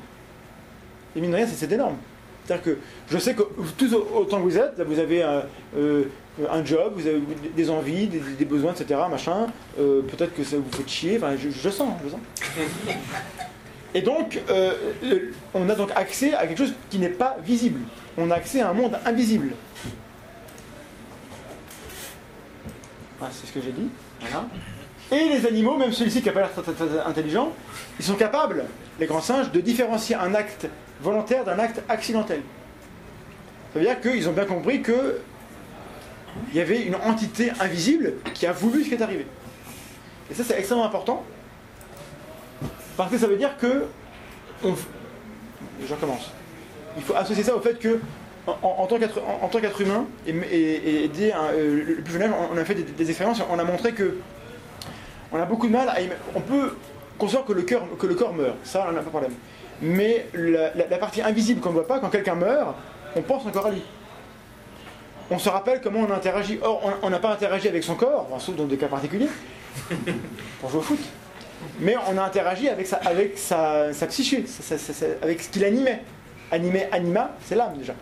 Et 1.15 1.21
mine 1.21 1.31
de 1.33 1.37
rien, 1.37 1.47
c'est- 1.47 1.71
énorme. 1.73 1.97
C'est-à-dire 2.45 2.65
que 2.65 2.79
je 3.11 3.19
sais 3.19 3.35
que 3.35 3.43
tous 3.79 3.95
autant 3.95 4.39
que 4.39 4.43
vous 4.43 4.59
êtes, 4.59 4.81
vous 4.81 4.99
avez 4.99 5.23
un, 5.23 5.43
euh, 5.77 6.05
un 6.51 6.65
job, 6.65 6.95
vous 6.97 7.07
avez 7.07 7.21
des 7.55 7.71
envies, 7.71 8.07
des, 8.09 8.19
des 8.21 8.45
besoins, 8.45 8.73
etc. 8.73 8.99
Machin. 9.11 9.47
Euh, 9.79 10.03
Peut-être 10.03 10.35
que 10.35 10.43
ça 10.43 10.57
vous 10.57 10.71
fait 10.77 10.89
chier. 10.89 11.19
Enfin, 11.19 11.35
je, 11.37 11.51
je 11.51 11.69
sens, 11.71 11.93
je 12.05 12.09
sens. 12.11 12.21
Et 13.95 14.03
donc, 14.03 14.41
euh, 14.49 14.73
on 15.55 15.69
a 15.69 15.75
donc 15.75 15.91
accès 15.95 16.35
à 16.35 16.47
quelque 16.47 16.59
chose 16.59 16.75
qui 16.91 16.99
n'est 16.99 17.09
pas 17.09 17.37
visible. 17.45 17.81
On 18.17 18.31
a 18.31 18.37
accès 18.37 18.61
à 18.61 18.71
un 18.71 18.73
monde 18.73 18.99
invisible. 19.05 19.55
C'est 23.31 23.47
ce 23.47 23.53
que 23.53 23.61
j'ai 23.61 23.73
dit. 23.73 23.89
Et 25.13 25.29
les 25.29 25.47
animaux, 25.47 25.77
même 25.77 25.93
celui-ci 25.93 26.21
qui 26.21 26.27
n'a 26.27 26.33
pas 26.33 26.41
l'air 26.41 26.51
très, 26.53 27.01
intelligent, 27.07 27.53
ils 27.99 28.05
sont 28.05 28.15
capables, 28.15 28.65
les 28.99 29.07
grands 29.07 29.21
singes, 29.21 29.53
de 29.53 29.61
différencier 29.61 30.17
un 30.17 30.35
acte 30.35 30.69
volontaire 31.01 31.45
d'un 31.45 31.59
acte 31.59 31.83
accidentel. 31.89 32.41
Ça 33.73 33.79
veut 33.79 33.85
dire 33.85 34.01
qu'ils 34.01 34.29
ont 34.29 34.33
bien 34.33 34.45
compris 34.45 34.83
que 34.83 35.21
il 36.51 36.57
y 36.57 36.61
avait 36.61 36.83
une 36.83 36.95
entité 36.95 37.53
invisible 37.61 38.15
qui 38.33 38.47
a 38.47 38.53
voulu 38.53 38.85
ce 38.85 38.89
qui 38.89 38.95
est 38.95 39.03
arrivé. 39.03 39.27
Et 40.31 40.35
ça, 40.35 40.45
c'est 40.45 40.59
extrêmement 40.59 40.87
important. 40.87 41.25
Parce 42.97 43.11
que 43.11 43.19
ça 43.19 43.27
veut 43.27 43.37
dire 43.37 43.57
que. 43.59 43.85
On... 44.65 44.75
Je 45.87 45.93
recommence. 45.93 46.31
Il 46.97 47.03
faut 47.03 47.15
associer 47.15 47.43
ça 47.43 47.57
au 47.57 47.61
fait 47.61 47.79
que, 47.79 47.99
en, 48.47 48.53
en- 48.63 48.83
en 48.83 48.87
tant 48.87 49.61
qu'être 49.61 49.81
humain, 49.81 50.05
et, 50.27 51.11
dès 51.13 51.33
un- 51.33 51.45
euh, 51.55 51.85
le 51.97 52.03
plus 52.03 52.13
jeune 52.13 52.23
âge, 52.23 52.31
on, 52.53 52.57
a 52.57 52.65
fait 52.65 52.75
des, 52.75 53.09
expériences, 53.09 53.41
on 53.51 53.59
a 53.59 53.65
montré 53.65 53.93
que 53.93 54.17
on 55.33 55.41
a 55.41 55.45
beaucoup 55.45 55.67
de 55.67 55.73
mal 55.73 55.89
à. 55.89 55.95
On 56.35 56.41
peut 56.41 56.77
concevoir 57.19 57.45
que 57.47 57.53
le, 57.53 57.63
que 57.63 58.07
le 58.07 58.15
corps 58.15 58.35
meurt, 58.35 58.57
ça, 58.65 58.87
on 58.89 58.93
n'a 58.93 58.99
pas 58.99 59.05
de 59.05 59.09
problème. 59.11 59.33
Mais 59.81 60.27
la, 60.35 60.99
partie 60.99 61.23
invisible 61.23 61.61
qu'on 61.61 61.71
ne 61.71 61.75
voit 61.75 61.87
pas, 61.87 61.99
quand 61.99 62.11
quelqu'un 62.11 62.35
meurt, 62.35 62.75
on 63.17 63.23
pense 63.23 63.47
encore 63.47 63.67
à 63.67 63.71
lui. 63.71 63.83
On 65.31 65.39
se 65.39 65.49
rappelle 65.49 65.81
comment 65.81 66.01
on 66.01 66.11
a 66.13 66.17
interagi. 66.17 66.59
Or, 66.63 66.93
on- 67.03 67.11
n'a 67.11 67.19
pas 67.19 67.33
interagi 67.33 67.69
avec 67.69 67.83
son 67.83 67.95
corps, 67.95 68.29
sauf 68.39 68.55
dans 68.55 68.67
des 68.67 68.77
cas 68.77 68.89
particuliers, 68.89 69.29
pour 70.61 70.71
jouer 70.71 70.81
au 70.81 70.83
foot. 70.83 71.01
Mais 71.81 71.97
on 72.09 72.19
a 72.19 72.23
interagi 72.23 72.69
avec 72.69 72.87
sa, 72.87 72.97
avec 72.97 73.39
sa, 73.39 73.93
psyché, 74.09 74.45
avec 75.23 75.43
ce 75.43 75.49
qui 75.49 75.59
l'animait. 75.59 76.03
Animé, 76.51 76.87
anima, 76.93 77.31
c'est 77.47 77.55
l'âme 77.55 77.79
déjà. 77.79 77.95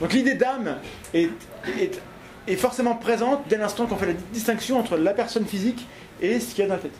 Donc 0.00 0.12
l'idée 0.12 0.34
d'âme 0.34 0.78
est, 1.14 1.30
est, 1.78 2.00
est 2.48 2.56
forcément 2.56 2.96
présente 2.96 3.42
dès 3.48 3.56
l'instant 3.56 3.86
qu'on 3.86 3.96
fait 3.96 4.06
la 4.06 4.14
distinction 4.32 4.78
entre 4.78 4.96
la 4.96 5.14
personne 5.14 5.46
physique 5.46 5.86
et 6.20 6.40
ce 6.40 6.54
qu'il 6.54 6.62
y 6.62 6.62
a 6.62 6.68
dans 6.68 6.74
la 6.74 6.80
tête. 6.80 6.98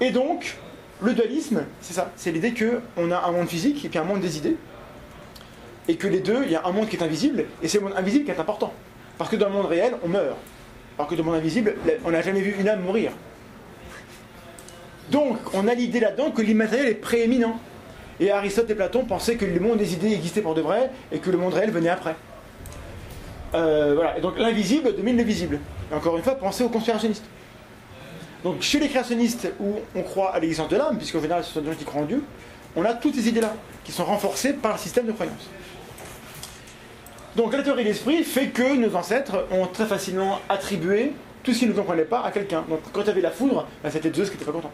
Et 0.00 0.10
donc, 0.10 0.56
le 1.00 1.14
dualisme, 1.14 1.64
c'est 1.80 1.94
ça. 1.94 2.12
C'est 2.16 2.30
l'idée 2.30 2.54
qu'on 2.54 3.10
a 3.10 3.18
un 3.18 3.32
monde 3.32 3.48
physique 3.48 3.84
et 3.84 3.88
puis 3.88 3.98
un 3.98 4.04
monde 4.04 4.20
des 4.20 4.36
idées. 4.36 4.56
Et 5.88 5.96
que 5.96 6.06
les 6.06 6.20
deux, 6.20 6.42
il 6.44 6.52
y 6.52 6.56
a 6.56 6.64
un 6.64 6.72
monde 6.72 6.88
qui 6.88 6.96
est 6.96 7.02
invisible, 7.02 7.44
et 7.60 7.66
c'est 7.66 7.78
le 7.78 7.84
monde 7.84 7.94
invisible 7.96 8.24
qui 8.24 8.30
est 8.30 8.38
important. 8.38 8.72
Parce 9.18 9.28
que 9.28 9.36
dans 9.36 9.48
le 9.48 9.54
monde 9.54 9.66
réel, 9.66 9.94
on 10.04 10.08
meurt. 10.08 10.36
Alors 10.96 11.08
que 11.08 11.14
dans 11.14 11.24
le 11.24 11.30
monde 11.30 11.38
invisible, 11.38 11.74
on 12.04 12.12
n'a 12.12 12.22
jamais 12.22 12.40
vu 12.40 12.54
une 12.58 12.68
âme 12.68 12.82
mourir. 12.82 13.12
Donc, 15.10 15.38
on 15.52 15.68
a 15.68 15.74
l'idée 15.74 16.00
là-dedans 16.00 16.30
que 16.30 16.42
l'immatériel 16.42 16.88
est 16.88 16.94
prééminent. 16.94 17.58
Et 18.20 18.30
Aristote 18.30 18.70
et 18.70 18.74
Platon 18.74 19.04
pensaient 19.04 19.36
que 19.36 19.44
le 19.44 19.58
monde 19.58 19.78
des 19.78 19.94
idées 19.94 20.12
existait 20.12 20.42
pour 20.42 20.54
de 20.54 20.60
vrai 20.60 20.90
et 21.10 21.18
que 21.18 21.30
le 21.30 21.38
monde 21.38 21.54
réel 21.54 21.70
venait 21.70 21.88
après. 21.88 22.14
Euh, 23.54 23.94
voilà. 23.94 24.16
Et 24.18 24.20
donc 24.20 24.38
l'invisible 24.38 24.94
domine 24.94 25.16
le 25.16 25.24
visible. 25.24 25.58
Et 25.90 25.94
encore 25.94 26.16
une 26.16 26.22
fois, 26.22 26.34
pensez 26.34 26.62
aux 26.62 26.68
conspirationnistes. 26.68 27.24
Donc 28.44 28.60
chez 28.62 28.78
les 28.78 28.88
créationnistes 28.88 29.52
où 29.60 29.74
on 29.94 30.02
croit 30.02 30.34
à 30.34 30.40
l'existence 30.40 30.68
de 30.68 30.76
l'âme, 30.76 30.96
puisqu'en 30.98 31.20
général 31.20 31.44
ce 31.44 31.52
sont 31.52 31.60
des 31.60 31.70
gens 31.70 31.76
qui 31.76 31.84
croient 31.84 32.02
en 32.02 32.06
Dieu, 32.06 32.22
on 32.74 32.84
a 32.84 32.94
toutes 32.94 33.14
ces 33.14 33.28
idées-là 33.28 33.54
qui 33.84 33.92
sont 33.92 34.04
renforcées 34.04 34.52
par 34.52 34.72
le 34.72 34.78
système 34.78 35.06
de 35.06 35.12
croyance. 35.12 35.48
Donc 37.36 37.52
la 37.52 37.62
théorie 37.62 37.84
de 37.84 37.88
l'esprit 37.88 38.24
fait 38.24 38.48
que 38.48 38.76
nos 38.76 38.94
ancêtres 38.96 39.46
ont 39.52 39.66
très 39.66 39.86
facilement 39.86 40.40
attribué 40.48 41.12
tout 41.42 41.52
ce 41.52 41.60
qu'ils 41.60 41.68
ne 41.68 41.72
comprenaient 41.74 42.04
pas 42.04 42.22
à 42.22 42.30
quelqu'un. 42.30 42.64
Donc 42.68 42.80
quand 42.92 43.02
il 43.02 43.06
y 43.06 43.10
avait 43.10 43.20
la 43.20 43.30
foudre, 43.30 43.66
bah, 43.82 43.90
c'était 43.90 44.12
Zeus 44.12 44.28
qui 44.28 44.36
était 44.36 44.44
pas 44.44 44.52
content. 44.52 44.72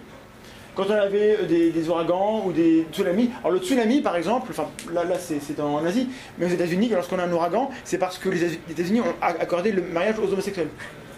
Quand 0.78 0.86
on 0.90 0.94
avait 0.94 1.38
des, 1.48 1.70
des 1.70 1.88
ouragans 1.88 2.44
ou 2.46 2.52
des 2.52 2.86
tsunamis, 2.92 3.30
alors 3.40 3.50
le 3.50 3.58
tsunami 3.58 4.00
par 4.00 4.14
exemple, 4.16 4.46
enfin 4.52 4.68
là, 4.94 5.02
là 5.02 5.16
c'est 5.18 5.58
en 5.60 5.84
Asie, 5.84 6.08
mais 6.38 6.46
aux 6.46 6.50
États-Unis, 6.50 6.88
lorsqu'on 6.90 7.18
a 7.18 7.24
un 7.24 7.32
ouragan, 7.32 7.68
c'est 7.82 7.98
parce 7.98 8.16
que 8.16 8.28
les 8.28 8.44
États-Unis 8.70 9.00
ont 9.00 9.14
accordé 9.20 9.72
le 9.72 9.82
mariage 9.82 10.20
aux 10.20 10.32
homosexuels. 10.32 10.68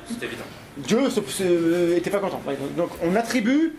C'est 0.08 0.24
évident. 0.24 0.44
Dieu 0.78 0.98
n'était 1.94 2.08
pas 2.08 2.20
content. 2.20 2.40
Donc- 2.46 2.74
Donc 2.76 2.88
on 3.04 3.14
attribue 3.16 3.74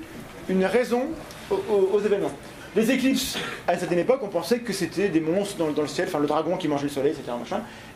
une 0.49 0.65
raison 0.65 1.05
aux, 1.49 1.55
aux- 1.55 1.89
aux 1.95 1.99
événements. 1.99 2.31
Les 2.73 2.89
éclipses, 2.89 3.37
à 3.67 3.73
une 3.73 3.79
certaine 3.79 3.99
époque, 3.99 4.21
on 4.23 4.29
pensait 4.29 4.59
que 4.59 4.71
c'était 4.71 5.09
des 5.09 5.19
monstres 5.19 5.57
dans, 5.57 5.81
le 5.81 5.87
ciel, 5.87 6.07
enfin 6.07 6.19
le 6.19 6.27
dragon 6.27 6.55
qui 6.55 6.69
mangeait 6.69 6.85
le 6.85 6.89
soleil, 6.89 7.11
etc. 7.11 7.31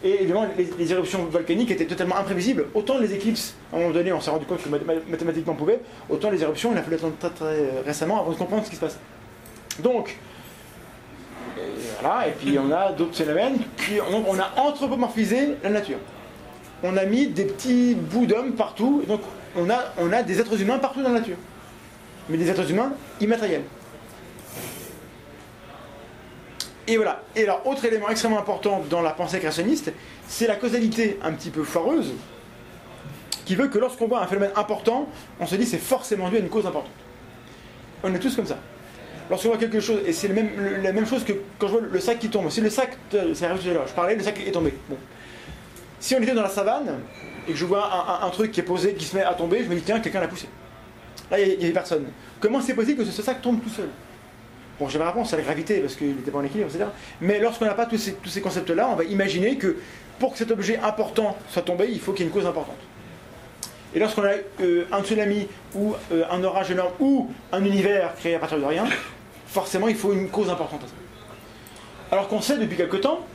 Et 0.03 0.23
évidemment, 0.23 0.45
les, 0.57 0.91
éruptions 0.91 1.23
volcaniques 1.25 1.71
étaient 1.71 1.85
totalement 1.85 2.17
imprévisibles. 2.17 2.65
Autant 2.73 2.97
les 2.97 3.13
éclipses, 3.13 3.55
à 3.71 3.77
un 3.77 3.79
moment 3.79 3.93
donné, 3.93 4.11
on 4.11 4.19
s'est 4.19 4.31
rendu 4.31 4.45
compte 4.45 4.61
que 4.61 4.67
mathé- 4.67 5.01
mathématiquement 5.07 5.53
on 5.53 5.55
pouvait, 5.55 5.79
autant 6.09 6.29
les 6.29 6.41
éruptions, 6.43 6.73
il 6.73 6.77
a 6.77 6.83
fallu 6.83 6.97
attendre 6.97 7.15
très, 7.17 7.29
très 7.29 7.81
récemment 7.85 8.19
avant 8.19 8.31
de 8.31 8.35
comprendre 8.35 8.65
ce 8.65 8.69
qui 8.69 8.75
se 8.75 8.81
passe. 8.81 8.99
Donc, 9.79 10.17
voilà, 12.01 12.27
et 12.27 12.31
puis 12.31 12.59
on 12.59 12.69
a 12.71 12.91
d'autres 12.91 13.15
phénomènes, 13.15 13.57
donc 14.11 14.25
on 14.27 14.37
a 14.37 14.51
anthropomorphisé 14.57 15.55
la 15.63 15.69
nature 15.69 15.99
on 16.83 16.97
a 16.97 17.05
mis 17.05 17.27
des 17.27 17.45
petits 17.45 17.95
bouts 17.95 18.25
d'hommes 18.25 18.53
partout, 18.53 19.01
et 19.03 19.07
donc 19.07 19.21
on 19.57 19.69
a 19.69 20.23
des 20.23 20.39
êtres 20.39 20.59
humains 20.61 20.77
partout 20.77 21.01
dans 21.01 21.09
la 21.09 21.19
nature. 21.19 21.37
Mais 22.29 22.37
des 22.37 22.49
êtres 22.49 22.69
humains 22.69 22.93
immatériels. 23.21 23.63
Et 26.87 26.97
voilà. 26.97 27.23
Et 27.35 27.43
alors, 27.43 27.65
autre 27.65 27.83
élément 27.85 28.09
extrêmement 28.09 28.39
important 28.39 28.83
dans 28.89 29.01
la 29.01 29.11
pensée 29.11 29.39
créationniste, 29.39 29.91
c'est 30.27 30.47
la 30.47 30.55
causalité 30.55 31.19
un 31.23 31.33
petit 31.33 31.49
peu 31.49 31.63
foireuse, 31.63 32.13
qui 33.45 33.55
veut 33.55 33.67
que 33.67 33.77
lorsqu'on 33.77 34.07
voit 34.07 34.21
un 34.21 34.27
phénomène 34.27 34.51
important, 34.55 35.07
on 35.39 35.45
se 35.45 35.55
dit 35.55 35.65
c'est 35.65 35.77
forcément 35.77 36.29
dû 36.29 36.37
à 36.37 36.39
une 36.39 36.49
cause 36.49 36.65
importante. 36.65 36.91
On 38.03 38.13
est 38.13 38.19
tous 38.19 38.35
comme 38.35 38.45
ça. 38.45 38.57
Lorsqu'on 39.29 39.49
voit 39.49 39.57
quelque 39.57 39.79
chose, 39.79 40.01
et 40.05 40.13
c'est 40.13 40.27
la 40.27 40.93
même 40.93 41.07
chose 41.07 41.23
que 41.23 41.33
quand 41.57 41.67
je 41.67 41.71
vois 41.71 41.81
le 41.81 41.99
sac 41.99 42.19
qui 42.19 42.29
tombe. 42.29 42.49
Si 42.49 42.61
le 42.61 42.69
sac, 42.69 42.95
c'est 43.11 43.45
arrivé 43.45 43.73
je 43.87 43.93
parlais, 43.93 44.15
le 44.15 44.23
sac 44.23 44.39
est 44.45 44.51
tombé. 44.51 44.73
Si 45.99 46.13
on 46.15 46.21
était 46.21 46.35
dans 46.35 46.43
la 46.43 46.49
savane 46.49 46.99
et 47.47 47.51
que 47.51 47.57
je 47.57 47.65
vois 47.65 48.23
un 48.23 48.29
truc 48.29 48.51
qui 48.51 48.59
est 48.59 48.63
posé, 48.63 48.93
qui 48.93 49.05
se 49.05 49.15
met 49.15 49.23
à 49.23 49.33
tomber, 49.33 49.63
je 49.63 49.69
me 49.69 49.75
dis 49.75 49.81
tiens, 49.81 49.99
quelqu'un 49.99 50.21
l'a 50.21 50.27
poussé. 50.27 50.47
Là, 51.31 51.39
il 51.39 51.57
n'y 51.57 51.63
avait 51.63 51.73
personne. 51.73 52.05
Comment 52.39 52.61
c'est 52.61 52.75
possible 52.75 53.03
que 53.03 53.09
ce 53.09 53.21
sac 53.23 53.41
tombe 53.41 53.63
tout 53.63 53.69
seul? 53.69 53.89
Bon, 54.79 54.89
j'ai 54.89 54.99
ma 54.99 55.07
réponse, 55.07 55.29
c'est 55.29 55.37
la 55.37 55.43
gravité, 55.43 55.79
parce 55.79 55.95
qu'il 55.95 56.15
n'était 56.15 56.31
pas 56.31 56.39
en 56.39 56.43
équilibre, 56.43 56.69
etc. 56.69 56.85
Mais 57.21 57.39
lorsqu'on 57.39 57.65
n'a 57.65 57.73
pas 57.73 57.85
tous 57.85 57.97
ces, 58.25 58.41
concepts-là, 58.41 58.89
on 58.91 58.95
va 58.95 59.05
imaginer 59.05 59.57
que 59.57 59.77
pour 60.19 60.33
que 60.33 60.37
cet 60.37 60.51
objet 60.51 60.77
important 60.79 61.37
soit 61.49 61.61
tombé, 61.61 61.87
il 61.89 61.99
faut 61.99 62.11
qu'il 62.11 62.25
y 62.25 62.27
ait 62.27 62.31
une 62.31 62.33
cause 62.33 62.45
importante. 62.45 62.77
Et 63.93 63.99
lorsqu'on 63.99 64.23
a 64.23 64.33
euh, 64.61 64.85
un 64.91 65.01
tsunami 65.01 65.47
ou 65.73 65.93
euh, 66.11 66.23
un 66.29 66.43
orage 66.43 66.71
énorme 66.71 66.91
ou 66.99 67.31
un 67.53 67.63
univers 67.63 68.13
créé 68.15 68.35
à 68.35 68.39
partir 68.39 68.59
de 68.59 68.65
rien, 68.65 68.85
forcément 69.47 69.87
il 69.87 69.95
faut 69.95 70.11
une 70.11 70.29
cause 70.29 70.49
importante 70.49 70.83
à 70.83 70.87
ça. 70.87 70.93
Alors 72.11 72.27
qu'on 72.27 72.41
sait 72.41 72.57
depuis 72.57 72.75
quelque 72.75 72.97
temps, 72.97 73.25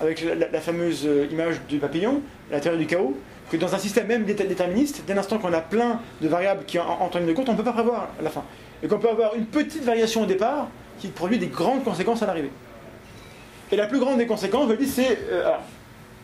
avec 0.00 0.22
la, 0.52 0.60
fameuse 0.60 1.06
euh, 1.06 1.26
image 1.30 1.62
du 1.66 1.78
papillon, 1.78 2.20
la 2.50 2.60
théorie 2.60 2.78
du 2.78 2.86
chaos, 2.86 3.16
que 3.50 3.56
dans 3.56 3.74
un 3.74 3.78
système 3.78 4.08
même 4.08 4.24
déterministe, 4.24 5.04
dès 5.06 5.14
l'instant 5.14 5.38
qu'on 5.38 5.52
a 5.54 5.60
plein 5.60 6.00
de 6.20 6.28
variables 6.28 6.64
qui 6.66 6.78
en- 6.78 6.84
en 6.84 7.18
ligne 7.18 7.28
de 7.28 7.32
compte, 7.32 7.48
on 7.48 7.52
ne 7.52 7.56
peut 7.56 7.64
pas 7.64 7.72
prévoir 7.72 8.08
la 8.20 8.28
fin. 8.28 8.44
Et 8.82 8.88
qu'on 8.88 8.98
peut 8.98 9.08
avoir 9.08 9.34
une 9.34 9.46
petite 9.46 9.82
variation 9.82 10.22
au 10.22 10.26
départ 10.26 10.68
qui 10.98 11.08
produit 11.08 11.38
des 11.38 11.46
grandes 11.48 11.84
conséquences 11.84 12.22
à 12.22 12.26
l'arrivée. 12.26 12.50
Et 13.72 13.76
la 13.76 13.86
plus 13.86 13.98
grande 13.98 14.18
des 14.18 14.26
conséquences, 14.26 14.70
je 14.70 14.74
dis, 14.76 14.86
c'est, 14.86 15.18
euh, 15.30 15.50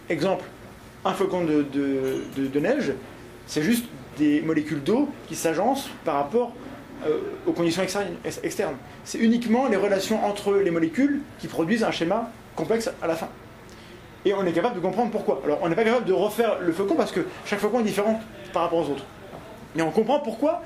exemple, 0.08 0.44
un 1.04 1.12
flocon 1.12 1.44
de, 1.44 1.66
de- 1.72 2.60
neige, 2.60 2.92
c'est 3.46 3.62
juste 3.62 3.86
des 4.18 4.40
molécules 4.40 4.82
d'eau 4.82 5.08
qui 5.28 5.34
s'agencent 5.34 5.88
par 6.04 6.14
rapport 6.16 6.52
euh, 7.06 7.18
aux 7.46 7.52
conditions 7.52 7.82
externes. 7.82 8.76
C'est 9.04 9.18
uniquement 9.18 9.66
les 9.66 9.76
relations 9.76 10.24
entre 10.24 10.54
les 10.54 10.70
molécules 10.70 11.20
qui 11.40 11.48
produisent 11.48 11.82
un 11.82 11.90
schéma 11.90 12.30
complexe 12.54 12.90
à 13.02 13.06
la 13.06 13.16
fin. 13.16 13.28
Et 14.24 14.34
on 14.34 14.44
est 14.46 14.52
capable 14.52 14.76
de 14.76 14.80
comprendre 14.80 15.10
pourquoi. 15.10 15.40
Alors 15.44 15.58
on 15.62 15.68
n'est 15.68 15.74
pas 15.74 15.82
capable 15.82 16.04
de 16.04 16.12
refaire 16.12 16.58
le 16.60 16.70
flocon 16.72 16.94
parce 16.94 17.10
que 17.10 17.26
chaque 17.44 17.58
flocon 17.58 17.80
est 17.80 17.84
différent 17.84 18.20
par 18.52 18.62
rapport 18.62 18.78
aux 18.78 18.92
autres. 18.92 19.04
Mais 19.74 19.82
on 19.82 19.90
comprend 19.90 20.20
pourquoi 20.20 20.62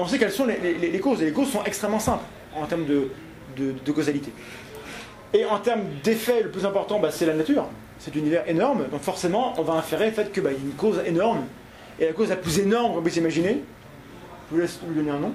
on 0.00 0.06
sait 0.06 0.18
quelles 0.18 0.32
sont 0.32 0.46
les, 0.46 1.00
causes. 1.00 1.22
Et 1.22 1.26
les 1.26 1.32
causes 1.32 1.50
sont 1.50 1.64
extrêmement 1.64 1.98
simples 1.98 2.24
en 2.56 2.66
termes 2.66 2.86
de, 2.86 3.92
causalité. 3.92 4.32
Et 5.32 5.44
en 5.44 5.58
termes 5.58 5.82
d'effet, 6.02 6.42
le 6.42 6.50
plus 6.50 6.64
important, 6.64 6.98
bah, 6.98 7.10
c'est 7.10 7.26
la 7.26 7.34
nature. 7.34 7.66
Cet 7.98 8.16
univers 8.16 8.48
énorme. 8.48 8.86
Donc 8.90 9.02
forcément, 9.02 9.54
on 9.58 9.62
va 9.62 9.74
inférer 9.74 10.06
le 10.06 10.12
fait 10.12 10.32
qu'il 10.32 10.42
y 10.42 10.46
a 10.46 10.50
une 10.50 10.72
cause 10.76 11.00
énorme. 11.04 11.44
Et 11.98 12.06
la 12.06 12.12
cause 12.12 12.30
la 12.30 12.36
plus 12.36 12.58
énorme 12.58 12.94
qu'on 12.94 13.02
puisse 13.02 13.16
imaginer, 13.16 13.62
je 14.48 14.54
vous 14.54 14.60
laisse 14.60 14.80
lui 14.88 14.96
donner 14.96 15.10
un 15.10 15.18
nom. 15.18 15.32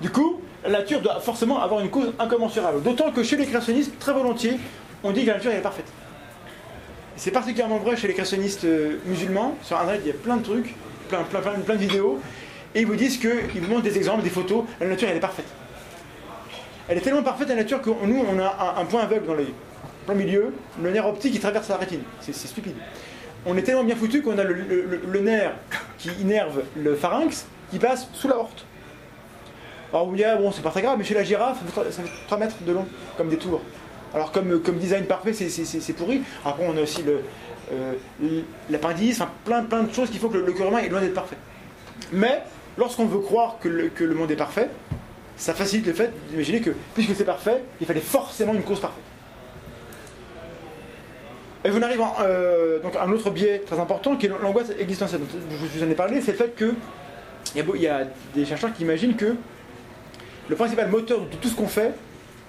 Du 0.00 0.10
coup, 0.10 0.40
la 0.62 0.70
nature 0.70 1.00
doit 1.00 1.20
forcément 1.20 1.60
avoir 1.60 1.80
une 1.80 1.88
cause 1.88 2.12
incommensurable. 2.18 2.82
D'autant 2.82 3.10
que 3.10 3.22
chez 3.22 3.36
les 3.36 3.46
créationnistes, 3.46 3.98
très 3.98 4.12
volontiers, 4.12 4.58
on 5.02 5.12
dit 5.12 5.22
que 5.22 5.28
la 5.28 5.34
nature 5.34 5.52
est 5.52 5.62
parfaite. 5.62 5.90
C'est 7.16 7.30
particulièrement 7.30 7.78
vrai 7.78 7.96
chez 7.96 8.08
les 8.08 8.14
créationnistes 8.14 8.64
euh, 8.64 8.98
musulmans. 9.06 9.54
Sur 9.62 9.76
Internet, 9.78 10.02
il 10.04 10.08
y 10.08 10.10
a 10.10 10.14
plein 10.14 10.36
de 10.36 10.42
trucs, 10.42 10.74
plein 11.08 11.74
de 11.74 11.80
vidéos. 11.80 12.20
Et 12.74 12.80
ils 12.82 12.86
vous 12.86 12.96
disent 12.96 13.18
qu'ils 13.18 13.60
vous 13.60 13.68
montrent 13.68 13.82
des 13.82 13.96
exemples, 13.96 14.22
des 14.22 14.30
photos. 14.30 14.64
La 14.80 14.86
nature, 14.86 15.08
elle 15.10 15.16
est 15.16 15.20
parfaite. 15.20 15.46
Elle 16.88 16.98
est 16.98 17.02
tellement 17.02 17.22
parfaite, 17.22 17.48
la 17.48 17.56
nature, 17.56 17.80
que 17.80 17.90
nous, 17.90 18.24
on 18.28 18.38
a 18.38 18.74
un, 18.78 18.84
point 18.84 19.02
aveugle 19.02 19.26
dans 19.26 19.34
l'œil. 19.34 19.52
Plein 20.06 20.14
milieu, 20.14 20.52
le 20.82 20.90
nerf 20.90 21.06
optique 21.06 21.32
qui 21.32 21.40
traverse 21.40 21.68
la 21.68 21.76
rétine. 21.76 22.02
C'est 22.20 22.34
stupide. 22.34 22.74
On 23.46 23.56
est 23.56 23.62
tellement 23.62 23.84
bien 23.84 23.96
foutu 23.96 24.22
qu'on 24.22 24.38
a 24.38 24.44
le, 24.44 24.54
le- 24.54 25.20
nerf 25.20 25.52
qui 25.98 26.10
innerve 26.20 26.62
le 26.76 26.94
pharynx 26.94 27.46
qui 27.70 27.78
passe 27.78 28.08
sous 28.12 28.28
la 28.28 28.36
horte. 28.36 28.64
Alors 29.92 30.06
vous 30.06 30.12
me 30.12 30.16
direz, 30.16 30.36
bon, 30.36 30.52
c'est 30.52 30.62
pas 30.62 30.70
très 30.70 30.82
grave, 30.82 30.96
mais 30.98 31.04
chez 31.04 31.14
la 31.14 31.24
girafe, 31.24 31.58
ça 31.58 31.64
fait 31.64 31.70
trois- 31.70 31.84
ça 31.90 32.02
fait 32.02 32.10
3 32.26 32.38
mètres 32.38 32.56
de 32.66 32.72
long, 32.72 32.86
comme 33.16 33.28
des 33.28 33.38
tours. 33.38 33.60
Alors 34.14 34.30
comme, 34.32 34.60
design 34.78 35.04
parfait, 35.04 35.32
c'est- 35.32 35.92
pourri. 35.94 36.22
Après, 36.44 36.64
on 36.66 36.76
a 36.76 36.80
aussi 36.82 37.02
euh, 37.72 37.92
l'appendice, 38.68 39.20
enfin, 39.20 39.30
plein, 39.44 39.62
plein 39.62 39.84
de 39.84 39.92
choses 39.92 40.10
qui 40.10 40.18
font 40.18 40.28
que 40.28 40.36
le, 40.38 40.46
le 40.46 40.52
cœur 40.52 40.68
humain 40.68 40.78
est 40.78 40.88
loin 40.88 41.00
d'être 41.00 41.14
parfait. 41.14 41.36
Mais, 42.12 42.42
lorsqu'on 42.80 43.04
veut 43.04 43.20
croire 43.20 43.58
que 43.60 43.68
le, 43.68 44.14
monde 44.14 44.30
est 44.32 44.36
parfait, 44.36 44.68
ça 45.36 45.54
facilite 45.54 45.86
le 45.86 45.92
fait 45.92 46.10
d'imaginer 46.30 46.60
que, 46.60 46.70
puisque 46.94 47.14
c'est 47.14 47.24
parfait, 47.24 47.62
il 47.80 47.86
fallait 47.86 48.00
forcément 48.00 48.54
une 48.54 48.62
cause 48.62 48.80
parfaite. 48.80 49.04
Et 51.62 51.70
vous 51.70 51.78
en 51.78 51.82
arrivez 51.82 52.02
à 52.02 53.02
un 53.04 53.12
autre 53.12 53.30
biais 53.30 53.58
très 53.66 53.78
important 53.78 54.16
qui 54.16 54.26
est 54.26 54.30
l'angoisse 54.42 54.70
existentielle. 54.78 55.20
Je 55.50 55.78
vous 55.78 55.84
en 55.86 55.90
ai 55.90 55.94
parlé, 55.94 56.20
c'est 56.22 56.32
le 56.32 56.38
fait 56.38 56.54
que 56.56 56.74
il 57.54 57.64
y, 57.76 57.82
y 57.82 57.86
a 57.86 58.04
des 58.34 58.44
chercheurs 58.46 58.72
qui 58.72 58.82
imaginent 58.82 59.14
que 59.14 59.34
le 60.48 60.56
principal 60.56 60.88
moteur 60.88 61.20
de 61.20 61.36
tout 61.36 61.48
ce 61.48 61.54
qu'on 61.54 61.68
fait, 61.68 61.92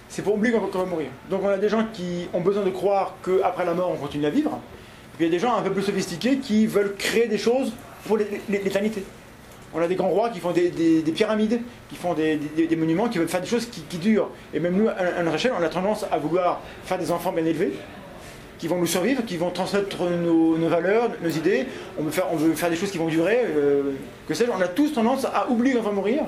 c'est 0.08 0.22
pour 0.22 0.36
oublier 0.36 0.54
qu'on 0.54 0.66
va- 0.80 0.86
mourir. 0.86 1.08
Donc 1.30 1.42
on 1.44 1.50
a 1.50 1.58
des 1.58 1.70
gens 1.70 1.86
qui 1.92 2.28
ont 2.34 2.40
besoin 2.42 2.64
de 2.64 2.70
croire 2.70 3.16
qu'après 3.24 3.66
la 3.66 3.74
mort, 3.74 3.92
on 3.92 3.96
continue 3.98 4.26
à 4.26 4.30
vivre. 4.30 4.58
Puis 5.18 5.26
il 5.26 5.28
y 5.28 5.30
a 5.30 5.32
des 5.32 5.40
gens 5.40 5.56
un 5.56 5.62
peu 5.62 5.72
plus 5.72 5.84
sophistiqués 5.84 6.38
qui 6.38 6.66
veulent 6.68 6.96
créer 6.98 7.28
des 7.28 7.38
choses 7.38 7.74
pour 8.06 8.18
l'é- 8.18 8.42
l'é- 8.50 8.62
l'éternité. 8.64 9.04
On 9.74 9.82
a 9.82 9.88
des 9.88 9.96
grands 9.96 10.10
rois 10.10 10.30
qui 10.30 10.40
font 10.40 10.52
des, 10.52 10.70
des- 10.70 11.02
des 11.02 11.12
pyramides, 11.12 11.62
qui 11.90 11.96
font 11.96 12.14
des, 12.14 12.38
monuments, 12.76 13.08
qui 13.08 13.18
veulent 13.20 13.30
faire 13.30 13.42
des 13.42 13.48
choses 13.48 13.68
qui, 13.68 13.98
durent. 13.98 14.30
Et 14.54 14.60
même 14.60 14.76
nous, 14.76 14.90
à 14.90 15.24
notre 15.24 15.36
échelle, 15.36 15.54
on 15.58 15.64
a 15.64 15.70
tendance 15.70 16.06
à 16.12 16.18
vouloir 16.18 16.60
faire 16.84 16.98
des 16.98 17.12
enfants 17.12 17.32
bien 17.32 17.46
élevés, 17.46 17.74
qui 18.60 18.68
vont 18.68 18.78
nous 18.78 18.86
survivre, 18.86 19.24
qui 19.26 19.38
vont 19.38 19.50
transmettre 19.50 20.04
nos, 20.10 20.56
valeurs, 20.68 21.10
nos 21.24 21.30
idées. 21.30 21.66
On 21.98 22.04
veut, 22.04 22.12
faire, 22.12 22.26
on 22.32 22.36
veut 22.36 22.54
faire 22.54 22.70
des 22.70 22.76
choses 22.76 22.92
qui 22.92 22.98
vont 22.98 23.08
durer. 23.08 23.40
euh, 23.46 23.94
que 24.28 24.34
sais-je. 24.34 24.52
On 24.52 24.62
a 24.62 24.68
tous 24.68 24.94
tendance 24.94 25.26
à 25.26 25.50
oublier 25.50 25.76
qu'on 25.76 25.82
va 25.84 25.92
mourir 25.92 26.24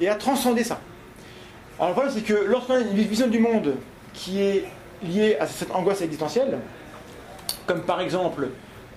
et 0.00 0.08
à 0.08 0.14
transcender 0.16 0.64
ça. 0.64 0.80
Alors 1.78 1.90
le 1.90 1.94
problème, 1.94 2.12
c'est 2.14 2.22
que 2.22 2.34
lorsqu'on 2.46 2.74
a 2.74 2.80
une 2.80 2.94
vision 2.94 3.28
du 3.28 3.38
monde 3.38 3.76
qui 4.12 4.40
est 4.42 4.64
liée 5.02 5.36
à 5.40 5.46
cette 5.46 5.70
angoisse 5.70 6.02
existentielle, 6.02 6.58
comme 7.66 7.82
par 7.82 8.00
exemple 8.00 8.48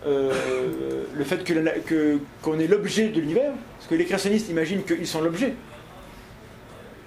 euh, 0.06 1.04
le 1.14 1.24
fait 1.24 1.48
la- 1.50 1.80
que- 1.80 2.20
qu'on 2.42 2.60
est 2.60 2.68
l'objet 2.68 3.10
de 3.10 3.20
l'univers, 3.20 3.52
parce 3.78 3.90
que 3.90 3.96
les 3.96 4.06
créationnistes 4.06 4.50
imaginent 4.50 4.84
qu'ils 4.84 5.08
sont 5.08 5.22
l'objet. 5.22 5.54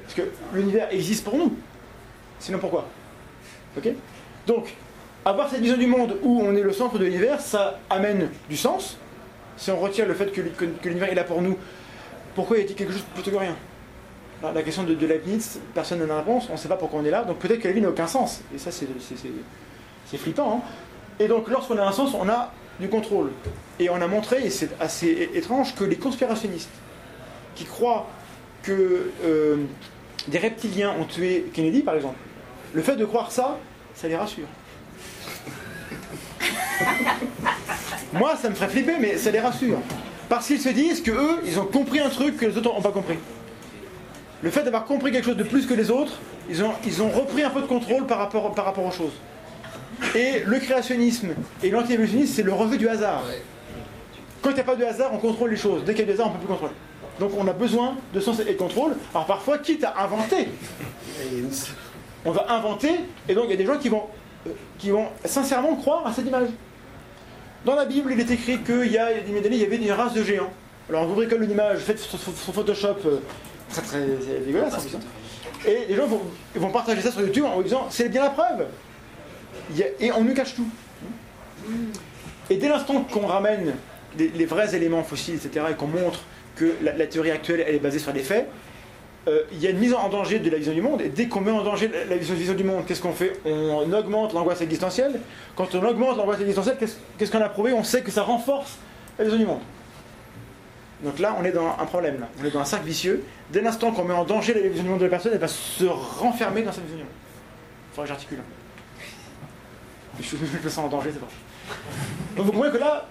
Parce 0.02 0.14
que 0.14 0.22
l'univers 0.54 0.88
existe 0.90 1.24
pour 1.24 1.36
nous. 1.36 1.54
Sinon 2.38 2.58
pourquoi? 2.58 2.86
Ok? 3.76 3.88
Donc, 4.46 4.74
avoir 5.24 5.48
cette 5.50 5.60
vision 5.60 5.76
du 5.76 5.86
monde 5.86 6.16
où 6.22 6.40
on 6.42 6.54
est 6.56 6.62
le 6.62 6.72
centre 6.72 6.98
de 6.98 7.04
l'univers, 7.04 7.40
ça 7.40 7.78
amène 7.88 8.30
du 8.48 8.56
sens. 8.56 8.96
Si 9.56 9.70
on 9.70 9.78
retire 9.78 10.06
le 10.06 10.14
fait 10.14 10.32
que, 10.32 10.40
l'univers 10.84 11.10
est 11.10 11.14
là 11.14 11.24
pour 11.24 11.42
nous, 11.42 11.56
pourquoi 12.34 12.58
y 12.58 12.62
a-t-il 12.62 12.74
quelque 12.74 12.92
chose 12.92 13.04
plutôt 13.14 13.30
que 13.30 13.36
rien? 13.36 13.54
La, 14.42 14.62
question 14.62 14.84
de, 14.84 14.94
de 14.94 15.06
Leibniz, 15.06 15.60
personne 15.74 15.98
n'a 15.98 16.06
la 16.06 16.16
réponse, 16.18 16.46
on 16.48 16.54
ne 16.54 16.58
sait 16.58 16.68
pas 16.68 16.76
pourquoi 16.76 17.00
on 17.00 17.04
est 17.04 17.10
là, 17.10 17.24
donc 17.24 17.38
peut-être 17.38 17.60
que 17.60 17.68
la 17.68 17.74
vie 17.74 17.82
n'a 17.82 17.90
aucun 17.90 18.06
sens. 18.06 18.40
Et 18.54 18.58
ça, 18.58 18.70
c'est 18.70 20.16
flippant. 20.16 20.56
hein. 20.56 20.70
Et 21.18 21.28
donc, 21.28 21.48
lorsqu'on 21.50 21.76
a 21.76 21.84
un 21.86 21.92
sens, 21.92 22.14
on 22.18 22.26
a 22.26 22.50
du 22.80 22.88
contrôle. 22.88 23.30
Et 23.78 23.90
on 23.90 24.00
a 24.00 24.06
montré, 24.06 24.44
et 24.44 24.50
c'est 24.50 24.70
assez 24.80 25.30
étrange, 25.34 25.74
que 25.74 25.84
les 25.84 25.96
conspirationnistes 25.96 26.70
qui 27.54 27.64
croient 27.64 28.08
que 28.62 29.10
euh, 29.24 29.56
des 30.28 30.38
reptiliens 30.38 30.94
ont 30.98 31.04
tué 31.04 31.46
Kennedy, 31.52 31.82
par 31.82 31.94
exemple, 31.94 32.18
le 32.74 32.82
fait 32.82 32.96
de 32.96 33.04
croire 33.04 33.30
ça, 33.30 33.58
ça 33.94 34.08
les 34.08 34.16
rassure. 34.16 34.46
Moi, 38.12 38.36
ça 38.36 38.50
me 38.50 38.54
ferait 38.54 38.68
flipper, 38.68 38.96
mais 39.00 39.16
ça 39.16 39.30
les 39.30 39.40
rassure. 39.40 39.78
Parce 40.28 40.46
qu'ils 40.46 40.60
se 40.60 40.68
disent 40.68 41.02
que 41.02 41.10
eux, 41.10 41.40
ils 41.44 41.58
ont 41.58 41.66
compris 41.66 42.00
un 42.00 42.08
truc 42.08 42.36
que 42.36 42.46
les 42.46 42.56
autres 42.56 42.72
n'ont 42.72 42.82
pas 42.82 42.92
compris. 42.92 43.18
Le 44.42 44.50
fait 44.50 44.62
d'avoir 44.62 44.84
compris 44.84 45.12
quelque 45.12 45.26
chose 45.26 45.36
de 45.36 45.44
plus 45.44 45.66
que 45.66 45.74
les 45.74 45.90
autres, 45.90 46.18
ils 46.48 46.62
ont, 46.64 46.72
ils 46.86 47.02
ont 47.02 47.10
repris 47.10 47.42
un 47.42 47.50
peu 47.50 47.60
de 47.60 47.66
contrôle 47.66 48.06
par 48.06 48.18
rapport 48.18 48.84
aux 48.84 48.90
choses. 48.90 49.12
Et 50.14 50.42
le 50.44 50.58
créationnisme 50.58 51.34
et 51.62 51.70
l'anti-évolutionnisme, 51.70 52.32
c'est 52.34 52.42
le 52.42 52.52
revêt 52.52 52.78
du 52.78 52.88
hasard. 52.88 53.22
Quand 54.42 54.50
il 54.50 54.54
n'y 54.54 54.60
a 54.60 54.64
pas 54.64 54.76
de 54.76 54.84
hasard, 54.84 55.10
on 55.12 55.18
contrôle 55.18 55.50
les 55.50 55.56
choses. 55.56 55.84
Dès 55.84 55.92
qu'il 55.92 56.00
y 56.00 56.04
a 56.04 56.06
du 56.06 56.12
hasard, 56.12 56.28
on 56.28 56.30
ne 56.30 56.34
peut 56.34 56.40
plus 56.40 56.48
contrôler. 56.48 56.72
Donc 57.18 57.32
on 57.36 57.46
a 57.46 57.52
besoin 57.52 57.96
de 58.14 58.20
sens 58.20 58.40
et 58.40 58.44
de 58.44 58.52
contrôle. 58.58 58.92
Alors 59.14 59.26
parfois, 59.26 59.58
quitte 59.58 59.84
à 59.84 60.02
inventer, 60.02 60.48
on 62.24 62.30
va 62.30 62.46
inventer, 62.50 62.92
et 63.28 63.34
donc 63.34 63.44
il 63.46 63.50
y 63.50 63.54
a 63.54 63.56
des 63.56 63.66
gens 63.66 63.76
qui 63.78 63.88
vont, 63.90 64.04
euh, 64.46 64.50
qui 64.78 64.90
vont 64.90 65.06
sincèrement 65.24 65.76
croire 65.76 66.06
à 66.06 66.12
cette 66.12 66.26
image. 66.26 66.48
Dans 67.64 67.74
la 67.74 67.84
Bible, 67.84 68.10
il 68.12 68.20
est 68.20 68.30
écrit 68.30 68.58
qu'il 68.60 68.90
y 68.90 68.96
a 68.96 69.12
des 69.12 69.20
milliers 69.28 69.42
d'années, 69.42 69.56
il 69.56 69.62
y 69.62 69.66
avait 69.66 69.76
une 69.76 69.92
race 69.92 70.14
de 70.14 70.22
géants. 70.24 70.50
Alors 70.88 71.02
on 71.02 71.06
vous 71.08 71.14
bricole 71.14 71.44
une 71.44 71.50
image 71.50 71.80
faite 71.80 71.98
sur, 71.98 72.18
Photoshop, 72.18 72.96
euh, 73.04 73.18
très 73.70 73.82
très 73.82 73.98
c'est 74.24 74.44
dégueulasse 74.46 74.74
en 74.74 74.80
plus. 74.80 74.96
hein. 74.96 75.00
Et 75.66 75.84
les 75.88 75.94
gens 75.94 76.06
vont, 76.06 76.22
vont 76.54 76.70
partager 76.70 77.02
ça 77.02 77.12
sur 77.12 77.20
YouTube 77.20 77.44
en 77.44 77.56
vous 77.56 77.62
disant 77.62 77.86
c'est 77.90 78.08
bien 78.08 78.22
la 78.22 78.30
preuve. 78.30 78.66
Il 79.74 79.86
et 80.00 80.12
on 80.12 80.24
nous 80.24 80.34
cache 80.34 80.54
tout. 80.54 80.68
Et 82.48 82.56
dès 82.56 82.68
l'instant 82.68 83.02
qu'on 83.04 83.26
ramène 83.26 83.74
les, 84.18 84.46
vrais 84.46 84.74
éléments 84.74 85.04
fossiles, 85.04 85.36
etc., 85.36 85.66
et 85.70 85.74
qu'on 85.74 85.86
montre 85.86 86.20
que 86.56 86.74
la, 86.82 87.06
théorie 87.06 87.30
actuelle 87.30 87.64
elle 87.66 87.76
est 87.76 87.80
basée 87.80 87.98
sur 87.98 88.12
des 88.12 88.22
faits, 88.22 88.48
euh, 89.28 89.42
il 89.52 89.60
y 89.60 89.66
a 89.66 89.70
une 89.70 89.78
mise 89.78 89.94
en 89.94 90.08
danger 90.08 90.38
de 90.38 90.50
la 90.50 90.56
vision 90.56 90.72
du 90.72 90.82
monde. 90.82 91.02
Et 91.02 91.08
dès 91.08 91.28
qu'on 91.28 91.40
met 91.40 91.50
en 91.50 91.62
danger 91.62 91.90
la, 92.08 92.16
vision, 92.16 92.54
du 92.54 92.64
monde, 92.64 92.84
qu'est-ce 92.86 93.02
qu'on 93.02 93.12
fait? 93.12 93.34
On 93.44 93.92
augmente 93.92 94.32
l'angoisse 94.32 94.60
existentielle. 94.62 95.20
Quand 95.54 95.74
on 95.74 95.84
augmente 95.84 96.16
l'angoisse 96.16 96.40
existentielle, 96.40 96.76
qu'est-ce 97.18 97.30
qu'on 97.30 97.40
a 97.40 97.48
prouvé? 97.48 97.72
On 97.72 97.84
sait 97.84 98.02
que 98.02 98.10
ça 98.10 98.22
renforce 98.22 98.78
la 99.18 99.24
vision 99.24 99.38
du 99.38 99.46
monde. 99.46 99.60
Donc 101.04 101.18
là, 101.18 101.36
on 101.38 101.44
est 101.44 101.52
dans 101.52 101.66
un 101.78 101.86
problème. 101.86 102.20
Là. 102.20 102.28
On 102.40 102.44
est 102.44 102.50
dans 102.50 102.60
un 102.60 102.64
cercle 102.64 102.86
vicieux. 102.86 103.24
Dès 103.50 103.60
l'instant 103.60 103.92
qu'on 103.92 104.04
met 104.04 104.14
en 104.14 104.24
danger 104.24 104.54
la 104.54 104.60
vision 104.60 104.82
du 104.82 104.90
monde 104.90 104.98
de 104.98 105.04
la 105.04 105.10
personne, 105.10 105.32
elle 105.32 105.38
va 105.38 105.48
se 105.48 105.84
renfermer 105.84 106.62
dans 106.62 106.72
sa 106.72 106.80
vision 106.80 106.96
du 106.96 107.02
monde. 107.04 107.12
Faudrait 107.92 108.08
que 108.08 108.08
j'articule. 108.08 108.38
Je, 110.20 110.36
je 110.36 110.64
me 110.64 110.68
sens 110.68 110.84
en 110.84 110.88
danger, 110.88 111.10
c'est 111.12 111.20
pas. 111.20 111.28
Donc 112.36 112.46
vous 112.46 112.52
comprenez 112.52 112.72
que 112.72 112.78
là, 112.78 113.06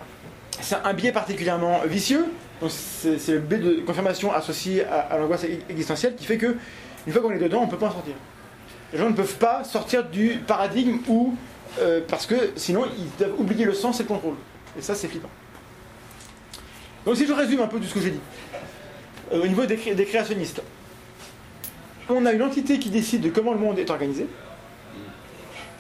c'est 0.62 0.76
un 0.84 0.94
biais 0.94 1.12
particulièrement 1.12 1.82
vicieux. 1.86 2.26
C'est 2.68 3.28
le 3.34 3.40
biais 3.40 3.58
de 3.60 3.82
confirmation 3.86 4.34
associé 4.34 4.84
à, 4.86 5.18
l'angoisse 5.18 5.46
e- 5.46 5.60
existentielle 5.70 6.16
qui 6.16 6.26
fait 6.26 6.38
que 6.38 6.58
une 7.08 7.14
fois 7.14 7.22
qu'on 7.22 7.32
est 7.32 7.38
dedans, 7.40 7.60
on 7.62 7.66
ne 7.66 7.72
peut 7.72 7.78
pas 7.78 7.88
en 7.88 7.92
sortir. 7.94 8.14
Les 8.92 9.00
gens 9.00 9.10
ne 9.10 9.16
peuvent 9.16 9.36
pas 9.38 9.64
sortir 9.64 10.04
du 10.04 10.40
paradigme 10.46 10.98
où 11.08 11.36
euh, 11.80 12.02
parce 12.08 12.26
que 12.26 12.36
sinon 12.56 12.86
ils 12.98 13.10
doivent 13.18 13.40
oublier 13.40 13.64
le 13.66 13.74
sens 13.74 14.00
et 14.00 14.04
le 14.04 14.10
contrôle. 14.10 14.36
Et 14.78 14.82
ça 14.82 14.96
c'est 14.96 15.08
flippant. 15.08 15.30
Donc 17.06 17.16
si 17.16 17.26
je 17.26 17.32
résume 17.34 17.62
un 17.62 17.68
peu 17.68 17.80
tout 17.80 17.86
ce 17.86 17.94
que 17.94 18.02
j'ai 18.02 18.12
dit, 18.12 18.20
euh, 19.32 19.44
au 19.44 19.48
niveau 19.48 19.66
des, 19.66 19.78
cré- 19.78 19.96
des 19.96 20.06
créationnistes, 20.06 20.62
on 22.10 22.26
a 22.26 22.34
une 22.34 22.42
entité 22.42 22.78
qui 22.80 22.90
décide 22.90 23.22
de 23.22 23.30
comment 23.30 23.54
le 23.54 23.60
monde 23.60 23.80
est 23.80 23.90
organisé. 23.90 24.28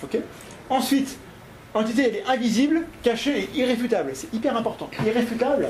Ok? 0.03 0.17
Ensuite, 0.69 1.17
l'entité 1.73 2.03
elle 2.07 2.15
est 2.17 2.25
invisible, 2.25 2.85
cachée 3.03 3.39
et 3.39 3.49
irréfutable. 3.57 4.11
C'est 4.13 4.33
hyper 4.33 4.55
important. 4.55 4.89
Irréfutable, 5.05 5.69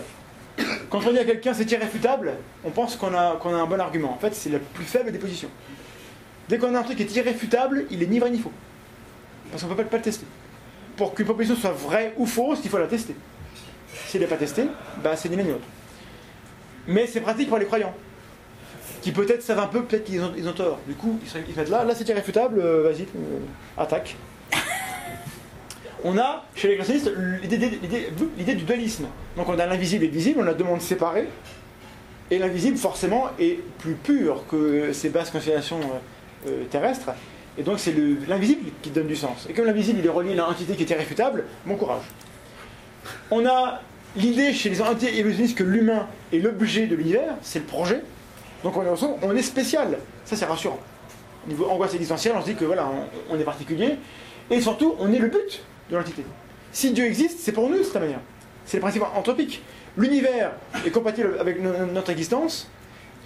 quand 0.89 1.05
on 1.05 1.11
dit 1.11 1.19
à 1.19 1.25
quelqu'un 1.25 1.53
c'est 1.53 1.69
irréfutable, 1.71 2.33
on 2.63 2.71
pense 2.71 2.95
qu'on 2.95 3.13
a, 3.13 3.37
qu'on 3.37 3.53
a 3.55 3.57
un 3.57 3.65
bon 3.65 3.79
argument. 3.79 4.11
En 4.11 4.17
fait, 4.17 4.33
c'est 4.35 4.49
la 4.49 4.59
plus 4.59 4.85
faible 4.85 5.11
des 5.11 5.19
positions. 5.19 5.49
Dès 6.49 6.57
qu'on 6.57 6.73
a 6.75 6.79
un 6.79 6.83
truc 6.83 6.97
qui 6.97 7.03
est 7.03 7.15
irréfutable, 7.15 7.85
il 7.91 8.01
est 8.01 8.07
ni 8.07 8.19
vrai 8.19 8.31
ni 8.31 8.39
faux. 8.39 8.51
Parce 9.51 9.63
qu'on 9.63 9.69
ne 9.69 9.75
peut 9.75 9.83
pas, 9.83 9.97
le 9.97 10.03
tester. 10.03 10.25
Pour 10.97 11.13
qu'une 11.13 11.25
proposition 11.25 11.55
soit 11.55 11.71
vraie 11.71 12.13
ou 12.17 12.25
fausse, 12.25 12.59
il 12.63 12.69
faut 12.69 12.77
la 12.77 12.87
tester. 12.87 13.15
S'il 14.07 14.21
n'est 14.21 14.27
pas 14.27 14.37
testé, 14.37 14.63
bah, 15.03 15.15
c'est 15.15 15.29
ni 15.29 15.35
l'un 15.35 15.43
ni 15.43 15.49
l'autre. 15.49 15.67
Mais 16.87 17.07
c'est 17.07 17.21
pratique 17.21 17.49
pour 17.49 17.57
les 17.57 17.65
croyants. 17.65 17.93
Qui 19.01 19.11
peut-être 19.11 19.43
savent 19.43 19.59
un 19.59 19.67
peu, 19.67 19.83
peut-être 19.83 20.03
qu'ils 20.03 20.21
ont, 20.21 20.33
ils 20.35 20.47
ont 20.47 20.53
tort. 20.53 20.79
Du 20.87 20.93
coup, 20.95 21.19
ils 21.23 21.29
se 21.29 21.37
ils 21.37 21.53
se 21.53 21.59
mettent 21.59 21.69
là, 21.69 21.83
là 21.83 21.95
c'est 21.95 22.07
irréfutable, 22.09 22.59
euh, 22.59 22.83
vas-y, 22.83 23.03
euh, 23.03 23.39
attaque. 23.77 24.17
On 26.03 26.17
a, 26.17 26.45
chez 26.55 26.69
les 26.69 26.75
créationnistes, 26.75 27.11
l'idée, 28.37 28.55
du 28.55 28.63
dualisme. 28.63 29.07
Donc 29.35 29.49
on 29.49 29.59
a 29.59 29.65
l'invisible 29.65 30.05
et 30.05 30.07
le 30.07 30.13
visible, 30.13 30.39
on 30.41 30.47
a 30.47 30.53
deux 30.53 30.63
mondes 30.63 30.81
séparés. 30.81 31.27
Et 32.31 32.37
l'invisible, 32.37 32.77
forcément, 32.77 33.27
est 33.39 33.59
plus 33.79 33.95
pur 33.95 34.45
que 34.49 34.93
ces 34.93 35.09
basses 35.09 35.31
constellations 35.31 35.79
euh, 35.79 36.49
euh, 36.49 36.63
terrestres. 36.65 37.09
Et 37.57 37.63
donc 37.63 37.79
c'est 37.79 37.91
le- 37.91 38.17
l'invisible 38.27 38.71
qui 38.81 38.91
donne 38.91 39.07
du 39.07 39.15
sens. 39.15 39.45
Et 39.49 39.53
comme 39.53 39.65
l'invisible, 39.65 39.99
il 39.99 40.05
est 40.05 40.09
relié 40.09 40.33
à 40.33 40.47
l'entité 40.47 40.75
qui 40.75 40.83
est 40.83 40.89
irréfutable, 40.89 41.43
bon 41.65 41.75
courage. 41.75 42.03
On 43.31 43.45
a 43.45 43.81
l'idée 44.15 44.53
chez 44.53 44.69
les 44.69 44.81
anti-évolutionnistes 44.81 45.57
que 45.57 45.63
l'humain 45.63 46.07
est 46.31 46.39
l'objet 46.39 46.85
de 46.87 46.95
l'univers, 46.95 47.33
c'est 47.41 47.59
le 47.59 47.65
projet. 47.65 48.01
Donc 48.63 48.77
on 48.77 48.83
est, 48.83 49.03
on 49.23 49.35
est 49.35 49.41
spécial. 49.41 49.97
Ça 50.23 50.35
c'est 50.35 50.45
rassurant. 50.45 50.79
Au 51.45 51.49
niveau 51.49 51.65
angoisse 51.69 51.93
existentielle, 51.93 52.35
on 52.37 52.41
se 52.41 52.45
dit 52.47 52.55
que 52.55 52.65
voilà, 52.65 52.89
on 53.29 53.39
est 53.39 53.43
particulier. 53.43 53.95
Et 54.51 54.61
surtout, 54.61 54.95
on 54.99 55.11
est 55.11 55.19
le 55.19 55.27
but 55.27 55.63
de 55.89 55.97
l'entité. 55.97 56.23
Si 56.71 56.91
Dieu 56.91 57.05
existe, 57.05 57.39
c'est 57.39 57.51
pour 57.51 57.69
nous 57.69 57.77
de 57.79 57.83
cette 57.83 57.95
manière. 57.95 58.19
C'est 58.65 58.77
le 58.77 58.81
principe 58.81 59.03
anthropique. 59.15 59.63
L'univers 59.97 60.51
est 60.85 60.91
compatible 60.91 61.37
avec 61.39 61.61
no- 61.61 61.85
notre 61.91 62.11
existence. 62.11 62.69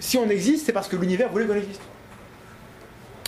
Si 0.00 0.16
on 0.16 0.28
existe, 0.28 0.66
c'est 0.66 0.72
parce 0.72 0.88
que 0.88 0.96
l'univers 0.96 1.28
voulait 1.30 1.46
qu'on 1.46 1.54
existe. 1.54 1.82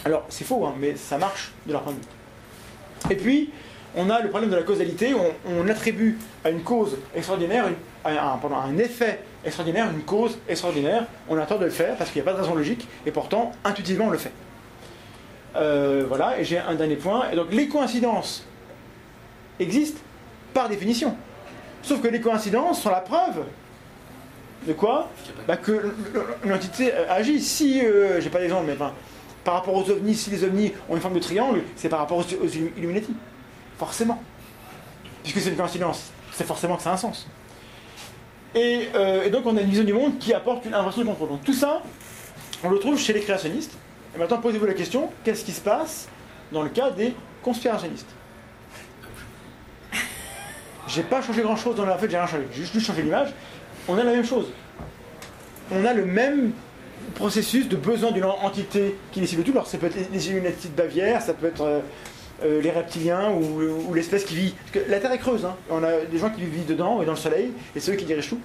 Alors, 0.04 0.24
c'est 0.28 0.44
faux, 0.44 0.64
hein, 0.64 0.74
mais 0.78 0.96
ça 0.96 1.18
marche 1.18 1.52
de 1.66 1.72
leur 1.72 1.82
point 1.82 1.92
de 1.92 1.98
vue. 1.98 3.12
Et 3.12 3.16
puis, 3.16 3.50
on 3.94 4.08
a 4.10 4.20
le 4.20 4.30
problème 4.30 4.50
de 4.50 4.56
la 4.56 4.62
causalité. 4.62 5.14
On, 5.14 5.68
attribue 5.68 6.18
à 6.44 6.50
une 6.50 6.62
cause 6.62 6.96
extraordinaire, 7.14 7.66
à 8.04 8.38
un 8.64 8.78
effet 8.78 9.20
extraordinaire, 9.44 9.90
une 9.90 10.02
cause 10.02 10.38
extraordinaire. 10.48 11.06
On 11.28 11.36
a 11.36 11.44
tort 11.46 11.58
de 11.58 11.64
le 11.64 11.70
faire 11.70 11.96
parce 11.96 12.10
qu'il 12.10 12.22
n'y 12.22 12.28
a 12.28 12.30
pas 12.32 12.36
de 12.36 12.42
raison 12.42 12.54
logique, 12.54 12.86
et 13.04 13.10
pourtant, 13.10 13.52
intuitivement, 13.64 14.06
on 14.06 14.10
le 14.10 14.18
fait. 14.18 14.32
Euh, 15.56 16.04
voilà, 16.06 16.38
et 16.38 16.44
j'ai 16.44 16.58
un 16.58 16.74
dernier 16.74 16.96
point. 16.96 17.30
Et 17.32 17.36
donc, 17.36 17.52
les 17.52 17.68
coïncidences 17.68 18.44
existent 19.58 20.00
par 20.54 20.68
définition. 20.68 21.16
Sauf 21.82 22.02
que 22.02 22.08
les 22.08 22.20
coïncidences 22.20 22.82
sont 22.82 22.90
la 22.90 23.00
preuve 23.00 23.44
de 24.66 24.72
quoi 24.72 25.08
bah, 25.46 25.56
Que 25.56 25.94
l'entité 26.44 26.92
euh, 26.92 27.10
agit. 27.10 27.40
Si, 27.40 27.80
euh, 27.84 28.20
j'ai 28.20 28.30
pas 28.30 28.40
d'exemple, 28.40 28.64
mais 28.66 28.76
par 29.44 29.54
rapport 29.54 29.74
aux 29.74 29.90
ovnis, 29.90 30.14
si 30.14 30.30
les 30.30 30.44
ovnis 30.44 30.72
ont 30.88 30.96
une 30.96 31.00
forme 31.00 31.14
de 31.14 31.20
triangle, 31.20 31.62
c'est 31.76 31.88
par 31.88 32.00
rapport 32.00 32.18
aux, 32.18 32.44
aux 32.44 32.48
Illuminati. 32.48 33.14
Forcément. 33.78 34.20
Puisque 35.22 35.40
c'est 35.40 35.50
une 35.50 35.56
coïncidence, 35.56 36.10
c'est 36.32 36.46
forcément 36.46 36.76
que 36.76 36.82
ça 36.82 36.90
a 36.90 36.94
un 36.94 36.96
sens. 36.96 37.28
Et, 38.54 38.88
euh, 38.94 39.28
donc 39.28 39.44
on 39.44 39.56
a 39.56 39.60
une 39.60 39.68
vision 39.68 39.84
du 39.84 39.92
monde 39.92 40.18
qui 40.18 40.32
apporte 40.32 40.64
une 40.64 40.74
inversion 40.74 41.02
de 41.02 41.06
contrôle. 41.08 41.28
Donc 41.28 41.44
tout 41.44 41.52
ça, 41.52 41.82
on 42.64 42.70
le 42.70 42.78
trouve 42.78 42.98
chez 42.98 43.12
les 43.12 43.20
créationnistes. 43.20 43.76
Et 44.14 44.18
maintenant 44.18 44.38
posez-vous 44.38 44.66
la 44.66 44.74
question, 44.74 45.10
qu'est-ce 45.24 45.44
qui 45.44 45.52
se 45.52 45.60
passe 45.60 46.08
dans 46.52 46.62
le 46.62 46.70
cas 46.70 46.90
des 46.90 47.14
conspirationnistes? 47.42 48.08
J'ai 50.88 51.02
pas 51.02 51.20
changé 51.22 51.42
grand 51.42 51.56
chose 51.56 51.74
dans 51.76 51.84
la. 51.84 51.96
Fait, 51.98 52.08
j'ai 52.10 52.16
rien 52.16 52.26
changé. 52.26 52.46
J'ai 52.52 52.62
juste 52.62 52.80
changé 52.80 53.02
l'image. 53.02 53.28
On 53.88 53.98
a 53.98 54.04
la 54.04 54.12
même 54.12 54.24
chose. 54.24 54.46
On 55.72 55.84
a 55.84 55.92
le 55.92 56.04
même 56.04 56.52
processus 57.14 57.68
de 57.68 57.76
besoin 57.76 58.10
d'une 58.12 58.24
entité 58.24 58.96
qui 59.12 59.20
décide 59.20 59.38
de 59.38 59.44
tout. 59.44 59.52
Alors, 59.52 59.66
ça 59.66 59.78
peut 59.78 59.86
être 59.86 59.96
les- 60.12 60.26
Illuminati 60.28 60.68
de 60.68 60.74
Bavière, 60.76 61.22
ça 61.22 61.34
peut 61.34 61.46
être 61.46 61.62
euh, 61.62 61.80
euh, 62.44 62.60
les 62.60 62.70
reptiliens 62.70 63.30
ou, 63.32 63.92
l'espèce 63.94 64.24
qui 64.24 64.34
vit. 64.36 64.54
Parce 64.72 64.84
que 64.84 64.90
la 64.90 65.00
Terre 65.00 65.12
est 65.12 65.18
creuse. 65.18 65.44
hein. 65.44 65.54
On 65.70 65.82
a 65.82 66.00
des 66.10 66.18
gens 66.18 66.30
qui 66.30 66.42
vivent 66.42 66.66
dedans 66.66 67.02
et 67.02 67.04
dans 67.04 67.12
le 67.12 67.18
soleil, 67.18 67.52
et 67.74 67.80
c'est 67.80 67.92
eux 67.92 67.96
qui 67.96 68.04
dirigent 68.04 68.28
tout. 68.30 68.40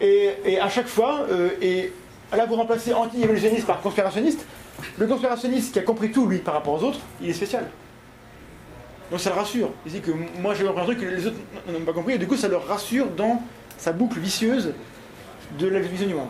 Et, 0.00 0.30
et 0.44 0.60
à 0.60 0.68
chaque 0.68 0.86
fois, 0.86 1.26
euh, 1.30 1.50
et 1.60 1.92
là, 2.36 2.46
vous 2.46 2.54
remplacez 2.54 2.92
anti-évolutionniste 2.92 3.66
par 3.66 3.80
conspirationniste. 3.80 4.44
Le 4.96 5.06
conspirationniste 5.08 5.72
qui 5.72 5.78
a 5.80 5.82
compris 5.82 6.12
tout, 6.12 6.26
lui, 6.26 6.38
par 6.38 6.54
rapport 6.54 6.74
aux 6.80 6.84
autres, 6.86 7.00
il 7.20 7.30
est 7.30 7.32
spécial. 7.34 7.64
Donc 9.10 9.20
ça 9.20 9.30
le 9.30 9.36
rassure. 9.36 9.70
Il 9.86 9.92
dit 9.92 10.00
que 10.00 10.10
moi 10.40 10.54
j'ai 10.54 10.64
compris 10.64 10.80
un 10.80 10.84
truc 10.84 11.00
que 11.00 11.06
les 11.06 11.26
autres 11.26 11.36
n'ont 11.66 11.80
pas 11.80 11.92
compris, 11.92 12.14
et 12.14 12.18
du 12.18 12.26
coup 12.26 12.36
ça 12.36 12.48
le 12.48 12.56
rassure 12.56 13.06
dans 13.06 13.42
sa 13.78 13.92
boucle 13.92 14.18
vicieuse 14.18 14.74
de 15.58 15.66
la 15.66 15.80
vision 15.80 16.06
du 16.06 16.14
monde. 16.14 16.28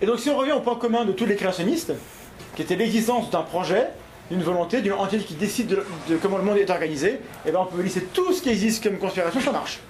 Et 0.00 0.06
donc 0.06 0.18
si 0.18 0.30
on 0.30 0.36
revient 0.36 0.52
au 0.52 0.60
point 0.60 0.76
commun 0.76 1.04
de 1.04 1.12
tous 1.12 1.26
les 1.26 1.36
créationnistes, 1.36 1.92
qui 2.54 2.62
était 2.62 2.76
l'existence 2.76 3.30
d'un 3.30 3.42
projet, 3.42 3.88
d'une 4.30 4.42
volonté, 4.42 4.80
d'une 4.80 4.94
entité 4.94 5.24
qui 5.24 5.34
décide 5.34 5.68
de, 5.68 6.16
comment 6.20 6.38
le 6.38 6.44
monde 6.44 6.56
est 6.56 6.70
organisé, 6.70 7.20
et 7.44 7.50
ben 7.50 7.60
on 7.60 7.66
peut 7.66 7.82
lister 7.82 8.02
tout 8.02 8.32
ce 8.32 8.40
qui 8.40 8.48
existe 8.48 8.82
comme 8.82 8.98
conspiration, 8.98 9.40
ça 9.40 9.52
marche. 9.52 9.80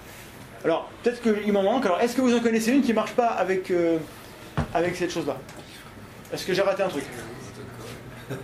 Alors 0.65 0.89
peut-être 1.01 1.21
qu'il 1.21 1.53
m'en 1.53 1.63
manque, 1.63 1.85
alors 1.85 2.01
est-ce 2.01 2.15
que 2.15 2.21
vous 2.21 2.35
en 2.35 2.39
connaissez 2.41 2.71
une 2.71 2.81
qui 2.81 2.93
marche 2.93 3.13
pas 3.13 3.27
avec, 3.27 3.71
euh, 3.71 3.97
avec 4.73 4.95
cette 4.97 5.11
chose-là? 5.11 5.37
Est-ce 6.33 6.45
que 6.45 6.53
j'ai 6.53 6.61
raté 6.61 6.83
un 6.83 6.89
truc? 6.89 7.05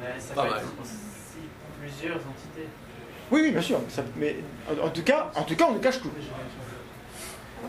Mais 0.00 0.20
ça 0.20 0.34
Pas 0.34 0.42
peut 0.44 0.50
mal. 0.50 0.58
être 0.58 0.68
aussi 0.82 1.38
plusieurs 1.80 2.16
entités. 2.16 2.68
Oui, 3.30 3.40
oui, 3.44 3.50
bien 3.52 3.62
sûr. 3.62 3.80
ça- 3.88 4.02
mais 4.16 4.36
en, 4.70 4.86
en 4.86 4.90
tout 4.90 5.02
cas, 5.02 5.30
en 5.34 5.42
tout 5.42 5.54
cas, 5.56 5.66
on 5.68 5.72
nous 5.72 5.80
cache 5.80 6.00
tout. 6.00 6.10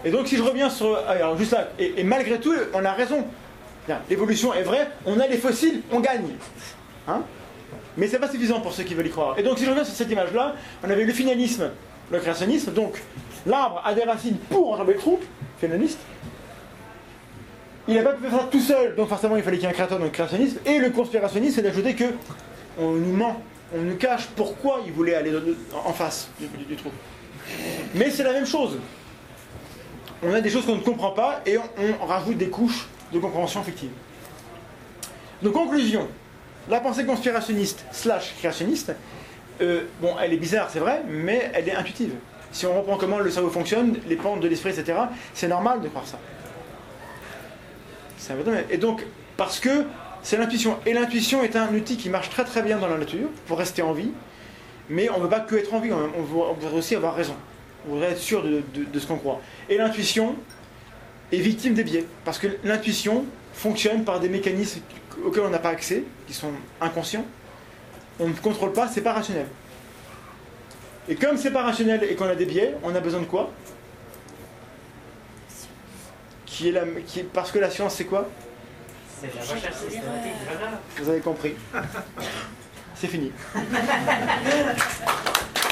Et 0.05 0.11
donc, 0.11 0.27
si 0.27 0.37
je 0.37 0.43
reviens 0.43 0.69
sur. 0.69 0.95
Alors, 1.07 1.37
juste 1.37 1.51
là, 1.51 1.69
et, 1.77 1.99
et 1.99 2.03
malgré 2.03 2.39
tout, 2.39 2.53
on 2.73 2.85
a 2.85 2.93
raison. 2.93 3.25
L'évolution 4.09 4.53
est 4.53 4.61
vraie, 4.61 4.87
on 5.05 5.19
a 5.19 5.25
les 5.25 5.37
fossiles, 5.37 5.81
on 5.91 5.99
gagne. 5.99 6.35
Hein? 7.07 7.23
Mais 7.97 8.07
c'est 8.07 8.19
pas 8.19 8.29
suffisant 8.29 8.61
pour 8.61 8.71
ceux 8.71 8.83
qui 8.83 8.93
veulent 8.93 9.07
y 9.07 9.09
croire. 9.09 9.37
Et 9.39 9.41
donc, 9.43 9.57
si 9.57 9.65
je 9.65 9.69
reviens 9.71 9.83
sur 9.83 9.95
cette 9.95 10.11
image-là, 10.11 10.53
on 10.83 10.89
avait 10.91 11.05
le 11.05 11.11
finalisme, 11.13 11.71
le 12.11 12.19
créationnisme. 12.19 12.71
Donc, 12.71 13.01
l'arbre 13.47 13.81
a 13.83 13.93
des 13.95 14.03
racines 14.03 14.37
pour 14.51 14.71
enjamber 14.73 14.93
le 14.93 14.99
trou, 14.99 15.19
finaliste. 15.59 15.97
Il 17.89 17.95
n'a 17.95 18.03
pas 18.03 18.13
pu 18.13 18.21
faire 18.21 18.39
ça 18.39 18.47
tout 18.51 18.59
seul, 18.59 18.95
donc 18.95 19.09
forcément, 19.09 19.35
il 19.35 19.41
fallait 19.41 19.57
qu'il 19.57 19.65
y 19.65 19.67
ait 19.67 19.71
un 19.71 19.73
créateur, 19.73 19.97
donc 19.97 20.11
créationniste. 20.11 20.59
Et 20.67 20.77
le 20.77 20.91
conspirationnisme, 20.91 21.55
c'est 21.55 21.61
d'ajouter 21.63 21.95
que 21.95 22.05
on 22.77 22.91
nous 22.91 23.13
ment, 23.13 23.41
on 23.75 23.81
nous 23.81 23.95
cache 23.95 24.27
pourquoi 24.35 24.81
il 24.85 24.93
voulait 24.93 25.15
aller 25.15 25.33
en 25.73 25.91
face 25.91 26.29
du, 26.39 26.75
trou. 26.75 26.91
Mais 27.95 28.11
c'est 28.11 28.23
la 28.23 28.33
même 28.33 28.45
chose. 28.45 28.77
On 30.21 30.31
a 30.31 30.39
des 30.39 30.51
choses 30.51 30.67
qu'on 30.67 30.75
ne 30.75 30.81
comprend 30.81 31.11
pas 31.11 31.41
et 31.47 31.57
on, 31.57 31.63
on 32.01 32.05
rajoute 32.05 32.37
des 32.37 32.49
couches 32.49 32.87
de 33.11 33.17
compréhension 33.17 33.63
fictive. 33.63 33.89
Donc 35.41 35.53
conclusion, 35.53 36.07
la 36.69 36.81
pensée 36.81 37.05
conspirationniste 37.05 37.85
slash 37.91 38.35
créationniste, 38.37 38.93
euh, 39.61 39.85
bon, 39.99 40.13
elle 40.21 40.33
est 40.33 40.37
bizarre, 40.37 40.69
c'est 40.69 40.79
vrai, 40.79 41.01
mais 41.07 41.49
elle 41.55 41.67
est 41.67 41.75
intuitive. 41.75 42.13
Si 42.51 42.67
on 42.67 42.77
reprend 42.77 42.97
comment 42.97 43.17
le 43.17 43.31
cerveau 43.31 43.49
fonctionne, 43.49 43.97
les 44.07 44.15
pentes 44.15 44.41
de 44.41 44.47
l'esprit, 44.47 44.69
etc., 44.69 44.97
c'est 45.33 45.47
normal 45.47 45.81
de 45.81 45.87
croire 45.87 46.05
ça. 46.05 46.19
C'est 48.19 48.33
un 48.33 48.35
peu- 48.35 48.51
Et 48.69 48.77
donc, 48.77 49.03
parce 49.37 49.59
que 49.59 49.85
c'est 50.21 50.37
l'intuition. 50.37 50.77
Et 50.85 50.93
l'intuition 50.93 51.41
est 51.43 51.55
un 51.55 51.73
outil 51.73 51.97
qui 51.97 52.09
marche 52.09 52.29
très 52.29 52.43
très 52.43 52.61
bien 52.61 52.77
dans 52.77 52.87
la 52.87 52.97
nature 52.97 53.29
pour 53.47 53.57
rester 53.57 53.81
en 53.81 53.93
vie. 53.93 54.11
Mais 54.89 55.09
on 55.09 55.17
ne 55.17 55.23
veut 55.23 55.29
pas 55.29 55.39
que 55.39 55.55
être 55.55 55.73
en 55.73 55.79
vie, 55.79 55.91
on 55.91 56.21
veut 56.23 56.77
aussi 56.77 56.95
avoir 56.95 57.15
raison. 57.15 57.35
On 57.87 57.93
voudrait 57.93 58.11
être 58.11 58.19
sûr 58.19 58.43
de, 58.43 58.61
de- 58.73 58.83
de 58.83 58.99
ce 58.99 59.07
qu'on 59.07 59.17
croit. 59.17 59.39
Et 59.69 59.77
l'intuition 59.77 60.35
est 61.31 61.37
victime 61.37 61.73
des 61.73 61.83
biais. 61.83 62.05
Parce 62.25 62.37
que 62.39 62.47
l'intuition 62.63 63.25
fonctionne 63.53 64.03
par 64.03 64.19
des 64.19 64.29
mécanismes 64.29 64.81
auxquels 65.25 65.43
on 65.43 65.49
n'a 65.49 65.59
pas 65.59 65.69
accès, 65.69 66.03
qui 66.27 66.33
sont 66.33 66.51
inconscients. 66.81 67.25
On 68.19 68.27
ne 68.27 68.33
contrôle 68.33 68.73
pas, 68.73 68.87
c'est 68.87 69.01
pas 69.01 69.13
rationnel. 69.13 69.45
Et 71.07 71.15
comme 71.15 71.37
c'est 71.37 71.51
pas 71.51 71.63
rationnel 71.63 72.03
et 72.03 72.15
qu'on 72.15 72.25
a 72.25 72.35
des 72.35 72.45
biais, 72.45 72.75
on 72.83 72.93
a 72.93 72.99
besoin 72.99 73.21
de 73.21 73.25
quoi? 73.25 73.51
Qui 76.59 76.67
est 76.67 76.71
la, 76.73 76.81
qui 77.07 77.21
est, 77.21 77.23
Parce 77.23 77.53
que 77.53 77.59
la 77.59 77.69
science, 77.69 77.95
c'est 77.95 78.03
quoi 78.03 78.27
C'est 79.21 79.33
la 79.33 79.41
recherche 79.41 79.77
systématique, 79.77 80.33
voilà. 80.45 80.81
Vous 80.97 81.09
avez 81.09 81.21
compris. 81.21 81.55
C'est 82.95 83.07
fini. 83.07 83.31